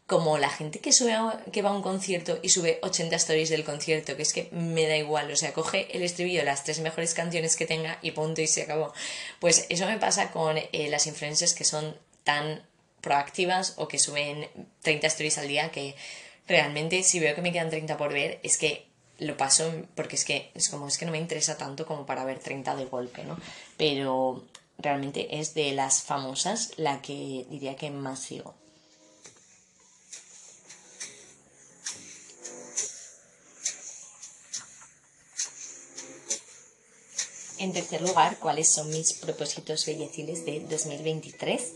como 0.07 0.37
la 0.37 0.51
gente 0.51 0.81
que 0.81 0.93
sube 0.93 1.17
que 1.53 1.62
va 1.62 1.71
a 1.71 1.75
un 1.75 1.83
concierto 1.83 2.38
y 2.43 2.49
sube 2.49 2.79
80 2.83 3.17
stories 3.17 3.49
del 3.49 3.65
concierto, 3.65 4.17
que 4.17 4.23
es 4.23 4.33
que 4.33 4.49
me 4.53 4.87
da 4.87 4.97
igual, 4.97 5.31
o 5.31 5.37
sea, 5.37 5.55
coge 5.55 5.88
el 5.97 6.03
estribillo, 6.03 6.45
las 6.45 6.65
tres 6.65 6.81
mejores 6.81 7.15
canciones 7.15 7.57
que 7.57 7.67
tenga 7.67 7.99
y 8.03 8.11
punto 8.11 8.41
y 8.41 8.47
se 8.47 8.62
acabó. 8.62 8.93
Pues 9.41 9.67
eso 9.69 9.87
me 9.87 9.99
pasa 9.99 10.31
con 10.31 10.59
eh, 10.59 10.88
las 10.91 11.07
influencers 11.07 11.55
que 11.55 11.65
son 11.65 11.97
tan 12.25 12.62
proactivas 13.01 13.75
o 13.77 13.88
que 13.88 13.99
suben 13.99 14.49
30 14.83 15.07
stories 15.09 15.38
al 15.38 15.49
día 15.49 15.71
que 15.71 15.97
realmente 16.47 17.03
si 17.03 17.19
veo 17.21 17.35
que 17.35 17.43
me 17.43 17.53
quedan 17.53 17.71
30 17.71 17.97
por 17.97 18.12
ver 18.12 18.38
es 18.43 18.59
que 18.59 18.87
lo 19.19 19.37
paso 19.37 19.73
porque 19.95 20.17
es 20.17 20.25
que 20.25 20.51
es 20.55 20.69
como 20.69 20.88
es 20.88 20.99
que 20.99 21.05
no 21.05 21.12
me 21.12 21.19
interesa 21.19 21.57
tanto 21.57 21.87
como 21.87 22.07
para 22.07 22.25
ver 22.25 22.38
30 22.38 22.77
de 22.77 22.85
golpe, 22.87 23.25
¿no? 23.25 23.38
Pero 23.77 24.45
realmente 24.79 25.38
es 25.38 25.55
de 25.55 25.73
las 25.73 26.03
famosas 26.03 26.73
la 26.77 27.03
que 27.03 27.47
diría 27.51 27.77
que 27.77 27.91
más 27.91 28.21
sigo. 28.21 28.55
En 37.62 37.72
tercer 37.72 38.03
lugar, 38.03 38.38
¿cuáles 38.40 38.68
son 38.68 38.90
mis 38.90 39.12
propósitos 39.12 39.87
belleciles 39.87 40.44
de 40.44 40.66
2023? 40.68 41.75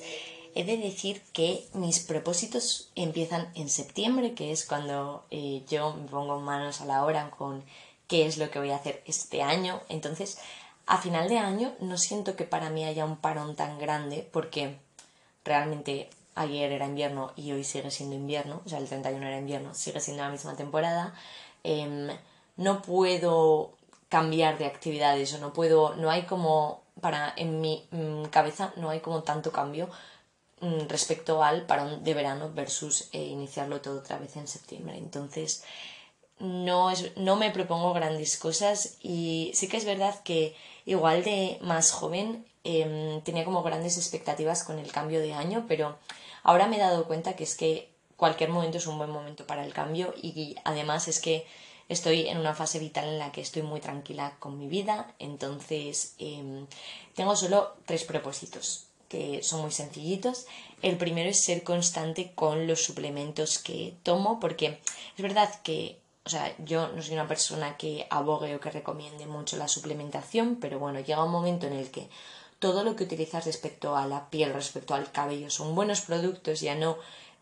He 0.56 0.64
de 0.64 0.78
decir 0.78 1.22
que 1.32 1.64
mis 1.74 2.00
propósitos 2.00 2.90
empiezan 2.96 3.48
en 3.54 3.68
septiembre, 3.68 4.34
que 4.34 4.50
es 4.50 4.64
cuando 4.64 5.24
eh, 5.30 5.62
yo 5.68 5.94
me 5.94 6.08
pongo 6.08 6.40
manos 6.40 6.80
a 6.80 6.86
la 6.86 7.04
obra 7.04 7.30
con 7.30 7.62
qué 8.08 8.26
es 8.26 8.36
lo 8.36 8.50
que 8.50 8.58
voy 8.58 8.70
a 8.70 8.76
hacer 8.78 9.00
este 9.06 9.42
año. 9.42 9.80
Entonces, 9.88 10.38
a 10.86 11.00
final 11.00 11.28
de 11.28 11.38
año 11.38 11.72
no 11.78 11.98
siento 11.98 12.34
que 12.34 12.42
para 12.42 12.68
mí 12.68 12.84
haya 12.84 13.04
un 13.04 13.18
parón 13.18 13.54
tan 13.54 13.78
grande 13.78 14.28
porque 14.32 14.80
realmente 15.44 16.10
ayer 16.34 16.72
era 16.72 16.86
invierno 16.86 17.32
y 17.36 17.52
hoy 17.52 17.62
sigue 17.62 17.92
siendo 17.92 18.16
invierno, 18.16 18.60
o 18.66 18.68
sea, 18.68 18.80
el 18.80 18.88
31 18.88 19.24
era 19.24 19.38
invierno, 19.38 19.72
sigue 19.72 20.00
siendo 20.00 20.24
la 20.24 20.30
misma 20.30 20.56
temporada. 20.56 21.14
Em, 21.62 22.08
no 22.56 22.82
puedo 22.82 23.75
cambiar 24.08 24.58
de 24.58 24.66
actividades 24.66 25.34
o 25.34 25.38
no 25.38 25.52
puedo, 25.52 25.94
no 25.96 26.10
hay 26.10 26.22
como, 26.22 26.82
para, 27.00 27.32
en 27.36 27.60
mi 27.60 27.86
mm, 27.90 28.24
cabeza 28.26 28.72
no 28.76 28.90
hay 28.90 29.00
como 29.00 29.22
tanto 29.22 29.52
cambio 29.52 29.88
mm, 30.60 30.86
respecto 30.88 31.42
al 31.42 31.66
parón 31.66 32.04
de 32.04 32.14
verano 32.14 32.50
versus 32.52 33.08
eh, 33.12 33.22
iniciarlo 33.22 33.80
todo 33.80 33.98
otra 34.00 34.18
vez 34.18 34.36
en 34.36 34.46
septiembre. 34.46 34.96
Entonces, 34.96 35.64
no, 36.38 36.90
es, 36.90 37.16
no 37.16 37.36
me 37.36 37.50
propongo 37.50 37.92
grandes 37.94 38.36
cosas 38.38 38.98
y 39.02 39.50
sí 39.54 39.68
que 39.68 39.78
es 39.78 39.84
verdad 39.84 40.22
que 40.22 40.54
igual 40.84 41.24
de 41.24 41.58
más 41.62 41.90
joven 41.92 42.46
em, 42.64 43.20
tenía 43.22 43.44
como 43.44 43.62
grandes 43.62 43.96
expectativas 43.96 44.62
con 44.62 44.78
el 44.78 44.92
cambio 44.92 45.20
de 45.20 45.32
año, 45.32 45.64
pero 45.66 45.96
ahora 46.42 46.66
me 46.66 46.76
he 46.76 46.80
dado 46.80 47.06
cuenta 47.06 47.34
que 47.36 47.44
es 47.44 47.56
que 47.56 47.90
cualquier 48.16 48.50
momento 48.50 48.78
es 48.78 48.86
un 48.86 48.98
buen 48.98 49.10
momento 49.10 49.46
para 49.46 49.64
el 49.64 49.72
cambio 49.72 50.14
y 50.20 50.56
además 50.64 51.08
es 51.08 51.20
que 51.20 51.46
estoy 51.88 52.28
en 52.28 52.38
una 52.38 52.54
fase 52.54 52.78
vital 52.78 53.08
en 53.08 53.18
la 53.18 53.32
que 53.32 53.40
estoy 53.40 53.62
muy 53.62 53.80
tranquila 53.80 54.36
con 54.38 54.58
mi 54.58 54.68
vida, 54.68 55.14
entonces 55.18 56.14
em, 56.18 56.66
tengo 57.14 57.36
solo 57.36 57.76
tres 57.86 58.04
propósitos 58.04 58.86
que 59.08 59.42
son 59.42 59.62
muy 59.62 59.70
sencillitos. 59.70 60.46
El 60.82 60.96
primero 60.96 61.30
es 61.30 61.44
ser 61.44 61.62
constante 61.62 62.32
con 62.34 62.66
los 62.66 62.84
suplementos 62.84 63.58
que 63.58 63.94
tomo, 64.02 64.40
porque 64.40 64.80
es 65.16 65.22
verdad 65.22 65.48
que, 65.62 66.00
o 66.24 66.28
sea, 66.28 66.54
yo 66.58 66.88
no 66.88 67.02
soy 67.02 67.14
una 67.14 67.28
persona 67.28 67.76
que 67.76 68.06
abogue 68.10 68.54
o 68.54 68.60
que 68.60 68.70
recomiende 68.70 69.26
mucho 69.26 69.56
la 69.56 69.68
suplementación, 69.68 70.56
pero 70.60 70.78
bueno, 70.78 71.00
llega 71.00 71.24
un 71.24 71.30
momento 71.30 71.66
en 71.66 71.74
el 71.74 71.90
que 71.90 72.08
todo 72.58 72.84
lo 72.84 72.96
que 72.96 73.04
utilizas 73.04 73.44
respecto 73.44 73.96
a 73.96 74.06
la 74.06 74.30
piel, 74.30 74.54
respecto 74.54 74.94
al 74.94 75.12
cabello, 75.12 75.50
son 75.50 75.74
buenos 75.74 76.00
productos, 76.00 76.60
ya 76.60 76.74
no 76.74 76.96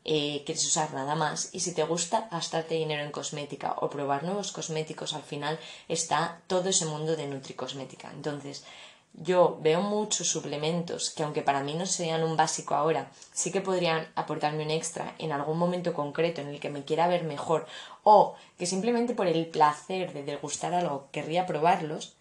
eh, 0.05 0.43
quieres 0.45 0.67
usar 0.67 0.93
nada 0.93 1.15
más 1.15 1.49
y 1.53 1.61
si 1.61 1.73
te 1.73 1.83
gusta 1.85 2.29
gastarte 2.31 2.75
dinero 2.75 3.03
en 3.03 3.11
cosmética 3.11 3.77
o 3.81 3.89
probar 3.89 4.23
nuevos 4.23 4.53
cosméticos, 4.53 5.15
al 5.15 5.23
final 5.23 5.59
está 5.89 6.41
todo 6.47 6.69
ese 6.69 6.87
mundo 6.87 7.17
de 7.17 7.27
nutricosmética. 7.27 8.11
Entonces, 8.13 8.65
yo 9.15 9.59
veo 9.63 9.81
muchos 9.81 10.29
suplementos 10.29 11.11
que 11.11 11.23
aunque 11.23 11.43
para 11.43 11.63
mí 11.63 11.75
no 11.75 11.87
sean 11.87 12.25
un 12.25 12.37
básico 12.37 12.75
ahora, 12.75 13.11
sí 13.33 13.53
que 13.53 13.61
podrían 13.61 14.09
aportarme 14.17 14.65
un 14.65 14.71
extra 14.71 15.15
en 15.19 15.31
algún 15.33 15.57
momento 15.57 15.95
concreto 15.95 16.41
en 16.41 16.49
el 16.49 16.61
que 16.61 16.69
me 16.69 16.85
quiera 16.85 17.07
ver 17.07 17.23
mejor 17.23 17.67
o 18.03 18.35
que 18.59 18.67
simplemente 18.67 19.15
por 19.15 19.29
el 19.29 19.47
placer 19.47 20.13
de 20.13 20.25
degustar 20.25 20.75
algo 20.75 21.09
querría 21.13 21.47
probarlos 21.47 22.17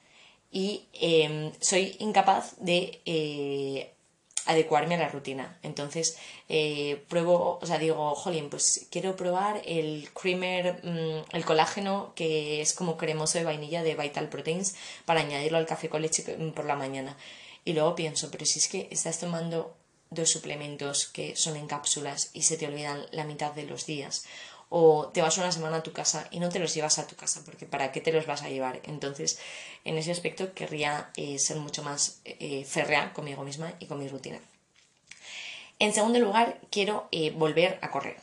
y 0.52 0.86
em, 0.94 1.52
soy 1.60 1.98
incapaz 2.00 2.56
de 2.60 3.02
eh, 3.06 3.96
adecuarme 4.46 4.96
a 4.96 5.00
la 5.00 5.10
rutina. 5.10 5.58
Entonces, 5.64 6.18
eh, 6.50 7.04
pruebo, 7.08 7.60
o 7.62 7.66
sea, 7.66 7.78
digo, 7.78 8.14
jolín, 8.16 8.50
pues 8.50 8.88
quiero 8.92 9.16
probar 9.16 9.62
el 9.66 10.10
creamer, 10.14 10.82
mm, 10.84 11.36
el 11.36 11.46
colágeno 11.46 12.14
que 12.16 12.62
es 12.62 12.74
como 12.74 12.98
cremoso 12.98 13.38
de 13.38 13.46
vainilla 13.46 13.84
de 13.84 13.96
Vital 13.96 14.30
Proteins 14.30 14.76
para 15.06 15.22
añadirlo 15.22 15.58
al 15.58 15.66
café 15.66 15.90
con 15.90 16.02
leche 16.02 16.24
por 16.56 16.66
la 16.66 16.76
mañana. 16.76 17.18
Y 17.66 17.74
luego 17.74 17.96
pienso, 17.96 18.30
pero 18.32 18.46
si 18.46 18.60
es 18.60 18.68
que 18.68 18.88
estás 18.92 19.20
tomando 19.20 19.76
dos 20.10 20.30
suplementos 20.30 21.08
que 21.08 21.36
son 21.36 21.56
en 21.56 21.68
cápsulas 21.68 22.30
y 22.34 22.44
se 22.44 22.58
te 22.58 22.68
olvidan 22.68 23.06
la 23.12 23.24
mitad 23.24 23.54
de 23.54 23.64
los 23.64 23.86
días 23.86 24.26
o 24.76 25.10
te 25.10 25.22
vas 25.22 25.38
una 25.38 25.52
semana 25.52 25.78
a 25.78 25.84
tu 25.84 25.94
casa 25.94 26.28
y 26.32 26.40
no 26.40 26.50
te 26.50 26.58
los 26.58 26.74
llevas 26.74 26.98
a 26.98 27.06
tu 27.06 27.16
casa, 27.16 27.44
porque 27.46 27.68
¿para 27.68 27.92
qué 27.92 28.02
te 28.02 28.12
los 28.12 28.26
vas 28.26 28.42
a 28.42 28.50
llevar? 28.50 28.80
Entonces, 28.86 29.38
en 29.86 30.00
ese 30.00 30.12
aspecto 30.12 30.56
querría 30.56 31.12
eh, 31.16 31.38
ser 31.38 31.58
mucho 31.58 31.84
más 31.84 32.22
eh, 32.26 32.66
férrea 32.66 33.14
conmigo 33.14 33.44
misma 33.44 33.72
y 33.78 33.86
con 33.86 34.00
mi 34.00 34.08
rutina. 34.08 34.40
En 35.78 35.94
segundo 35.94 36.18
lugar, 36.18 36.60
quiero 36.72 37.08
eh, 37.12 37.30
volver 37.30 37.78
a 37.84 37.92
correr. 37.92 38.18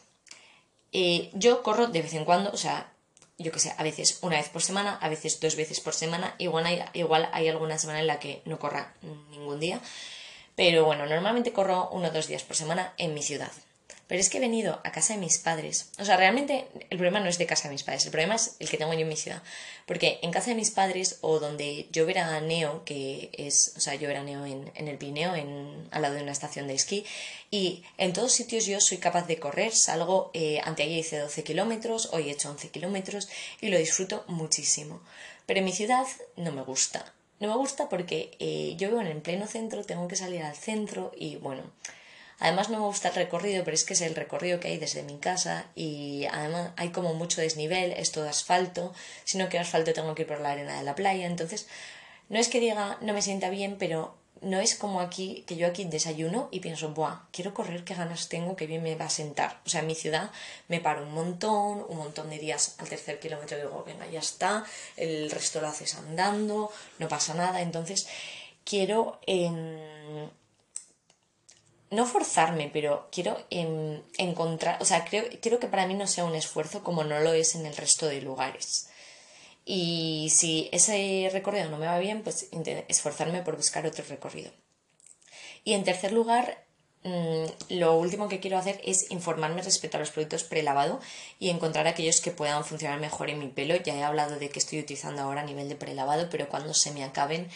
yo 1.34 1.62
corro 1.62 1.86
de 1.86 2.02
vez 2.02 2.14
en 2.14 2.24
cuando, 2.24 2.50
o 2.50 2.56
sea, 2.56 2.90
yo 3.38 3.52
que 3.52 3.60
sé, 3.60 3.72
a 3.78 3.84
veces 3.84 4.18
una 4.20 4.36
vez 4.36 4.48
por 4.48 4.62
semana, 4.62 4.98
a 5.00 5.08
veces 5.08 5.38
dos 5.38 5.54
veces 5.54 5.78
por 5.78 5.94
semana, 5.94 6.34
igual 6.38 6.66
hay 7.32 7.48
alguna 7.48 7.78
semana 7.78 8.00
en 8.00 8.08
la 8.08 8.18
que 8.18 8.42
no 8.44 8.58
corra 8.58 8.92
ningún 9.30 9.60
día, 9.60 9.80
pero 10.56 10.84
bueno, 10.84 11.06
normalmente 11.06 11.52
corro 11.52 11.90
uno 11.92 12.08
o 12.08 12.10
dos 12.10 12.26
días 12.26 12.42
por 12.42 12.56
semana 12.56 12.92
en 12.96 13.14
mi 13.14 13.22
ciudad. 13.22 13.52
Pero 14.10 14.20
es 14.20 14.28
que 14.28 14.38
he 14.38 14.40
venido 14.40 14.80
a 14.82 14.90
casa 14.90 15.14
de 15.14 15.20
mis 15.20 15.38
padres. 15.38 15.90
O 16.00 16.04
sea, 16.04 16.16
realmente 16.16 16.66
el 16.90 16.98
problema 16.98 17.20
no 17.20 17.28
es 17.28 17.38
de 17.38 17.46
casa 17.46 17.68
de 17.68 17.74
mis 17.74 17.84
padres, 17.84 18.06
el 18.06 18.10
problema 18.10 18.34
es 18.34 18.56
el 18.58 18.68
que 18.68 18.76
tengo 18.76 18.92
yo 18.92 18.98
en 18.98 19.08
mi 19.08 19.16
ciudad. 19.16 19.40
Porque 19.86 20.18
en 20.22 20.32
casa 20.32 20.50
de 20.50 20.56
mis 20.56 20.72
padres 20.72 21.18
o 21.20 21.38
donde 21.38 21.86
yo 21.92 22.06
veraneo, 22.06 22.84
que 22.84 23.30
es, 23.32 23.72
o 23.76 23.80
sea, 23.80 23.94
yo 23.94 24.08
veraneo 24.08 24.44
en, 24.44 24.68
en 24.74 24.88
el 24.88 24.98
Pineo, 24.98 25.36
en, 25.36 25.86
al 25.92 26.02
lado 26.02 26.16
de 26.16 26.24
una 26.24 26.32
estación 26.32 26.66
de 26.66 26.74
esquí, 26.74 27.06
y 27.52 27.84
en 27.98 28.12
todos 28.12 28.32
sitios 28.32 28.66
yo 28.66 28.80
soy 28.80 28.98
capaz 28.98 29.28
de 29.28 29.38
correr, 29.38 29.72
salgo, 29.72 30.32
eh, 30.34 30.60
anteayer 30.64 30.98
hice 30.98 31.18
12 31.18 31.44
kilómetros, 31.44 32.08
hoy 32.12 32.30
he 32.30 32.32
hecho 32.32 32.50
11 32.50 32.70
kilómetros 32.70 33.28
y 33.60 33.68
lo 33.68 33.78
disfruto 33.78 34.24
muchísimo. 34.26 35.00
Pero 35.46 35.60
en 35.60 35.66
mi 35.66 35.72
ciudad 35.72 36.08
no 36.34 36.50
me 36.50 36.62
gusta. 36.62 37.14
No 37.38 37.46
me 37.46 37.56
gusta 37.56 37.88
porque 37.88 38.32
eh, 38.40 38.74
yo 38.76 38.88
vivo 38.88 39.00
en 39.02 39.06
el 39.06 39.22
pleno 39.22 39.46
centro, 39.46 39.84
tengo 39.84 40.08
que 40.08 40.16
salir 40.16 40.42
al 40.42 40.56
centro 40.56 41.12
y 41.16 41.36
bueno, 41.36 41.62
Además 42.40 42.70
no 42.70 42.78
me 42.78 42.86
gusta 42.86 43.08
el 43.08 43.14
recorrido, 43.14 43.64
pero 43.64 43.74
es 43.74 43.84
que 43.84 43.92
es 43.92 44.00
el 44.00 44.16
recorrido 44.16 44.58
que 44.58 44.68
hay 44.68 44.78
desde 44.78 45.02
mi 45.02 45.18
casa 45.18 45.66
y 45.74 46.26
además 46.32 46.70
hay 46.76 46.88
como 46.88 47.14
mucho 47.14 47.40
desnivel, 47.40 47.92
es 47.92 48.10
todo 48.10 48.28
asfalto, 48.28 48.92
si 49.24 49.38
no 49.38 49.48
quiero 49.48 49.64
asfalto 49.64 49.92
tengo 49.92 50.14
que 50.14 50.22
ir 50.22 50.28
por 50.28 50.40
la 50.40 50.52
arena 50.52 50.78
de 50.78 50.84
la 50.84 50.94
playa, 50.94 51.26
entonces 51.26 51.68
no 52.28 52.38
es 52.38 52.48
que 52.48 52.60
diga 52.60 52.98
no 53.02 53.12
me 53.12 53.22
sienta 53.22 53.50
bien, 53.50 53.76
pero 53.78 54.18
no 54.42 54.58
es 54.58 54.74
como 54.74 55.00
aquí, 55.00 55.44
que 55.46 55.56
yo 55.56 55.66
aquí 55.66 55.84
desayuno 55.84 56.48
y 56.50 56.60
pienso, 56.60 56.90
buah, 56.90 57.26
quiero 57.30 57.52
correr, 57.52 57.84
qué 57.84 57.94
ganas 57.94 58.28
tengo, 58.28 58.56
qué 58.56 58.66
bien 58.66 58.82
me 58.82 58.96
va 58.96 59.06
a 59.06 59.10
sentar. 59.10 59.60
O 59.66 59.68
sea, 59.68 59.80
en 59.80 59.86
mi 59.86 59.94
ciudad 59.94 60.30
me 60.68 60.80
paro 60.80 61.02
un 61.02 61.12
montón, 61.12 61.84
un 61.88 61.98
montón 61.98 62.30
de 62.30 62.38
días 62.38 62.76
al 62.78 62.88
tercer 62.88 63.20
kilómetro 63.20 63.58
digo, 63.58 63.84
venga, 63.86 64.06
ya 64.06 64.20
está, 64.20 64.64
el 64.96 65.30
resto 65.30 65.60
lo 65.60 65.68
haces 65.68 65.94
andando, 65.94 66.72
no 66.98 67.08
pasa 67.08 67.34
nada. 67.34 67.60
Entonces, 67.60 68.08
quiero 68.64 69.20
no 71.90 72.06
forzarme, 72.06 72.70
pero 72.72 73.08
quiero 73.10 73.36
encontrar, 73.50 74.80
o 74.80 74.84
sea, 74.84 75.04
creo, 75.04 75.24
quiero 75.42 75.58
que 75.58 75.66
para 75.66 75.86
mí 75.86 75.94
no 75.94 76.06
sea 76.06 76.24
un 76.24 76.36
esfuerzo 76.36 76.84
como 76.84 77.02
no 77.04 77.18
lo 77.20 77.32
es 77.32 77.54
en 77.56 77.66
el 77.66 77.76
resto 77.76 78.06
de 78.06 78.22
lugares. 78.22 78.88
Y 79.64 80.32
si 80.34 80.68
ese 80.72 81.28
recorrido 81.32 81.68
no 81.68 81.78
me 81.78 81.86
va 81.86 81.98
bien, 81.98 82.22
pues 82.22 82.48
esforzarme 82.88 83.42
por 83.42 83.56
buscar 83.56 83.86
otro 83.86 84.04
recorrido. 84.08 84.50
Y 85.64 85.74
en 85.74 85.84
tercer 85.84 86.12
lugar, 86.12 86.64
mm, 87.02 87.44
lo 87.70 87.96
último 87.96 88.28
que 88.28 88.40
quiero 88.40 88.58
hacer 88.58 88.80
es 88.84 89.10
informarme 89.10 89.62
respecto 89.62 89.96
a 89.96 90.00
los 90.00 90.10
productos 90.10 90.44
prelavado 90.44 91.00
y 91.38 91.50
encontrar 91.50 91.86
aquellos 91.86 92.20
que 92.20 92.30
puedan 92.30 92.64
funcionar 92.64 93.00
mejor 93.00 93.30
en 93.30 93.38
mi 93.38 93.48
pelo. 93.48 93.76
Ya 93.76 93.94
he 93.96 94.02
hablado 94.02 94.38
de 94.38 94.48
que 94.48 94.58
estoy 94.58 94.80
utilizando 94.80 95.22
ahora 95.22 95.42
a 95.42 95.44
nivel 95.44 95.68
de 95.68 95.76
prelavado, 95.76 96.28
pero 96.30 96.48
cuando 96.48 96.72
se 96.72 96.92
me 96.92 97.04
acaben 97.04 97.48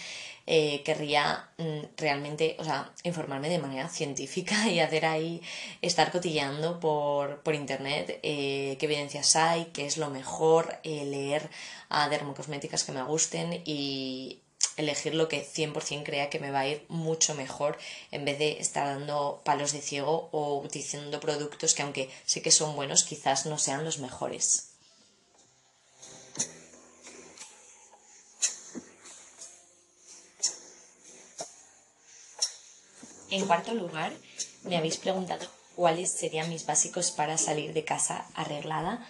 eh, 0.46 0.82
querría 0.84 1.48
mm, 1.58 1.96
realmente, 1.96 2.56
o 2.58 2.64
sea, 2.64 2.92
informarme 3.02 3.48
de 3.48 3.58
manera 3.58 3.88
científica 3.88 4.68
y 4.70 4.80
hacer 4.80 5.06
ahí, 5.06 5.40
estar 5.82 6.10
cotilleando 6.12 6.80
por, 6.80 7.42
por 7.42 7.54
internet 7.54 8.20
eh, 8.22 8.76
qué 8.78 8.86
evidencias 8.86 9.36
hay, 9.36 9.66
qué 9.66 9.86
es 9.86 9.96
lo 9.96 10.10
mejor, 10.10 10.78
eh, 10.82 11.04
leer 11.04 11.48
a 11.88 12.08
dermocosméticas 12.08 12.84
que 12.84 12.92
me 12.92 13.02
gusten 13.02 13.62
y 13.64 14.40
elegir 14.76 15.14
lo 15.14 15.28
que 15.28 15.44
100% 15.44 16.04
crea 16.04 16.30
que 16.30 16.40
me 16.40 16.50
va 16.50 16.60
a 16.60 16.68
ir 16.68 16.84
mucho 16.88 17.34
mejor 17.34 17.78
en 18.10 18.24
vez 18.24 18.38
de 18.38 18.58
estar 18.58 18.86
dando 18.86 19.40
palos 19.44 19.72
de 19.72 19.80
ciego 19.80 20.28
o 20.32 20.58
utilizando 20.60 21.20
productos 21.20 21.74
que 21.74 21.82
aunque 21.82 22.10
sé 22.24 22.42
que 22.42 22.50
son 22.50 22.74
buenos 22.74 23.04
quizás 23.04 23.46
no 23.46 23.58
sean 23.58 23.84
los 23.84 23.98
mejores. 23.98 24.73
En 33.34 33.46
cuarto 33.46 33.74
lugar, 33.74 34.12
me 34.62 34.76
habéis 34.76 34.96
preguntado 34.96 35.44
cuáles 35.74 36.08
serían 36.12 36.48
mis 36.50 36.66
básicos 36.66 37.10
para 37.10 37.36
salir 37.36 37.72
de 37.72 37.84
casa 37.84 38.28
arreglada. 38.36 39.04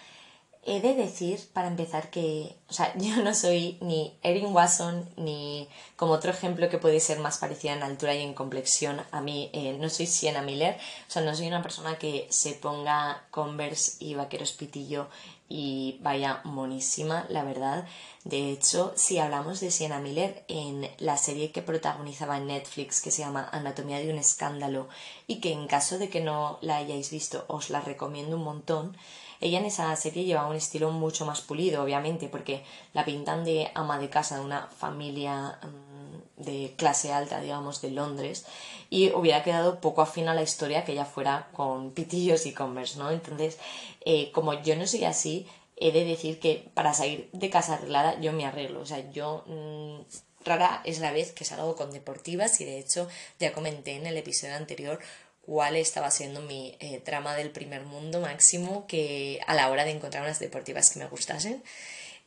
He 0.63 0.81
de 0.81 0.95
decir, 0.95 1.39
para 1.53 1.67
empezar, 1.67 2.09
que 2.09 2.55
o 2.67 2.73
sea, 2.73 2.91
yo 2.97 3.17
no 3.17 3.35
soy 3.35 3.77
ni 3.81 4.17
Erin 4.23 4.47
Watson 4.47 5.07
ni 5.15 5.69
como 5.95 6.13
otro 6.13 6.31
ejemplo 6.31 6.69
que 6.69 6.79
puede 6.79 6.99
ser 7.01 7.19
más 7.19 7.37
parecida 7.37 7.73
en 7.73 7.83
altura 7.83 8.15
y 8.15 8.23
en 8.23 8.33
complexión 8.33 8.99
a 9.11 9.21
mí, 9.21 9.51
eh, 9.53 9.77
no 9.79 9.91
soy 9.91 10.07
Sienna 10.07 10.41
Miller, 10.41 10.75
o 11.07 11.11
sea, 11.11 11.21
no 11.21 11.35
soy 11.35 11.45
una 11.47 11.61
persona 11.61 11.99
que 11.99 12.25
se 12.31 12.53
ponga 12.53 13.27
Converse 13.29 14.03
y 14.03 14.15
vaqueros 14.15 14.53
pitillo 14.53 15.07
y 15.47 15.99
vaya 16.01 16.41
monísima, 16.43 17.25
la 17.29 17.43
verdad. 17.43 17.85
De 18.23 18.51
hecho, 18.51 18.93
si 18.95 19.19
hablamos 19.19 19.59
de 19.59 19.71
Sienna 19.71 19.99
Miller 19.99 20.43
en 20.47 20.89
la 20.97 21.17
serie 21.17 21.51
que 21.51 21.61
protagonizaba 21.61 22.37
en 22.37 22.47
Netflix 22.47 23.01
que 23.01 23.11
se 23.11 23.21
llama 23.21 23.47
Anatomía 23.51 23.99
de 23.99 24.11
un 24.11 24.17
escándalo 24.17 24.87
y 25.27 25.39
que 25.41 25.51
en 25.51 25.67
caso 25.67 25.99
de 25.99 26.09
que 26.09 26.21
no 26.21 26.57
la 26.61 26.77
hayáis 26.77 27.11
visto 27.11 27.45
os 27.47 27.69
la 27.69 27.81
recomiendo 27.81 28.37
un 28.37 28.43
montón, 28.43 28.97
ella 29.41 29.59
en 29.59 29.65
esa 29.65 29.95
serie 29.95 30.23
lleva 30.23 30.47
un 30.47 30.55
estilo 30.55 30.91
mucho 30.91 31.25
más 31.25 31.41
pulido, 31.41 31.83
obviamente, 31.83 32.29
porque 32.29 32.63
la 32.93 33.05
pintan 33.05 33.43
de 33.43 33.69
ama 33.75 33.99
de 33.99 34.09
casa 34.09 34.37
de 34.39 34.45
una 34.45 34.67
familia 34.67 35.59
mm, 35.61 35.94
de 36.37 36.73
clase 36.77 37.13
alta, 37.13 37.41
digamos, 37.41 37.81
de 37.81 37.91
Londres, 37.91 38.45
y 38.89 39.11
hubiera 39.11 39.43
quedado 39.43 39.79
poco 39.79 40.01
afín 40.01 40.27
a 40.27 40.33
la 40.33 40.43
historia 40.43 40.85
que 40.85 40.93
ella 40.93 41.05
fuera 41.05 41.49
con 41.53 41.91
pitillos 41.91 42.45
y 42.45 42.53
converse, 42.53 42.99
¿no? 42.99 43.11
Entonces, 43.11 43.57
eh, 44.05 44.31
como 44.31 44.53
yo 44.61 44.75
no 44.75 44.85
soy 44.87 45.05
así, 45.05 45.47
he 45.77 45.91
de 45.91 46.05
decir 46.05 46.39
que 46.39 46.69
para 46.73 46.93
salir 46.93 47.29
de 47.33 47.49
casa 47.49 47.75
arreglada 47.75 48.19
yo 48.19 48.31
me 48.33 48.45
arreglo, 48.45 48.81
o 48.81 48.85
sea, 48.85 49.11
yo... 49.11 49.43
Mm, 49.47 50.01
rara 50.45 50.81
es 50.85 50.99
la 50.99 51.11
vez 51.11 51.31
que 51.31 51.43
salgo 51.43 51.75
con 51.75 51.91
deportivas 51.91 52.61
y 52.61 52.65
de 52.65 52.77
hecho 52.77 53.09
ya 53.39 53.51
comenté 53.51 53.95
en 53.95 54.05
el 54.05 54.15
episodio 54.15 54.55
anterior 54.55 54.99
cuál 55.45 55.75
estaba 55.75 56.11
siendo 56.11 56.41
mi 56.41 56.75
eh, 56.79 57.01
trama 57.03 57.35
del 57.35 57.51
primer 57.51 57.83
mundo 57.83 58.19
máximo 58.19 58.87
que 58.87 59.39
a 59.47 59.53
la 59.53 59.69
hora 59.69 59.85
de 59.85 59.91
encontrar 59.91 60.23
unas 60.23 60.39
deportivas 60.39 60.91
que 60.91 60.99
me 60.99 61.07
gustasen. 61.07 61.63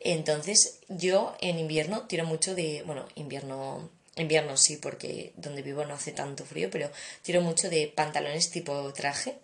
Entonces 0.01 0.81
yo 0.89 1.35
en 1.41 1.59
invierno 1.59 2.03
tiro 2.03 2.25
mucho 2.25 2.55
de, 2.55 2.83
bueno, 2.87 3.07
invierno, 3.17 3.91
invierno 4.23 4.57
sí, 4.57 4.77
porque 4.77 5.33
donde 5.37 5.63
vivo 5.63 5.85
no 5.85 5.95
hace 5.95 6.13
tanto 6.13 6.45
frío, 6.45 6.71
pero 6.71 6.91
tiro 7.23 7.41
mucho 7.41 7.69
de 7.71 7.93
pantalones 7.95 8.51
tipo 8.51 8.93
traje. 8.93 9.39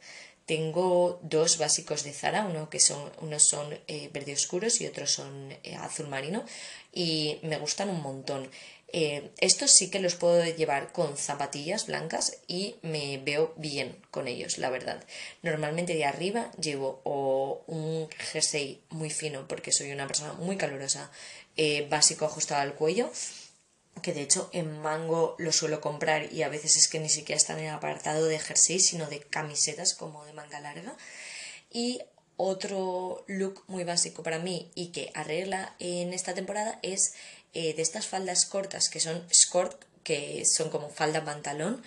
Tengo 0.46 1.20
dos 1.22 1.56
básicos 1.56 2.04
de 2.04 2.12
Zara, 2.12 2.44
uno 2.44 2.68
que 2.68 2.78
son, 2.78 3.10
unos 3.22 3.44
son 3.44 3.78
eh, 3.88 4.10
verde 4.12 4.34
oscuros 4.34 4.80
y 4.80 4.86
otros 4.86 5.10
son 5.10 5.52
eh, 5.62 5.74
azul 5.76 6.08
marino 6.08 6.44
y 6.92 7.38
me 7.42 7.56
gustan 7.56 7.88
un 7.88 8.02
montón. 8.02 8.50
Eh, 8.88 9.30
estos 9.38 9.72
sí 9.72 9.90
que 9.90 10.00
los 10.00 10.16
puedo 10.16 10.44
llevar 10.44 10.92
con 10.92 11.16
zapatillas 11.16 11.86
blancas 11.86 12.36
y 12.46 12.76
me 12.82 13.18
veo 13.18 13.54
bien 13.56 13.96
con 14.10 14.28
ellos, 14.28 14.58
la 14.58 14.68
verdad. 14.68 15.02
Normalmente 15.42 15.94
de 15.94 16.04
arriba 16.04 16.52
llevo 16.60 17.00
o 17.04 17.64
un 17.66 18.08
jersey 18.10 18.82
muy 18.90 19.08
fino 19.10 19.48
porque 19.48 19.72
soy 19.72 19.92
una 19.92 20.06
persona 20.06 20.34
muy 20.34 20.56
calurosa, 20.56 21.10
básico 21.88 22.26
ajustado 22.26 22.60
al 22.60 22.74
cuello, 22.74 23.10
que 24.02 24.12
de 24.12 24.22
hecho 24.22 24.50
en 24.52 24.80
mango 24.80 25.34
lo 25.38 25.52
suelo 25.52 25.80
comprar 25.80 26.32
y 26.32 26.42
a 26.42 26.48
veces 26.48 26.76
es 26.76 26.88
que 26.88 26.98
ni 26.98 27.08
siquiera 27.08 27.36
están 27.36 27.58
en 27.58 27.66
el 27.66 27.74
apartado 27.74 28.26
de 28.26 28.38
jersey, 28.38 28.80
sino 28.80 29.06
de 29.06 29.20
camisetas 29.20 29.94
como 29.94 30.24
de 30.24 30.32
manga 30.32 30.60
larga. 30.60 30.96
Y 31.70 32.02
otro 32.36 33.24
look 33.28 33.62
muy 33.68 33.84
básico 33.84 34.22
para 34.22 34.38
mí 34.38 34.70
y 34.74 34.88
que 34.88 35.10
arregla 35.14 35.74
en 35.78 36.12
esta 36.12 36.34
temporada 36.34 36.78
es 36.82 37.14
eh, 37.52 37.74
de 37.74 37.82
estas 37.82 38.06
faldas 38.06 38.46
cortas 38.46 38.88
que 38.88 39.00
son 39.00 39.24
skort, 39.32 39.84
que 40.02 40.44
son 40.44 40.70
como 40.70 40.90
falda 40.90 41.24
pantalón, 41.24 41.82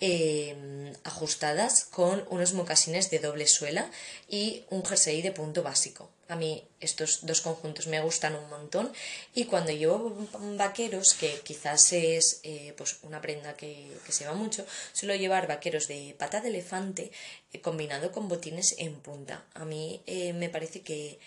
em, 0.00 0.92
ajustadas 1.04 1.84
con 1.84 2.24
unos 2.30 2.52
mocasines 2.52 3.10
de 3.10 3.18
doble 3.18 3.46
suela 3.46 3.90
y 4.28 4.64
un 4.70 4.84
jersey 4.84 5.22
de 5.22 5.32
punto 5.32 5.62
básico. 5.62 6.10
A 6.28 6.36
mí 6.36 6.62
estos 6.80 7.24
dos 7.26 7.40
conjuntos 7.40 7.86
me 7.86 8.00
gustan 8.00 8.34
un 8.34 8.48
montón 8.50 8.92
y 9.34 9.46
cuando 9.46 9.72
llevo 9.72 10.14
vaqueros, 10.56 11.14
que 11.14 11.40
quizás 11.40 11.92
es 11.92 12.40
eh, 12.42 12.74
pues 12.76 12.98
una 13.02 13.20
prenda 13.20 13.56
que, 13.56 13.90
se 14.08 14.26
va 14.26 14.34
mucho, 14.34 14.66
suelo 14.92 15.14
llevar 15.14 15.48
vaqueros 15.48 15.88
de 15.88 16.14
pata 16.18 16.40
de 16.40 16.48
elefante 16.48 17.10
eh, 17.52 17.60
combinado 17.60 18.12
con 18.12 18.28
botines 18.28 18.74
en 18.78 18.94
punta. 19.00 19.44
A 19.54 19.64
mí 19.64 20.02
me 20.34 20.50
parece 20.50 20.82
que 20.82 21.18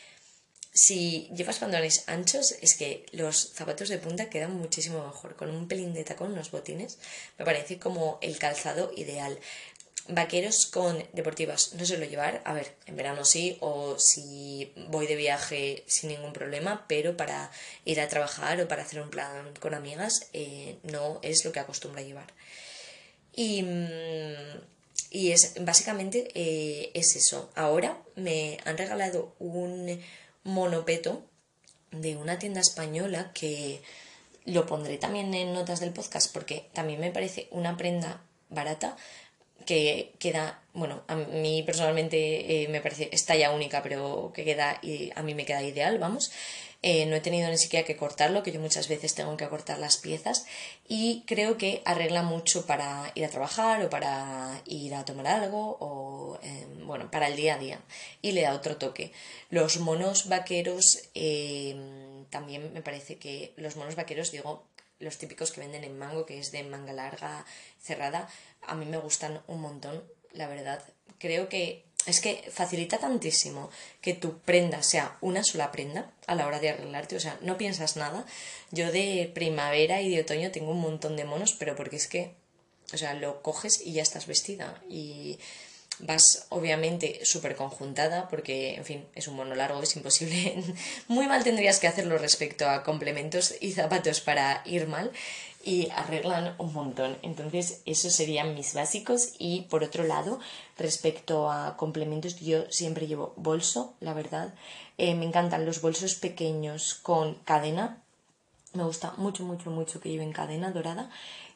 si 0.73 1.29
llevas 1.35 1.59
pantalones 1.59 2.03
anchos, 2.07 2.55
es 2.61 2.75
que 2.75 3.05
los 3.11 3.51
zapatos 3.53 3.89
de 3.89 3.97
punta 3.97 4.29
quedan 4.29 4.55
muchísimo 4.55 5.05
mejor. 5.05 5.35
Con 5.35 5.49
un 5.49 5.67
pelín 5.67 5.93
de 5.93 6.05
tacón, 6.05 6.35
los 6.35 6.51
botines, 6.51 6.97
me 7.37 7.45
parece 7.45 7.77
como 7.77 8.19
el 8.21 8.37
calzado 8.37 8.91
ideal. 8.95 9.37
Vaqueros 10.07 10.65
con 10.65 11.03
deportivas 11.13 11.73
no 11.73 11.85
suelo 11.85 12.05
llevar, 12.05 12.41
a 12.45 12.53
ver, 12.53 12.73
en 12.85 12.95
verano 12.95 13.23
sí, 13.25 13.57
o 13.59 13.99
si 13.99 14.73
voy 14.89 15.07
de 15.07 15.15
viaje 15.15 15.83
sin 15.87 16.09
ningún 16.09 16.33
problema, 16.33 16.85
pero 16.87 17.15
para 17.17 17.51
ir 17.85 17.99
a 18.01 18.07
trabajar 18.07 18.59
o 18.61 18.67
para 18.67 18.83
hacer 18.83 19.01
un 19.01 19.09
plan 19.09 19.53
con 19.59 19.73
amigas 19.73 20.27
eh, 20.33 20.77
no 20.83 21.19
es 21.21 21.45
lo 21.45 21.51
que 21.51 21.59
acostumbro 21.59 21.99
a 21.99 22.03
llevar. 22.03 22.33
Y, 23.35 23.61
mm, 23.63 24.61
y 25.11 25.31
es 25.31 25.53
básicamente 25.59 26.31
eh, 26.33 26.91
es 26.93 27.15
eso. 27.15 27.51
Ahora 27.55 28.01
me 28.15 28.57
han 28.65 28.77
regalado 28.77 29.35
un 29.39 30.01
monopeto 30.43 31.23
de 31.91 32.15
una 32.15 32.39
tienda 32.39 32.61
española 32.61 33.31
que 33.33 33.81
lo 34.45 34.65
pondré 34.65 34.97
también 34.97 35.33
en 35.33 35.53
notas 35.53 35.79
del 35.79 35.93
podcast 35.93 36.33
porque 36.33 36.69
también 36.73 36.99
me 36.99 37.11
parece 37.11 37.47
una 37.51 37.77
prenda 37.77 38.21
barata 38.49 38.95
que 39.65 40.13
queda, 40.19 40.61
bueno, 40.73 41.03
a 41.07 41.15
mí 41.15 41.63
personalmente 41.63 42.63
eh, 42.63 42.67
me 42.69 42.81
parece, 42.81 43.09
es 43.11 43.25
talla 43.25 43.51
única, 43.51 43.81
pero 43.83 44.31
que 44.33 44.43
queda, 44.45 44.79
y 44.81 45.11
a 45.15 45.21
mí 45.23 45.35
me 45.35 45.45
queda 45.45 45.63
ideal, 45.63 45.97
vamos. 45.99 46.31
Eh, 46.83 47.05
no 47.05 47.15
he 47.15 47.21
tenido 47.21 47.47
ni 47.49 47.59
siquiera 47.59 47.85
que 47.85 47.95
cortarlo, 47.95 48.41
que 48.41 48.51
yo 48.51 48.59
muchas 48.59 48.87
veces 48.87 49.13
tengo 49.13 49.37
que 49.37 49.47
cortar 49.47 49.77
las 49.77 49.97
piezas 49.97 50.47
y 50.87 51.23
creo 51.27 51.55
que 51.55 51.83
arregla 51.85 52.23
mucho 52.23 52.65
para 52.65 53.11
ir 53.13 53.23
a 53.23 53.29
trabajar 53.29 53.85
o 53.85 53.89
para 53.91 54.59
ir 54.65 54.95
a 54.95 55.05
tomar 55.05 55.27
algo 55.27 55.77
o 55.79 56.39
em, 56.41 56.87
bueno, 56.87 57.11
para 57.11 57.27
el 57.27 57.35
día 57.35 57.53
a 57.53 57.59
día 57.59 57.79
y 58.23 58.31
le 58.31 58.41
da 58.41 58.55
otro 58.55 58.77
toque. 58.77 59.11
Los 59.51 59.77
monos 59.79 60.27
vaqueros 60.27 61.09
también 62.31 62.73
me 62.73 62.81
parece 62.81 63.17
que 63.17 63.53
los 63.57 63.75
monos 63.75 63.95
vaqueros, 63.95 64.31
digo, 64.31 64.63
los 65.01 65.17
típicos 65.17 65.51
que 65.51 65.61
venden 65.61 65.83
en 65.83 65.97
mango, 65.97 66.25
que 66.25 66.39
es 66.39 66.51
de 66.51 66.63
manga 66.63 66.93
larga, 66.93 67.45
cerrada, 67.81 68.29
a 68.61 68.75
mí 68.75 68.85
me 68.85 68.97
gustan 68.97 69.41
un 69.47 69.61
montón, 69.61 70.03
la 70.33 70.47
verdad. 70.47 70.83
Creo 71.19 71.49
que 71.49 71.83
es 72.05 72.19
que 72.19 72.43
facilita 72.51 72.97
tantísimo 72.97 73.69
que 74.01 74.13
tu 74.13 74.39
prenda 74.39 74.81
sea 74.81 75.17
una 75.21 75.43
sola 75.43 75.71
prenda 75.71 76.11
a 76.25 76.35
la 76.35 76.47
hora 76.47 76.59
de 76.59 76.69
arreglarte, 76.69 77.15
o 77.15 77.19
sea, 77.19 77.37
no 77.41 77.57
piensas 77.57 77.95
nada. 77.95 78.25
Yo 78.71 78.91
de 78.91 79.29
primavera 79.33 80.01
y 80.01 80.09
de 80.09 80.21
otoño 80.21 80.51
tengo 80.51 80.71
un 80.71 80.81
montón 80.81 81.15
de 81.15 81.25
monos, 81.25 81.53
pero 81.53 81.75
porque 81.75 81.97
es 81.97 82.07
que, 82.07 82.33
o 82.93 82.97
sea, 82.97 83.13
lo 83.13 83.41
coges 83.41 83.81
y 83.81 83.93
ya 83.93 84.01
estás 84.01 84.25
vestida 84.25 84.81
y 84.89 85.39
vas 85.99 86.47
obviamente 86.49 87.21
súper 87.23 87.55
conjuntada 87.55 88.27
porque, 88.29 88.75
en 88.75 88.85
fin, 88.85 89.05
es 89.15 89.27
un 89.27 89.35
mono 89.35 89.55
largo, 89.55 89.81
es 89.81 89.95
imposible. 89.95 90.63
Muy 91.07 91.27
mal 91.27 91.43
tendrías 91.43 91.79
que 91.79 91.87
hacerlo 91.87 92.17
respecto 92.17 92.69
a 92.69 92.83
complementos 92.83 93.55
y 93.61 93.71
zapatos 93.71 94.21
para 94.21 94.61
ir 94.65 94.87
mal 94.87 95.11
y 95.63 95.89
arreglan 95.91 96.55
un 96.57 96.73
montón. 96.73 97.17
Entonces, 97.21 97.81
esos 97.85 98.13
serían 98.13 98.55
mis 98.55 98.73
básicos. 98.73 99.33
Y 99.37 99.61
por 99.63 99.83
otro 99.83 100.03
lado, 100.03 100.39
respecto 100.77 101.51
a 101.51 101.77
complementos, 101.77 102.39
yo 102.39 102.69
siempre 102.71 103.07
llevo 103.07 103.33
bolso, 103.35 103.93
la 103.99 104.13
verdad. 104.13 104.53
Eh, 104.97 105.15
me 105.15 105.25
encantan 105.25 105.65
los 105.65 105.81
bolsos 105.81 106.15
pequeños 106.15 106.95
con 106.95 107.35
cadena. 107.45 108.01
Me 108.73 108.83
gusta 108.83 109.13
mucho, 109.17 109.43
mucho, 109.43 109.69
mucho 109.69 109.99
que 109.99 110.09
lleven 110.09 110.31
cadena 110.31 110.71
dorada. 110.71 111.09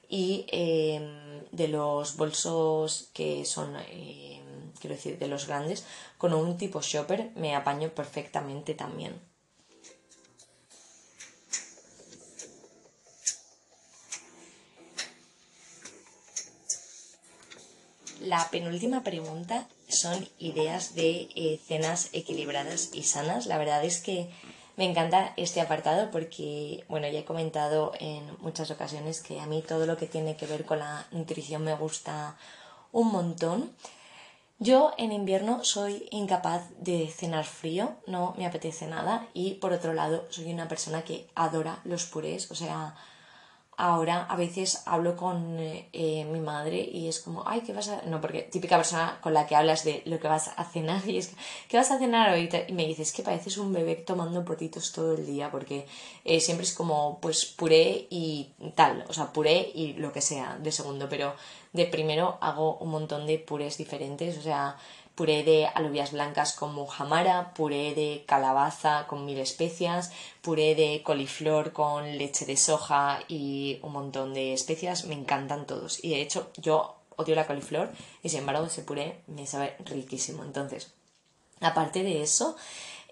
Y 0.09 0.45
em, 0.49 1.43
de 1.51 1.67
los 1.67 2.17
bolsos 2.17 3.09
que 3.13 3.45
son, 3.45 3.75
em, 3.75 4.71
quiero 4.79 4.95
decir, 4.95 5.17
de 5.17 5.27
los 5.27 5.47
grandes, 5.47 5.85
con 6.17 6.33
un 6.33 6.57
tipo 6.57 6.81
shopper 6.81 7.31
me 7.35 7.55
apaño 7.55 7.89
perfectamente 7.89 8.73
también. 8.73 9.19
La 18.21 18.49
penúltima 18.49 19.03
pregunta 19.03 19.67
son 19.87 20.27
ideas 20.39 20.95
de 20.95 21.29
eh, 21.35 21.59
cenas 21.67 22.09
equilibradas 22.11 22.89
y 22.93 23.03
sanas. 23.03 23.45
La 23.45 23.59
verdad 23.59 23.85
es 23.85 24.01
que 24.01 24.31
me 24.77 24.85
encanta 24.85 25.33
este 25.37 25.61
apartado 25.61 26.11
porque, 26.11 26.83
bueno, 26.89 27.07
ya 27.07 27.19
he 27.19 27.25
comentado 27.25 27.93
en 27.99 28.25
muchas 28.39 28.71
ocasiones 28.71 29.21
que 29.21 29.39
a 29.39 29.45
mí 29.45 29.61
todo 29.61 29.85
lo 29.85 29.97
que 29.97 30.07
tiene 30.07 30.35
que 30.35 30.47
ver 30.47 30.65
con 30.65 30.79
la 30.79 31.05
nutrición 31.11 31.63
me 31.63 31.75
gusta 31.75 32.35
un 32.91 33.11
montón. 33.11 33.71
Yo 34.59 34.93
en 34.97 35.11
invierno 35.11 35.63
soy 35.63 36.07
incapaz 36.11 36.63
de 36.79 37.07
cenar 37.07 37.45
frío, 37.45 37.95
no 38.07 38.33
me 38.37 38.45
apetece 38.45 38.87
nada 38.87 39.27
y 39.33 39.55
por 39.55 39.73
otro 39.73 39.93
lado 39.93 40.25
soy 40.29 40.51
una 40.51 40.67
persona 40.67 41.03
que 41.03 41.27
adora 41.35 41.79
los 41.83 42.05
purés, 42.05 42.49
o 42.51 42.55
sea, 42.55 42.95
ahora 43.77 44.25
a 44.25 44.35
veces 44.35 44.83
hablo 44.85 45.15
con 45.15 45.57
eh, 45.59 46.25
mi 46.31 46.39
madre 46.39 46.77
y 46.81 47.07
es 47.07 47.19
como, 47.19 47.43
ay, 47.45 47.61
¿qué 47.61 47.73
vas 47.73 47.89
a...? 47.89 48.01
No, 48.03 48.21
porque 48.21 48.43
típica 48.43 48.77
persona 48.77 49.19
con 49.21 49.33
la 49.33 49.47
que 49.47 49.55
hablas 49.55 49.83
de 49.83 50.01
lo 50.05 50.19
que 50.19 50.27
vas 50.27 50.51
a 50.55 50.63
cenar 50.65 51.07
y 51.07 51.17
es, 51.17 51.33
¿qué 51.67 51.77
vas 51.77 51.91
a 51.91 51.99
cenar 51.99 52.33
hoy? 52.33 52.49
Y 52.67 52.73
me 52.73 52.87
dices 52.87 53.11
que 53.11 53.23
pareces 53.23 53.57
un 53.57 53.73
bebé 53.73 53.95
tomando 53.95 54.45
potitos 54.45 54.91
todo 54.91 55.15
el 55.15 55.25
día 55.25 55.51
porque 55.51 55.85
eh, 56.23 56.39
siempre 56.39 56.65
es 56.65 56.73
como, 56.73 57.19
pues, 57.19 57.45
puré 57.45 58.07
y 58.09 58.51
tal, 58.75 59.05
o 59.07 59.13
sea, 59.13 59.33
puré 59.33 59.71
y 59.73 59.93
lo 59.93 60.11
que 60.11 60.21
sea 60.21 60.57
de 60.57 60.71
segundo, 60.71 61.07
pero 61.09 61.35
de 61.73 61.85
primero 61.85 62.37
hago 62.41 62.77
un 62.77 62.89
montón 62.89 63.27
de 63.27 63.37
purés 63.37 63.77
diferentes, 63.77 64.37
o 64.37 64.41
sea, 64.41 64.77
puré 65.15 65.43
de 65.43 65.65
alubias 65.65 66.11
blancas 66.11 66.53
con 66.53 66.75
mujamara, 66.75 67.53
puré 67.53 67.95
de 67.95 68.23
calabaza 68.27 69.07
con 69.07 69.25
mil 69.25 69.39
especias, 69.39 70.11
puré 70.41 70.75
de 70.75 71.01
coliflor 71.03 71.71
con 71.71 72.17
leche 72.17 72.45
de 72.45 72.57
soja 72.57 73.21
y 73.27 73.79
un 73.81 73.93
montón 73.93 74.33
de 74.33 74.53
especias. 74.53 75.05
Me 75.05 75.15
encantan 75.15 75.65
todos. 75.65 76.03
Y 76.03 76.09
de 76.09 76.21
hecho, 76.21 76.51
yo 76.57 76.95
odio 77.15 77.35
la 77.35 77.47
coliflor 77.47 77.89
y 78.23 78.29
sin 78.29 78.39
embargo 78.39 78.65
ese 78.65 78.83
puré 78.83 79.21
me 79.27 79.47
sabe 79.47 79.75
riquísimo. 79.85 80.43
Entonces, 80.43 80.91
aparte 81.61 82.03
de 82.03 82.21
eso, 82.21 82.55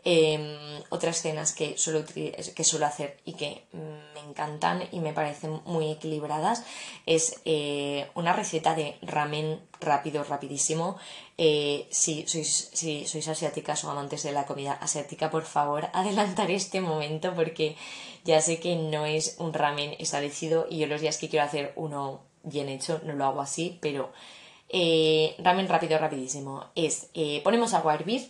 Em, 0.06 0.58
otras 0.90 1.22
cenas 1.22 1.54
que 1.54 1.78
suelo, 1.78 2.04
que 2.06 2.64
suelo 2.66 2.86
hacer 2.86 3.22
y 3.24 3.34
que 3.34 3.64
me 3.72 4.20
encantan 4.20 4.84
y 4.92 5.00
me 5.00 5.14
parecen 5.14 5.62
muy 5.66 5.92
equilibradas 5.92 6.66
es 7.06 7.40
eh, 7.46 8.10
una 8.14 8.34
receta 8.34 8.76
de 8.76 8.98
ramen 9.02 9.62
rápido, 9.80 10.26
rapidísimo. 10.26 10.98
Eh, 11.38 11.88
si, 11.90 12.28
sois, 12.28 12.70
si 12.74 13.06
sois 13.08 13.28
asiáticas 13.30 13.84
o 13.86 13.92
amantes 13.92 14.24
de 14.24 14.34
la 14.34 14.46
comida 14.46 14.74
asiática, 14.74 15.32
por 15.32 15.46
favor, 15.46 15.88
adelantar 15.94 16.52
este 16.52 16.82
momento 16.82 17.34
porque 17.34 17.78
ya 18.26 18.42
sé 18.42 18.60
que 18.60 18.76
no 18.76 19.06
es 19.06 19.38
un 19.40 19.54
ramen 19.54 19.96
establecido 20.00 20.68
y 20.70 20.80
yo 20.80 20.88
los 20.88 21.00
días 21.00 21.18
que 21.18 21.30
quiero 21.30 21.46
hacer 21.46 21.72
uno 21.78 22.22
bien 22.44 22.68
hecho 22.68 23.00
no 23.06 23.14
lo 23.14 23.24
hago 23.24 23.40
así, 23.40 23.78
pero 23.82 24.12
eh, 24.68 25.36
ramen 25.40 25.70
rápido, 25.70 25.98
rapidísimo. 25.98 26.66
Es, 26.76 27.08
ponemos 27.44 27.74
agua 27.74 27.94
a 27.94 27.96
hervir, 27.96 28.30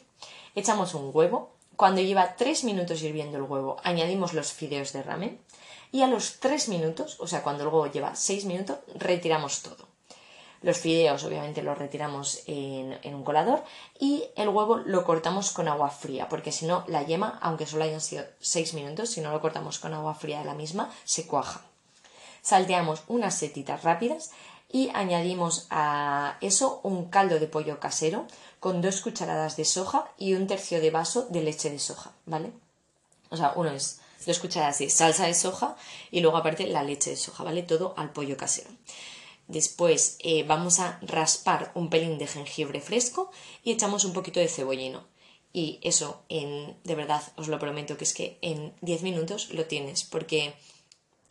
echamos 0.55 0.93
un 0.93 1.09
huevo, 1.12 1.52
cuando 1.75 2.01
lleva 2.01 2.36
3 2.36 2.63
minutos 2.63 3.01
hirviendo 3.01 3.38
el 3.38 3.43
huevo, 3.43 3.77
añadimos 3.83 4.33
los 4.33 4.51
fideos 4.53 4.93
de 4.93 5.03
ramen 5.03 5.39
y 5.91 6.01
a 6.01 6.07
los 6.07 6.39
3 6.39 6.69
minutos, 6.69 7.17
o 7.19 7.27
sea, 7.27 7.43
cuando 7.43 7.63
el 7.63 7.69
huevo 7.69 7.88
lleva 7.88 8.15
6 8.15 8.45
minutos, 8.45 8.77
retiramos 8.95 9.62
todo. 9.62 9.88
Los 10.63 10.77
fideos 10.77 11.23
obviamente 11.25 11.62
los 11.62 11.77
retiramos 11.77 12.41
en, 12.47 12.97
un 13.13 13.23
colador 13.23 13.63
y 13.99 14.23
el 14.38 14.47
huevo 14.47 14.77
lo 14.77 15.03
cortamos 15.03 15.51
con 15.51 15.67
agua 15.67 15.89
fría, 15.89 16.29
porque 16.29 16.53
si 16.53 16.65
no 16.65 16.86
la 16.88 17.03
yema, 17.03 17.38
aunque 17.41 17.65
solo 17.65 17.83
hayan 17.83 17.99
sido 17.99 18.23
6 18.39 18.73
minutos, 18.73 19.09
si 19.09 19.19
no 19.19 19.31
lo 19.31 19.41
cortamos 19.41 19.77
con 19.77 19.93
agua 19.93 20.15
fría 20.15 20.39
de 20.39 20.45
la 20.45 20.53
misma, 20.53 20.89
se 21.03 21.27
cuaja. 21.27 21.62
Salteamos 22.41 23.03
unas 23.07 23.38
setitas 23.38 23.83
rápidas 23.83 24.31
y 24.69 24.89
añadimos 24.93 25.67
a 25.69 26.38
eso 26.39 26.79
un 26.83 27.09
caldo 27.09 27.39
de 27.39 27.47
pollo 27.47 27.79
casero 27.79 28.25
con 28.63 28.82
dos 28.82 29.02
cucharadas 29.02 29.58
de 29.58 29.65
soja 29.65 30.10
y 30.17 30.36
un 30.36 30.47
tercio 30.47 30.80
de 30.80 30.89
vaso 30.89 31.28
de 31.30 31.41
leche 31.41 31.69
de 31.69 31.80
soja, 31.80 32.13
¿vale? 32.26 32.54
O 33.30 33.36
sea, 33.36 33.52
uno 33.58 33.71
es 33.71 33.99
dos 34.26 34.39
cucharadas 34.39 34.80
de 34.80 34.89
salsa 34.89 35.28
de 35.28 35.34
soja 35.34 35.76
y 36.12 36.21
luego 36.21 36.38
aparte 36.38 36.65
la 36.67 36.82
leche 36.82 37.10
de 37.10 37.17
soja, 37.17 37.43
¿vale? 37.43 37.63
Todo 37.63 37.93
al 37.97 38.13
pollo 38.13 38.38
casero. 38.38 38.69
Después 39.49 40.15
eh, 40.19 40.45
vamos 40.47 40.80
a 40.80 40.97
raspar 41.02 41.73
un 41.76 41.89
pelín 41.89 42.17
de 42.17 42.26
jengibre 42.26 42.80
fresco 42.80 43.32
y 43.65 43.73
echamos 43.73 44.06
un 44.06 44.13
poquito 44.13 44.39
de 44.39 44.47
cebollino. 44.47 45.04
Y 45.52 45.82
eso, 45.82 46.23
en, 46.30 46.78
de 46.86 46.95
verdad, 46.95 47.21
os 47.36 47.49
lo 47.49 47.60
prometo 47.60 47.97
que 47.97 48.06
es 48.06 48.13
que 48.13 48.38
en 48.41 48.71
10 48.80 49.02
minutos 49.02 49.49
lo 49.49 49.65
tienes, 49.65 50.06
porque, 50.06 50.54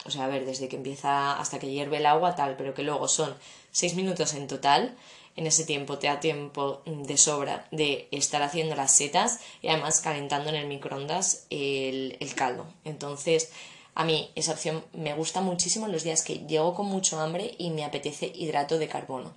o 0.04 0.10
sea, 0.10 0.26
a 0.26 0.28
ver, 0.28 0.44
desde 0.44 0.68
que 0.68 0.76
empieza 0.76 1.40
hasta 1.40 1.58
que 1.58 1.70
hierve 1.70 1.96
el 1.96 2.04
agua, 2.04 2.34
tal, 2.34 2.58
pero 2.58 2.74
que 2.74 2.82
luego 2.82 3.08
son 3.08 3.34
6 3.70 3.94
minutos 3.94 4.34
en 4.34 4.48
total 4.48 4.98
en 5.36 5.46
ese 5.46 5.64
tiempo 5.64 5.98
te 5.98 6.06
da 6.06 6.20
tiempo 6.20 6.82
de 6.84 7.16
sobra 7.16 7.66
de 7.70 8.08
estar 8.10 8.42
haciendo 8.42 8.74
las 8.74 8.94
setas 8.94 9.40
y 9.62 9.68
además 9.68 10.00
calentando 10.00 10.50
en 10.50 10.56
el 10.56 10.66
microondas 10.66 11.46
el, 11.50 12.16
caldo. 12.34 12.66
Entonces, 12.84 13.50
a 13.94 14.04
mí 14.04 14.30
esa 14.34 14.52
opción 14.52 14.84
me 14.92 15.14
gusta 15.14 15.40
muchísimo 15.40 15.86
en 15.86 15.92
los 15.92 16.04
días 16.04 16.22
que 16.22 16.46
llego 16.46 16.74
con 16.74 16.86
mucho 16.86 17.20
hambre 17.20 17.54
y 17.58 17.70
me 17.70 17.84
apetece 17.84 18.32
hidrato 18.34 18.78
de 18.78 18.88
carbono. 18.88 19.32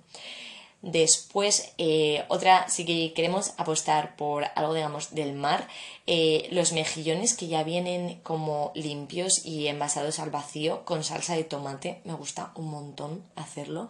Después, 0.82 1.72
eh, 1.78 2.24
otra, 2.28 2.68
si 2.68 2.84
que 2.84 3.12
queremos 3.14 3.54
apostar 3.56 4.14
por 4.14 4.44
algo, 4.54 4.74
digamos, 4.74 5.14
del 5.14 5.32
mar, 5.32 5.66
eh, 6.06 6.48
los 6.52 6.72
mejillones 6.72 7.34
que 7.34 7.48
ya 7.48 7.64
vienen 7.64 8.20
como 8.22 8.72
limpios 8.74 9.44
y 9.44 9.66
envasados 9.68 10.20
al 10.20 10.30
vacío 10.30 10.84
con 10.84 11.02
salsa 11.02 11.34
de 11.34 11.44
tomate, 11.44 12.00
me 12.04 12.12
gusta 12.12 12.52
un 12.54 12.70
montón 12.70 13.24
hacerlo 13.34 13.88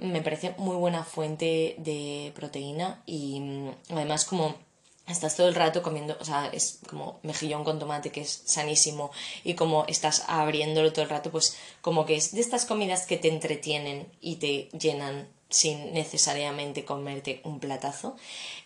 me 0.00 0.22
parece 0.22 0.54
muy 0.58 0.76
buena 0.76 1.04
fuente 1.04 1.76
de 1.78 2.32
proteína 2.34 3.02
y 3.06 3.40
mm, 3.40 3.70
además 3.90 4.24
como 4.24 4.54
estás 5.06 5.36
todo 5.36 5.48
el 5.48 5.54
rato 5.54 5.82
comiendo, 5.82 6.16
o 6.20 6.24
sea, 6.24 6.48
es 6.52 6.80
como 6.88 7.18
mejillón 7.22 7.64
con 7.64 7.78
tomate 7.78 8.10
que 8.10 8.22
es 8.22 8.42
sanísimo 8.44 9.10
y 9.44 9.54
como 9.54 9.84
estás 9.86 10.24
abriéndolo 10.28 10.92
todo 10.92 11.02
el 11.02 11.10
rato, 11.10 11.30
pues 11.30 11.56
como 11.80 12.06
que 12.06 12.16
es 12.16 12.32
de 12.32 12.40
estas 12.40 12.64
comidas 12.64 13.06
que 13.06 13.16
te 13.16 13.28
entretienen 13.28 14.06
y 14.20 14.36
te 14.36 14.68
llenan 14.78 15.28
sin 15.48 15.92
necesariamente 15.92 16.84
comerte 16.84 17.40
un 17.44 17.58
platazo. 17.58 18.16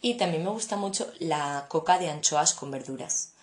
Y 0.02 0.14
también 0.14 0.44
me 0.44 0.50
gusta 0.50 0.76
mucho 0.76 1.10
la 1.18 1.66
coca 1.68 1.98
de 1.98 2.10
anchoas 2.10 2.52
con 2.52 2.70
verduras. 2.70 3.33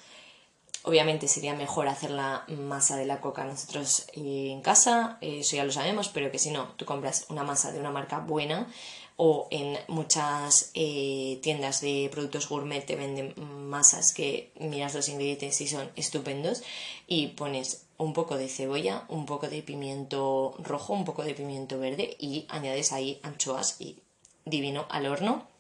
Obviamente 0.84 1.28
sería 1.28 1.54
mejor 1.54 1.88
hacer 1.88 2.10
la 2.10 2.44
masa 2.48 2.98
de 2.98 3.06
la 3.06 3.22
coca 3.22 3.46
nosotros 3.46 4.08
eh, 4.14 4.50
en 4.52 4.62
casa, 4.62 5.20
eso 5.22 5.56
ya 5.56 5.64
lo 5.64 5.72
sabemos, 5.72 6.10
pero 6.10 6.32
que 6.32 6.40
si 6.40 6.50
no, 6.50 6.70
tú 6.76 6.86
compras 6.86 7.26
una 7.30 7.44
masa 7.44 7.72
de 7.72 7.80
una 7.80 7.92
marca 7.92 8.18
buena 8.18 8.68
o 9.16 9.48
en 9.52 9.78
muchas 9.88 10.72
eh, 10.74 11.38
tiendas 11.44 11.82
de 11.82 12.10
productos 12.12 12.50
gourmet 12.50 12.84
te 12.84 12.96
venden 12.96 13.36
masas 13.70 14.14
que 14.14 14.52
miras 14.60 14.96
los 14.96 15.10
ingredientes 15.10 15.62
y 15.62 15.68
son 15.68 15.92
estupendos 15.96 16.64
y 17.06 17.28
pones 17.28 17.86
un 18.00 18.14
poco 18.14 18.36
de 18.36 18.50
cebolla, 18.50 19.06
un 19.10 19.28
poco 19.28 19.48
de 19.48 19.62
pimiento 19.62 20.56
rojo, 20.58 20.94
un 20.94 21.06
poco 21.06 21.24
de 21.24 21.36
pimiento 21.36 21.78
verde 21.78 22.18
y 22.18 22.48
añades 22.50 22.92
ahí 22.92 23.20
anchoas 23.22 23.80
y 23.80 24.00
divino 24.46 24.88
al 24.90 25.06
horno 25.06 25.51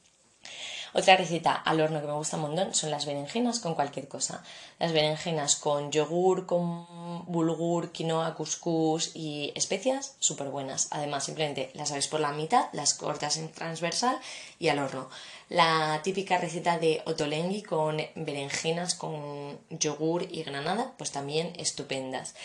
otra 0.94 1.16
receta 1.16 1.54
al 1.54 1.80
horno 1.80 2.02
que 2.02 2.08
me 2.08 2.14
gusta 2.14 2.36
un 2.36 2.44
montón 2.44 2.74
son 2.74 2.92
las 2.92 3.06
berenjenas 3.06 3.60
con 3.60 3.76
cualquier 3.76 4.08
cosa. 4.08 4.44
Las 4.80 4.92
berenjenas 4.92 5.56
con 5.56 5.92
yogur, 5.92 6.46
con 6.46 6.86
bulgur, 7.28 7.92
quinoa, 7.92 8.36
couscous 8.36 9.16
y 9.16 9.52
especias, 9.56 10.16
súper 10.20 10.50
buenas. 10.50 10.88
Además, 10.92 11.24
simplemente 11.24 11.72
las 11.76 11.92
abres 11.92 12.08
por 12.08 12.20
la 12.20 12.34
mitad, 12.34 12.66
las 12.74 12.94
cortas 12.94 13.38
en 13.38 13.52
transversal 13.52 14.18
y 14.60 14.68
al 14.68 14.80
horno. 14.80 15.10
La 15.52 16.00
típica 16.02 16.38
receta 16.38 16.80
de 16.80 17.02
otolenghi 17.04 17.62
con 17.62 17.98
berenjenas 18.16 18.96
con 18.96 19.60
yogur 19.70 20.26
y 20.32 20.44
granada, 20.44 20.94
pues 20.98 21.12
también 21.12 21.52
estupendas. 21.58 22.36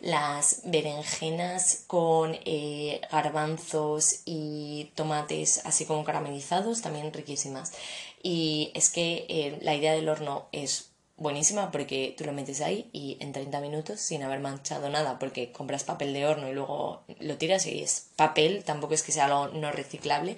Las 0.00 0.62
berenjenas 0.64 1.84
con 1.86 2.34
eh, 2.46 3.02
garbanzos 3.12 4.22
y 4.24 4.90
tomates 4.94 5.60
así 5.66 5.84
como 5.84 6.04
caramelizados, 6.04 6.80
también 6.80 7.12
riquísimas. 7.12 7.74
Y 8.22 8.70
es 8.72 8.88
que 8.88 9.26
eh, 9.28 9.58
la 9.60 9.74
idea 9.74 9.92
del 9.92 10.08
horno 10.08 10.46
es 10.50 10.88
buenísima 11.16 11.70
porque 11.70 12.14
tú 12.16 12.24
lo 12.24 12.32
metes 12.32 12.60
ahí 12.60 12.88
y 12.92 13.16
en 13.20 13.32
30 13.32 13.60
minutos 13.60 14.00
sin 14.00 14.22
haber 14.22 14.40
manchado 14.40 14.88
nada 14.88 15.18
porque 15.18 15.52
compras 15.52 15.84
papel 15.84 16.12
de 16.12 16.26
horno 16.26 16.48
y 16.48 16.54
luego 16.54 17.04
lo 17.20 17.36
tiras 17.36 17.66
y 17.66 17.82
es 17.82 18.08
papel, 18.16 18.64
tampoco 18.64 18.94
es 18.94 19.02
que 19.02 19.12
sea 19.12 19.26
algo 19.26 19.48
no 19.48 19.70
reciclable, 19.70 20.36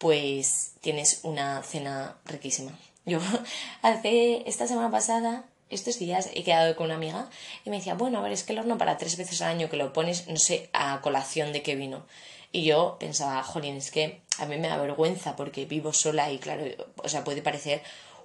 pues 0.00 0.72
tienes 0.80 1.20
una 1.24 1.62
cena 1.62 2.16
riquísima. 2.24 2.72
Yo 3.04 3.20
hace 3.82 4.42
esta 4.46 4.66
semana 4.66 4.90
pasada, 4.90 5.44
estos 5.68 5.98
días, 5.98 6.30
he 6.34 6.42
quedado 6.42 6.74
con 6.74 6.86
una 6.86 6.94
amiga 6.94 7.28
y 7.66 7.70
me 7.70 7.76
decía, 7.76 7.94
bueno, 7.94 8.18
a 8.18 8.22
ver, 8.22 8.32
es 8.32 8.42
que 8.42 8.54
el 8.54 8.60
horno 8.60 8.78
para 8.78 8.96
tres 8.96 9.18
veces 9.18 9.42
al 9.42 9.50
año 9.50 9.68
que 9.68 9.76
lo 9.76 9.92
pones, 9.92 10.26
no 10.26 10.38
sé, 10.38 10.70
a 10.72 11.00
colación 11.02 11.52
de 11.52 11.62
qué 11.62 11.76
vino. 11.76 12.06
Y 12.50 12.64
yo 12.64 12.96
pensaba, 12.98 13.42
jolín, 13.42 13.76
es 13.76 13.90
que 13.90 14.22
a 14.38 14.46
mí 14.46 14.56
me 14.56 14.68
da 14.68 14.78
vergüenza 14.78 15.36
porque 15.36 15.66
vivo 15.66 15.92
sola 15.92 16.32
y 16.32 16.38
claro, 16.38 16.64
o 16.96 17.08
sea, 17.08 17.22
puede 17.22 17.42
parecer 17.42 17.82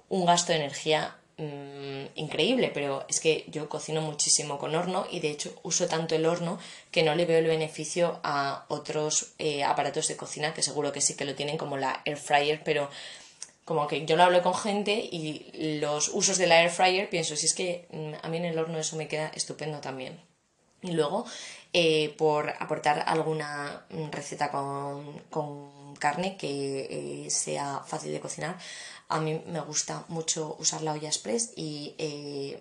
un 0.08 0.24
gasto 0.24 0.52
de 0.52 0.58
energía 0.58 1.16
Mm, 1.38 2.06
increíble, 2.14 2.70
pero 2.72 3.04
es 3.08 3.20
que 3.20 3.44
yo 3.48 3.68
cocino 3.68 4.00
muchísimo 4.00 4.58
con 4.58 4.74
horno 4.74 5.06
y 5.10 5.20
de 5.20 5.30
hecho 5.30 5.54
uso 5.62 5.86
tanto 5.86 6.14
el 6.14 6.24
horno 6.24 6.58
que 6.90 7.02
no 7.02 7.14
le 7.14 7.26
veo 7.26 7.38
el 7.38 7.46
beneficio 7.46 8.20
a 8.22 8.64
otros 8.68 9.34
eh, 9.38 9.62
aparatos 9.62 10.08
de 10.08 10.16
cocina 10.16 10.54
que 10.54 10.62
seguro 10.62 10.92
que 10.92 11.02
sí 11.02 11.14
que 11.14 11.26
lo 11.26 11.34
tienen 11.34 11.58
como 11.58 11.76
la 11.76 12.00
air 12.06 12.16
fryer, 12.16 12.62
pero 12.64 12.88
como 13.66 13.86
que 13.86 14.06
yo 14.06 14.16
lo 14.16 14.22
hablo 14.22 14.42
con 14.42 14.54
gente 14.54 14.92
y 14.94 15.78
los 15.80 16.08
usos 16.08 16.38
de 16.38 16.46
la 16.46 16.62
air 16.62 16.70
fryer 16.70 17.10
pienso, 17.10 17.36
si 17.36 17.46
es 17.46 17.54
que 17.54 17.86
mm, 17.90 18.14
a 18.24 18.28
mí 18.30 18.38
en 18.38 18.46
el 18.46 18.58
horno 18.58 18.78
eso 18.78 18.96
me 18.96 19.08
queda 19.08 19.28
estupendo 19.34 19.80
también. 19.80 20.18
Y 20.82 20.92
luego, 20.92 21.26
eh, 21.72 22.14
por 22.16 22.50
aportar 22.60 23.02
alguna 23.06 23.84
receta 24.12 24.50
con, 24.50 25.18
con 25.30 25.96
carne 25.96 26.36
que 26.36 27.24
eh, 27.26 27.30
sea 27.30 27.80
fácil 27.86 28.12
de 28.12 28.20
cocinar, 28.20 28.56
a 29.08 29.20
mí 29.20 29.40
me 29.46 29.60
gusta 29.60 30.04
mucho 30.08 30.56
usar 30.58 30.82
la 30.82 30.92
olla 30.92 31.08
express 31.08 31.52
y 31.54 31.94
eh, 31.98 32.60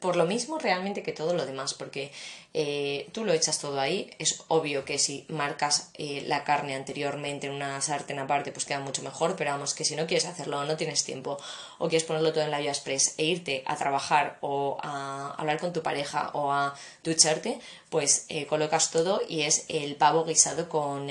por 0.00 0.14
lo 0.14 0.24
mismo 0.24 0.58
realmente 0.58 1.02
que 1.02 1.12
todo 1.12 1.34
lo 1.34 1.46
demás, 1.46 1.74
porque 1.74 2.12
eh, 2.54 3.08
tú 3.12 3.24
lo 3.24 3.32
echas 3.32 3.58
todo 3.58 3.80
ahí. 3.80 4.10
Es 4.18 4.44
obvio 4.48 4.84
que 4.84 4.98
si 4.98 5.24
marcas 5.28 5.90
eh, 5.94 6.22
la 6.26 6.44
carne 6.44 6.74
anteriormente 6.76 7.48
en 7.48 7.54
una 7.54 7.80
sartén 7.80 8.20
aparte, 8.20 8.52
pues 8.52 8.66
queda 8.66 8.78
mucho 8.78 9.02
mejor, 9.02 9.34
pero 9.34 9.50
vamos, 9.50 9.74
que 9.74 9.84
si 9.84 9.96
no 9.96 10.06
quieres 10.06 10.26
hacerlo, 10.26 10.64
no 10.64 10.76
tienes 10.76 11.02
tiempo, 11.02 11.38
o 11.78 11.88
quieres 11.88 12.06
ponerlo 12.06 12.32
todo 12.32 12.44
en 12.44 12.52
la 12.52 12.58
olla 12.58 12.70
express 12.70 13.14
e 13.18 13.24
irte 13.24 13.64
a 13.66 13.76
trabajar 13.76 14.38
o 14.42 14.78
a 14.82 15.34
hablar 15.38 15.58
con 15.58 15.72
tu 15.72 15.82
pareja 15.82 16.30
o 16.34 16.52
a 16.52 16.74
ducharte, 17.02 17.58
pues 17.90 18.26
colocas 18.48 18.90
todo 18.90 19.20
y 19.28 19.42
es 19.42 19.64
el 19.68 19.96
pavo 19.96 20.24
guisado 20.24 20.68
con 20.68 21.08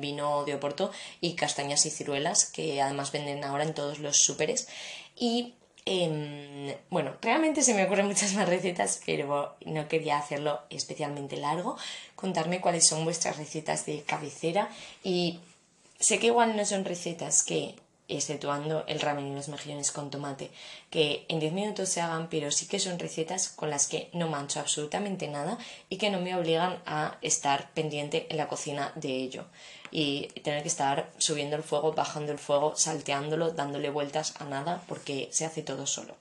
vino 0.00 0.44
de 0.44 0.54
Oporto 0.54 0.90
y 1.20 1.34
castañas 1.34 1.86
y 1.86 1.90
ciruelas, 1.90 2.46
que 2.46 2.80
además 2.80 3.12
venden 3.12 3.44
ahora 3.44 3.64
en 3.64 3.74
todos 3.74 3.98
los 3.98 4.16
súperes. 4.16 4.66
Y 5.16 5.54
em, 5.84 6.74
bueno, 6.90 7.14
realmente 7.20 7.62
se 7.62 7.74
me 7.74 7.84
ocurren 7.84 8.06
muchas 8.06 8.32
más 8.34 8.48
recetas, 8.48 9.00
pero 9.04 9.56
no 9.64 9.88
quería 9.88 10.18
hacerlo 10.18 10.60
especialmente 10.70 11.36
largo. 11.36 11.76
Contarme 12.16 12.60
cuáles 12.60 12.86
son 12.86 13.04
vuestras 13.04 13.36
recetas 13.36 13.86
de 13.86 14.02
cabecera 14.02 14.70
y 15.04 15.40
sé 16.00 16.18
que 16.18 16.26
igual 16.28 16.56
no 16.56 16.64
son 16.64 16.84
recetas 16.84 17.42
que 17.42 17.76
exceptuando 18.08 18.84
el 18.86 19.00
ramen 19.00 19.28
y 19.28 19.34
los 19.34 19.48
mejillones 19.48 19.90
con 19.90 20.10
tomate, 20.10 20.50
que 20.90 21.24
en 21.28 21.40
10 21.40 21.52
minutos 21.52 21.88
se 21.88 22.00
hagan, 22.00 22.28
pero 22.28 22.50
sí 22.50 22.66
que 22.66 22.78
son 22.78 22.98
recetas 22.98 23.48
con 23.48 23.70
las 23.70 23.86
que 23.86 24.10
no 24.12 24.28
mancho 24.28 24.60
absolutamente 24.60 25.28
nada 25.28 25.58
y 25.88 25.96
que 25.96 26.10
no 26.10 26.20
me 26.20 26.34
obligan 26.34 26.82
a 26.86 27.18
estar 27.22 27.70
pendiente 27.72 28.26
en 28.30 28.36
la 28.36 28.48
cocina 28.48 28.92
de 28.96 29.16
ello 29.16 29.46
y 29.90 30.28
tener 30.42 30.62
que 30.62 30.68
estar 30.68 31.12
subiendo 31.18 31.56
el 31.56 31.62
fuego, 31.62 31.92
bajando 31.92 32.32
el 32.32 32.38
fuego, 32.38 32.74
salteándolo, 32.76 33.50
dándole 33.50 33.90
vueltas 33.90 34.34
a 34.40 34.44
nada, 34.44 34.82
porque 34.88 35.28
se 35.30 35.44
hace 35.44 35.62
todo 35.62 35.86
solo. 35.86 36.16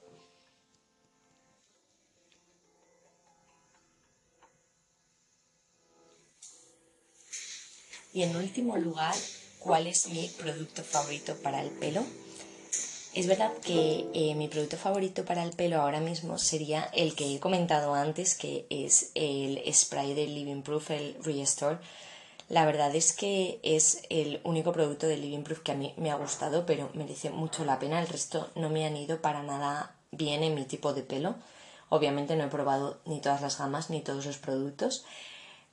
Y 8.13 8.23
en 8.23 8.35
último 8.35 8.77
lugar, 8.77 9.15
¿cuál 9.61 9.87
es 9.87 10.09
mi 10.09 10.27
producto 10.27 10.83
favorito 10.83 11.35
para 11.37 11.61
el 11.61 11.69
pelo? 11.69 12.03
Es 13.13 13.27
verdad 13.27 13.51
que 13.63 14.05
eh, 14.13 14.35
mi 14.35 14.47
producto 14.47 14.77
favorito 14.77 15.25
para 15.25 15.43
el 15.43 15.51
pelo 15.51 15.81
ahora 15.81 15.99
mismo 15.99 16.37
sería 16.37 16.89
el 16.93 17.15
que 17.15 17.35
he 17.35 17.39
comentado 17.39 17.93
antes, 17.93 18.35
que 18.35 18.65
es 18.69 19.11
el 19.15 19.61
spray 19.73 20.13
de 20.13 20.27
Living 20.27 20.61
Proof, 20.61 20.91
el 20.91 21.15
Restore 21.23 21.79
la 22.51 22.65
verdad 22.65 22.93
es 22.93 23.13
que 23.13 23.61
es 23.63 24.03
el 24.09 24.41
único 24.43 24.73
producto 24.73 25.07
de 25.07 25.15
Living 25.15 25.43
Proof 25.43 25.61
que 25.61 25.71
a 25.71 25.75
mí 25.75 25.93
me 25.95 26.11
ha 26.11 26.15
gustado, 26.15 26.65
pero 26.65 26.89
merece 26.93 27.29
mucho 27.29 27.63
la 27.63 27.79
pena. 27.79 28.01
El 28.01 28.09
resto 28.09 28.49
no 28.55 28.69
me 28.69 28.85
han 28.85 28.97
ido 28.97 29.21
para 29.21 29.41
nada 29.41 29.95
bien 30.11 30.43
en 30.43 30.53
mi 30.53 30.65
tipo 30.65 30.93
de 30.93 31.01
pelo. 31.01 31.35
Obviamente 31.87 32.35
no 32.35 32.43
he 32.43 32.49
probado 32.49 32.99
ni 33.05 33.21
todas 33.21 33.41
las 33.41 33.57
gamas 33.57 33.89
ni 33.89 34.01
todos 34.01 34.25
los 34.25 34.37
productos, 34.37 35.05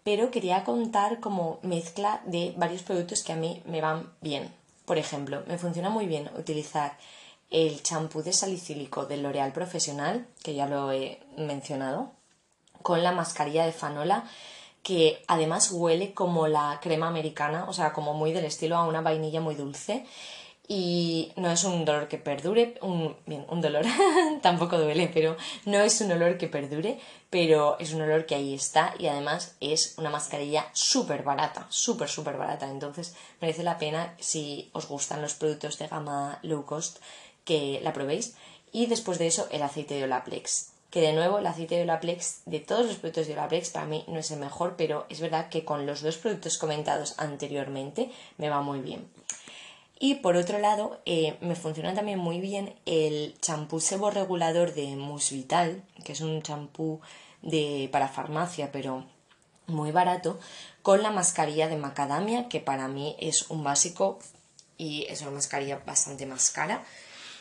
pero 0.09 0.31
quería 0.31 0.65
contar 0.65 1.21
como 1.21 1.59
mezcla 1.61 2.23
de 2.25 2.55
varios 2.57 2.83
productos 2.83 3.23
que 3.23 3.35
a 3.35 3.37
mí 3.37 3.63
me 3.67 3.83
van 3.83 4.11
bien. 4.23 4.51
Por 4.87 4.97
ejemplo, 4.97 5.43
me 5.47 5.59
funciona 5.59 5.91
muy 5.91 6.07
bien 6.07 6.31
utilizar 6.39 6.97
el 7.51 7.83
champú 7.83 8.23
de 8.23 8.33
salicílico 8.33 9.05
del 9.05 9.23
L'Oreal 9.23 9.53
Profesional, 9.53 10.27
que 10.43 10.55
ya 10.55 10.67
lo 10.67 10.91
he 10.93 11.21
mencionado, 11.37 12.11
con 12.81 13.03
la 13.03 13.13
mascarilla 13.13 13.67
de 13.67 13.73
fanola 13.73 14.25
que 14.83 15.23
además 15.27 15.73
huele 15.73 16.15
como 16.15 16.49
la 16.49 16.79
crema 16.81 17.09
americana, 17.09 17.67
o 17.69 17.75
sea, 17.75 17.93
como 17.93 18.15
muy 18.15 18.33
del 18.33 18.47
estilo 18.47 18.77
a 18.77 18.87
una 18.87 19.03
vainilla 19.03 19.43
muy 19.43 19.57
dulce. 19.57 20.07
Y 20.69 21.33
no 21.37 21.51
es 21.51 21.65
un 21.65 21.85
dolor 21.85 22.09
que 22.09 22.17
perdure, 22.17 22.79
bien, 23.27 23.45
un 23.51 23.61
dolor 23.61 23.85
tampoco 24.43 24.79
duele, 24.79 25.11
pero 25.13 25.37
no 25.67 25.81
es 25.81 26.01
un 26.01 26.13
olor 26.13 26.39
que 26.39 26.49
perdure, 26.49 26.99
pero 27.31 27.79
es 27.79 27.93
un 27.93 28.03
olor 28.03 28.27
que 28.27 28.35
ahí 28.35 28.55
está 28.55 28.95
y 28.99 29.07
además 29.07 29.57
es 29.61 29.95
una 29.99 30.11
mascarilla 30.11 30.67
súper 30.73 31.23
barata, 31.23 31.67
súper, 31.69 32.09
súper 32.09 32.37
barata. 32.37 32.71
Entonces 32.71 33.15
merece 33.41 33.63
la 33.63 33.79
pena 33.79 34.15
si 34.19 34.71
os 34.73 34.89
gustan 34.89 35.23
los 35.23 35.35
productos 35.35 35.79
de 35.79 35.89
gama 35.89 36.39
low 36.43 36.65
cost 36.65 36.99
que 37.45 37.81
la 37.83 37.93
probéis. 37.93 38.35
Y 38.73 38.87
después 38.87 39.19
de 39.19 39.27
eso 39.27 39.49
el 39.51 39.63
aceite 39.63 39.95
de 39.95 40.05
Olaplex 40.05 40.73
que 40.91 41.01
de 41.01 41.13
nuevo 41.13 41.39
el 41.39 41.47
aceite 41.47 41.77
de 41.77 41.83
Olaplex, 41.83 42.43
de 42.47 42.61
todos 42.61 42.87
los 42.87 42.97
productos 42.97 43.27
de 43.27 43.35
Olaplex, 43.35 43.71
para 43.71 43.87
mí 43.87 44.05
no 44.09 44.19
es 44.19 44.31
el 44.31 44.39
mejor, 44.39 44.75
pero 44.77 45.07
es 45.11 45.21
verdad 45.21 45.49
que 45.51 45.65
con 45.65 45.87
los 45.87 46.01
dos 46.01 46.17
productos 46.17 46.57
comentados 46.57 47.15
anteriormente 47.19 48.11
me 48.39 48.49
va 48.49 48.63
muy 48.63 48.81
bien. 48.81 49.07
Y 49.99 50.17
por 50.17 50.37
otro 50.37 50.59
lado, 50.59 51.01
eh, 51.07 51.37
me 51.41 51.57
funciona 51.57 51.95
también 51.95 52.19
muy 52.19 52.41
bien 52.41 52.75
el 52.87 53.35
champú 53.41 53.81
sebo 53.81 54.11
regulador 54.11 54.75
de 54.75 54.95
Musvital, 54.97 55.83
que 56.05 56.13
es 56.13 56.21
un 56.21 56.43
champú 56.43 57.01
para 57.91 58.09
farmacia, 58.09 58.71
pero 58.73 59.05
muy 59.67 59.91
barato, 59.93 60.39
con 60.83 61.03
la 61.03 61.11
mascarilla 61.11 61.69
de 61.69 61.77
macadamia, 61.77 62.49
que 62.49 62.61
para 62.61 62.89
mí 62.89 63.17
es 63.19 63.51
un 63.51 63.65
básico 63.65 64.19
y 64.77 65.07
es 65.09 65.23
una 65.23 65.33
mascarilla 65.33 65.83
bastante 65.85 66.27
más 66.27 66.51
cara 66.51 66.85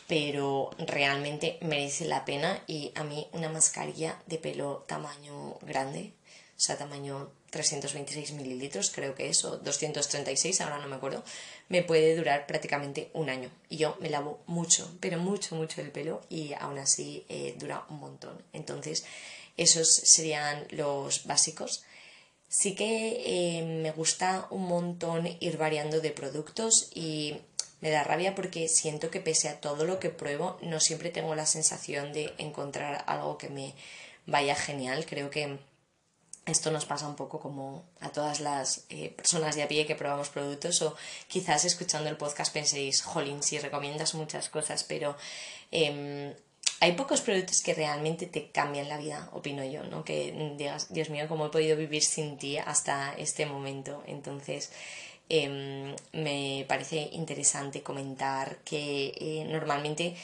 pero 0.08 0.70
realmente 0.78 1.58
merece 1.60 2.06
la 2.06 2.24
pena 2.24 2.58
y 2.66 2.92
a 2.96 3.04
mí 3.04 3.28
una 3.32 3.50
mascarilla 3.50 4.16
de 4.26 4.38
pelo 4.38 4.84
tamaño 4.88 5.58
grande 5.60 6.14
o 6.58 6.60
sea, 6.60 6.76
tamaño 6.76 7.30
326 7.50 8.32
mililitros, 8.32 8.90
creo 8.90 9.14
que 9.14 9.28
es, 9.28 9.44
o 9.44 9.58
236, 9.58 10.60
ahora 10.60 10.78
no 10.78 10.88
me 10.88 10.96
acuerdo, 10.96 11.22
me 11.68 11.84
puede 11.84 12.16
durar 12.16 12.48
prácticamente 12.48 13.10
un 13.14 13.30
año. 13.30 13.48
Y 13.68 13.76
yo 13.76 13.96
me 14.00 14.10
lavo 14.10 14.40
mucho, 14.46 14.90
pero 14.98 15.18
mucho, 15.18 15.54
mucho 15.54 15.80
el 15.80 15.92
pelo 15.92 16.20
y 16.28 16.54
aún 16.54 16.78
así 16.78 17.24
eh, 17.28 17.54
dura 17.58 17.86
un 17.90 18.00
montón. 18.00 18.42
Entonces, 18.52 19.04
esos 19.56 19.88
serían 19.88 20.66
los 20.70 21.26
básicos. 21.26 21.84
Sí 22.48 22.74
que 22.74 23.22
eh, 23.24 23.62
me 23.62 23.92
gusta 23.92 24.48
un 24.50 24.66
montón 24.66 25.28
ir 25.38 25.58
variando 25.58 26.00
de 26.00 26.10
productos 26.10 26.90
y 26.92 27.36
me 27.80 27.90
da 27.90 28.02
rabia 28.02 28.34
porque 28.34 28.66
siento 28.66 29.10
que 29.12 29.20
pese 29.20 29.48
a 29.48 29.60
todo 29.60 29.84
lo 29.84 30.00
que 30.00 30.10
pruebo, 30.10 30.58
no 30.62 30.80
siempre 30.80 31.10
tengo 31.10 31.36
la 31.36 31.46
sensación 31.46 32.12
de 32.12 32.34
encontrar 32.38 33.04
algo 33.06 33.38
que 33.38 33.48
me 33.48 33.74
vaya 34.26 34.56
genial. 34.56 35.06
Creo 35.06 35.30
que 35.30 35.58
esto 36.50 36.70
nos 36.70 36.86
pasa 36.86 37.06
un 37.06 37.16
poco 37.16 37.40
como 37.40 37.84
a 38.00 38.10
todas 38.10 38.40
las 38.40 38.84
eh, 38.88 39.10
personas 39.10 39.54
de 39.54 39.62
a 39.62 39.68
pie 39.68 39.86
que 39.86 39.94
probamos 39.94 40.28
productos 40.28 40.82
o 40.82 40.96
quizás 41.26 41.64
escuchando 41.64 42.08
el 42.08 42.16
podcast 42.16 42.52
penséis, 42.52 43.02
jolín, 43.02 43.42
si 43.42 43.58
recomiendas 43.58 44.14
muchas 44.14 44.48
cosas, 44.48 44.84
pero 44.84 45.16
em, 45.70 46.34
hay 46.80 46.92
pocos 46.92 47.20
productos 47.20 47.60
que 47.60 47.74
realmente 47.74 48.26
te 48.26 48.50
cambian 48.50 48.88
la 48.88 48.98
vida, 48.98 49.28
opino 49.32 49.64
yo, 49.64 49.82
¿no? 49.84 50.04
Que 50.04 50.54
digas, 50.56 50.92
Dios 50.92 51.10
mío, 51.10 51.26
¿cómo 51.28 51.46
he 51.46 51.50
podido 51.50 51.76
vivir 51.76 52.02
sin 52.02 52.38
ti 52.38 52.56
hasta 52.56 53.14
este 53.18 53.46
momento? 53.46 54.02
Entonces, 54.06 54.70
em, 55.28 55.94
me 56.12 56.64
parece 56.68 57.10
interesante 57.12 57.82
comentar 57.82 58.58
que 58.64 59.12
eh, 59.16 59.46
normalmente 59.50 60.16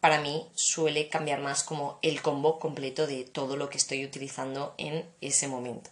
para 0.00 0.20
mí 0.20 0.46
suele 0.54 1.08
cambiar 1.08 1.40
más 1.40 1.62
como 1.62 1.98
el 2.02 2.22
combo 2.22 2.58
completo 2.58 3.06
de 3.06 3.24
todo 3.24 3.56
lo 3.56 3.68
que 3.68 3.78
estoy 3.78 4.04
utilizando 4.04 4.74
en 4.78 5.04
ese 5.20 5.48
momento. 5.48 5.90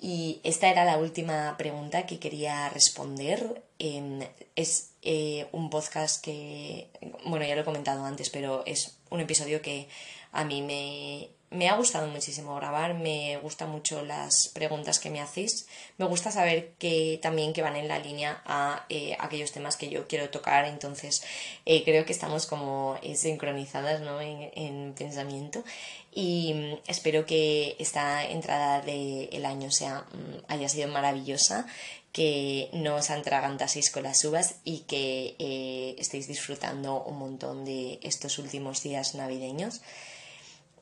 Y 0.00 0.40
esta 0.44 0.68
era 0.68 0.84
la 0.84 0.98
última 0.98 1.56
pregunta 1.56 2.06
que 2.06 2.18
quería 2.18 2.68
responder. 2.68 3.62
Em, 3.78 4.20
es 4.56 4.90
eh, 5.02 5.46
un 5.52 5.70
podcast 5.70 6.22
que, 6.22 6.88
bueno, 7.24 7.46
ya 7.46 7.54
lo 7.54 7.62
he 7.62 7.64
comentado 7.64 8.04
antes, 8.04 8.28
pero 8.28 8.64
es 8.66 8.96
un 9.10 9.20
episodio 9.20 9.62
que 9.62 9.88
a 10.32 10.44
mí 10.44 10.62
me, 10.62 11.28
me 11.50 11.68
ha 11.68 11.76
gustado 11.76 12.08
muchísimo 12.08 12.54
grabar, 12.56 12.94
me 12.94 13.38
gustan 13.38 13.70
mucho 13.70 14.04
las 14.04 14.48
preguntas 14.48 14.98
que 14.98 15.10
me 15.10 15.20
hacéis, 15.20 15.66
me 15.96 16.06
gusta 16.06 16.30
saber 16.30 16.72
que 16.78 17.18
también 17.22 17.52
que 17.52 17.62
van 17.62 17.76
en 17.76 17.88
la 17.88 17.98
línea 17.98 18.42
a 18.44 18.84
eh, 18.88 19.16
aquellos 19.18 19.52
temas 19.52 19.76
que 19.76 19.88
yo 19.88 20.06
quiero 20.08 20.28
tocar, 20.28 20.66
entonces 20.66 21.22
eh, 21.64 21.84
creo 21.84 22.04
que 22.04 22.12
estamos 22.12 22.46
como 22.46 22.98
sincronizadas 23.14 24.00
¿no? 24.00 24.20
en, 24.20 24.50
en, 24.54 24.94
pensamiento. 24.94 25.64
Y 26.12 26.52
mm, 26.54 26.78
espero 26.88 27.24
que 27.24 27.76
esta 27.78 28.24
entrada 28.28 28.80
del 28.82 29.46
año 29.46 29.70
sea, 29.70 30.04
mm, 30.12 30.52
haya 30.52 30.68
sido 30.68 30.88
maravillosa, 30.88 31.66
que 32.12 32.70
no 32.72 32.96
os 32.96 33.10
atragantaseis 33.10 33.90
con 33.90 34.02
las 34.02 34.24
uvas 34.24 34.56
y 34.64 34.80
que 34.80 35.36
eh, 35.38 35.94
estéis 35.98 36.26
disfrutando 36.26 37.02
un 37.04 37.18
montón 37.18 37.64
de 37.64 38.00
estos 38.02 38.38
últimos 38.38 38.82
días 38.82 39.14
navideños. 39.14 39.80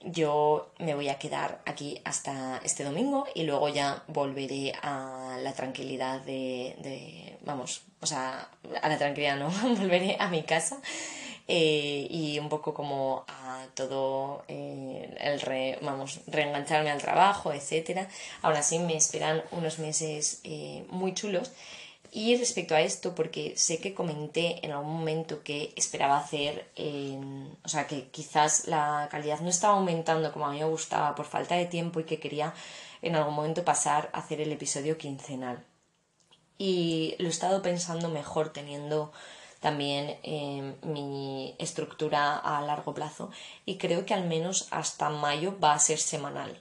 Yo 0.03 0.73
me 0.79 0.95
voy 0.95 1.09
a 1.09 1.19
quedar 1.19 1.63
aquí 1.67 2.01
hasta 2.05 2.61
este 2.63 2.85
domingo 2.85 3.27
y 3.35 3.43
luego 3.43 3.69
ya 3.69 4.05
volveré 4.07 4.73
a 4.83 5.37
la 5.43 5.53
tranquilidad 5.53 6.21
de, 6.21 7.37
vamos, 7.45 7.83
o 8.01 8.07
sea, 8.07 8.51
a 8.83 8.89
la 8.89 8.99
tranquilidad 8.99 9.37
no, 9.37 9.51
volveré 9.77 10.17
a 10.21 10.29
mi 10.29 10.45
casa 10.45 10.81
eh, 11.49 12.09
y 12.11 12.39
un 12.41 12.49
poco 12.49 12.75
como 12.75 13.25
a 13.29 13.67
todo 13.75 14.45
eh, 14.49 15.15
el 15.21 15.41
re, 15.41 15.79
vamos, 15.81 16.21
reengancharme 16.27 16.91
al 16.91 17.01
trabajo, 17.01 17.53
etcétera. 17.53 18.09
Ahora 18.43 18.63
sí 18.63 18.81
me 18.81 18.97
esperan 18.97 19.45
unos 19.53 19.79
meses 19.79 20.41
eh, 20.43 20.85
muy 20.91 21.15
chulos 21.15 21.53
y 22.11 22.37
respecto 22.37 22.75
a 22.75 22.81
esto, 22.81 23.15
porque 23.15 23.55
sé 23.57 23.79
que 23.79 23.95
comenté 23.95 24.65
en 24.65 24.73
algún 24.73 24.95
momento 24.95 25.43
que 25.43 25.73
esperaba 25.77 26.19
hacer, 26.19 26.67
o 27.63 27.69
sea, 27.69 27.87
que 27.87 28.09
quizás 28.09 28.67
la 28.69 29.09
calidad 29.11 29.41
no 29.41 29.51
estaba 29.51 29.75
aumentando 29.75 30.33
como 30.33 30.47
a 30.47 30.51
mí 30.53 30.59
me 30.61 30.65
gustaba 30.65 31.15
por 31.15 31.27
falta 31.27 31.57
de 31.57 31.67
tiempo 31.67 32.01
y 32.01 32.05
que 32.05 32.19
quería 32.19 32.55
en 33.03 33.17
algún 33.17 33.35
momento 33.35 33.65
pasar 33.65 34.09
a 34.13 34.21
hacer 34.21 34.41
el 34.41 34.53
episodio 34.53 34.97
quincenal. 34.97 35.63
Y 36.59 37.17
lo 37.19 37.27
he 37.27 37.31
estado 37.31 37.61
pensando 37.61 38.09
mejor 38.09 38.51
teniendo 38.51 39.13
también 39.67 40.17
em, 40.23 40.77
mi 40.83 41.57
estructura 41.59 42.37
a 42.37 42.61
largo 42.61 42.95
plazo 42.95 43.33
y 43.65 43.79
creo 43.79 44.07
que 44.07 44.15
al 44.15 44.25
menos 44.25 44.69
hasta 44.71 45.11
mayo 45.11 45.59
va 45.59 45.73
a 45.73 45.81
ser 45.81 45.99
semanal. 45.99 46.57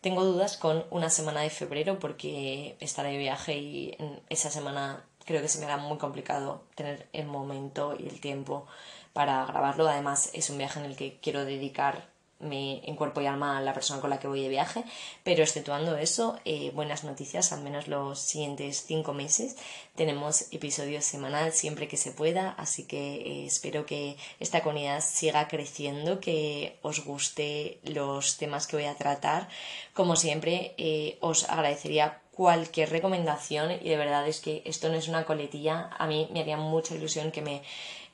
Tengo 0.00 0.24
dudas 0.24 0.56
con 0.56 0.84
una 0.90 1.08
semana 1.08 1.42
de 1.42 1.50
febrero 1.50 2.00
porque 2.00 2.76
estaré 2.80 3.10
de 3.10 3.18
viaje 3.18 3.56
y 3.56 3.96
esa 4.28 4.50
semana 4.50 5.04
creo 5.24 5.40
que 5.40 5.46
se 5.46 5.60
me 5.60 5.66
da 5.66 5.76
muy 5.76 5.98
complicado 5.98 6.64
tener 6.74 7.08
el 7.12 7.26
momento 7.26 7.94
y 7.96 8.08
el 8.08 8.20
tiempo 8.20 8.66
para 9.12 9.46
grabarlo. 9.46 9.86
Además 9.86 10.30
es 10.32 10.50
un 10.50 10.58
viaje 10.58 10.80
en 10.80 10.86
el 10.86 10.96
que 10.96 11.20
quiero 11.20 11.44
dedicar 11.44 12.07
en 12.40 12.96
cuerpo 12.96 13.20
y 13.20 13.26
alma 13.26 13.60
la 13.60 13.74
persona 13.74 14.00
con 14.00 14.10
la 14.10 14.20
que 14.20 14.28
voy 14.28 14.42
de 14.42 14.48
viaje, 14.48 14.84
pero 15.24 15.42
exceptuando 15.42 15.96
eso, 15.96 16.38
eh, 16.44 16.70
buenas 16.74 17.04
noticias, 17.04 17.52
al 17.52 17.62
menos 17.62 17.88
los 17.88 18.18
siguientes 18.20 18.84
cinco 18.86 19.12
meses. 19.12 19.56
Tenemos 19.96 20.52
episodios 20.52 21.04
semanal 21.04 21.52
siempre 21.52 21.88
que 21.88 21.96
se 21.96 22.12
pueda, 22.12 22.50
así 22.50 22.84
que 22.84 23.16
eh, 23.16 23.46
espero 23.46 23.86
que 23.86 24.16
esta 24.38 24.62
comunidad 24.62 25.02
siga 25.02 25.48
creciendo, 25.48 26.20
que 26.20 26.78
os 26.82 27.04
guste 27.04 27.80
los 27.82 28.36
temas 28.36 28.66
que 28.66 28.76
voy 28.76 28.86
a 28.86 28.94
tratar. 28.94 29.48
Como 29.92 30.14
siempre, 30.14 30.74
eh, 30.78 31.18
os 31.20 31.48
agradecería 31.48 32.20
cualquier 32.38 32.90
recomendación 32.90 33.72
y 33.72 33.88
de 33.88 33.96
verdad 33.96 34.28
es 34.28 34.38
que 34.38 34.62
esto 34.64 34.88
no 34.88 34.94
es 34.94 35.08
una 35.08 35.24
coletilla, 35.24 35.90
a 35.98 36.06
mí 36.06 36.28
me 36.32 36.38
haría 36.38 36.56
mucha 36.56 36.94
ilusión 36.94 37.32
que 37.32 37.42
me 37.42 37.62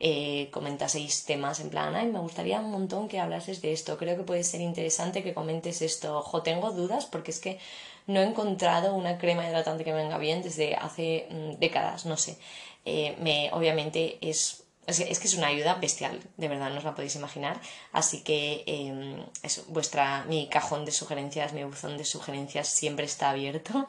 eh, 0.00 0.48
comentaseis 0.50 1.24
temas 1.24 1.60
en 1.60 1.70
plan, 1.70 1.94
ay, 1.94 2.06
me 2.06 2.18
gustaría 2.18 2.60
un 2.60 2.70
montón 2.70 3.08
que 3.08 3.20
hablases 3.20 3.62
de 3.62 3.72
esto, 3.72 3.96
creo 3.98 4.16
que 4.16 4.22
puede 4.22 4.44
ser 4.44 4.60
interesante 4.60 5.22
que 5.22 5.34
comentes 5.34 5.82
esto, 5.82 6.18
ojo, 6.18 6.42
tengo 6.42 6.72
dudas 6.72 7.06
porque 7.06 7.30
es 7.30 7.40
que 7.40 7.58
no 8.06 8.20
he 8.20 8.24
encontrado 8.24 8.94
una 8.94 9.18
crema 9.18 9.46
hidratante 9.46 9.84
que 9.84 9.92
me 9.92 10.02
venga 10.02 10.18
bien 10.18 10.42
desde 10.42 10.74
hace 10.74 11.26
mm, 11.30 11.58
décadas, 11.58 12.06
no 12.06 12.16
sé, 12.16 12.38
eh, 12.84 13.16
me, 13.20 13.50
obviamente 13.52 14.18
es 14.20 14.64
es, 14.86 15.18
que 15.18 15.28
es 15.28 15.34
una 15.34 15.48
ayuda 15.48 15.74
bestial, 15.76 16.20
de 16.36 16.48
verdad, 16.48 16.70
no 16.70 16.78
os 16.78 16.84
la 16.84 16.94
podéis 16.94 17.16
imaginar. 17.16 17.60
Así 17.92 18.22
que 18.22 18.64
eh, 18.66 19.24
vuestra, 19.68 20.24
mi 20.28 20.48
cajón 20.48 20.84
de 20.84 20.92
sugerencias, 20.92 21.52
mi 21.52 21.64
buzón 21.64 21.96
de 21.96 22.04
sugerencias 22.04 22.68
siempre 22.68 23.06
está 23.06 23.30
abierto. 23.30 23.88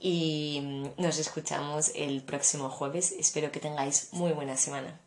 Y 0.00 0.90
nos 0.98 1.18
escuchamos 1.18 1.92
el 1.94 2.22
próximo 2.24 2.68
jueves. 2.68 3.12
Espero 3.12 3.50
que 3.50 3.60
tengáis 3.60 4.12
muy 4.12 4.32
buena 4.32 4.56
semana. 4.56 5.00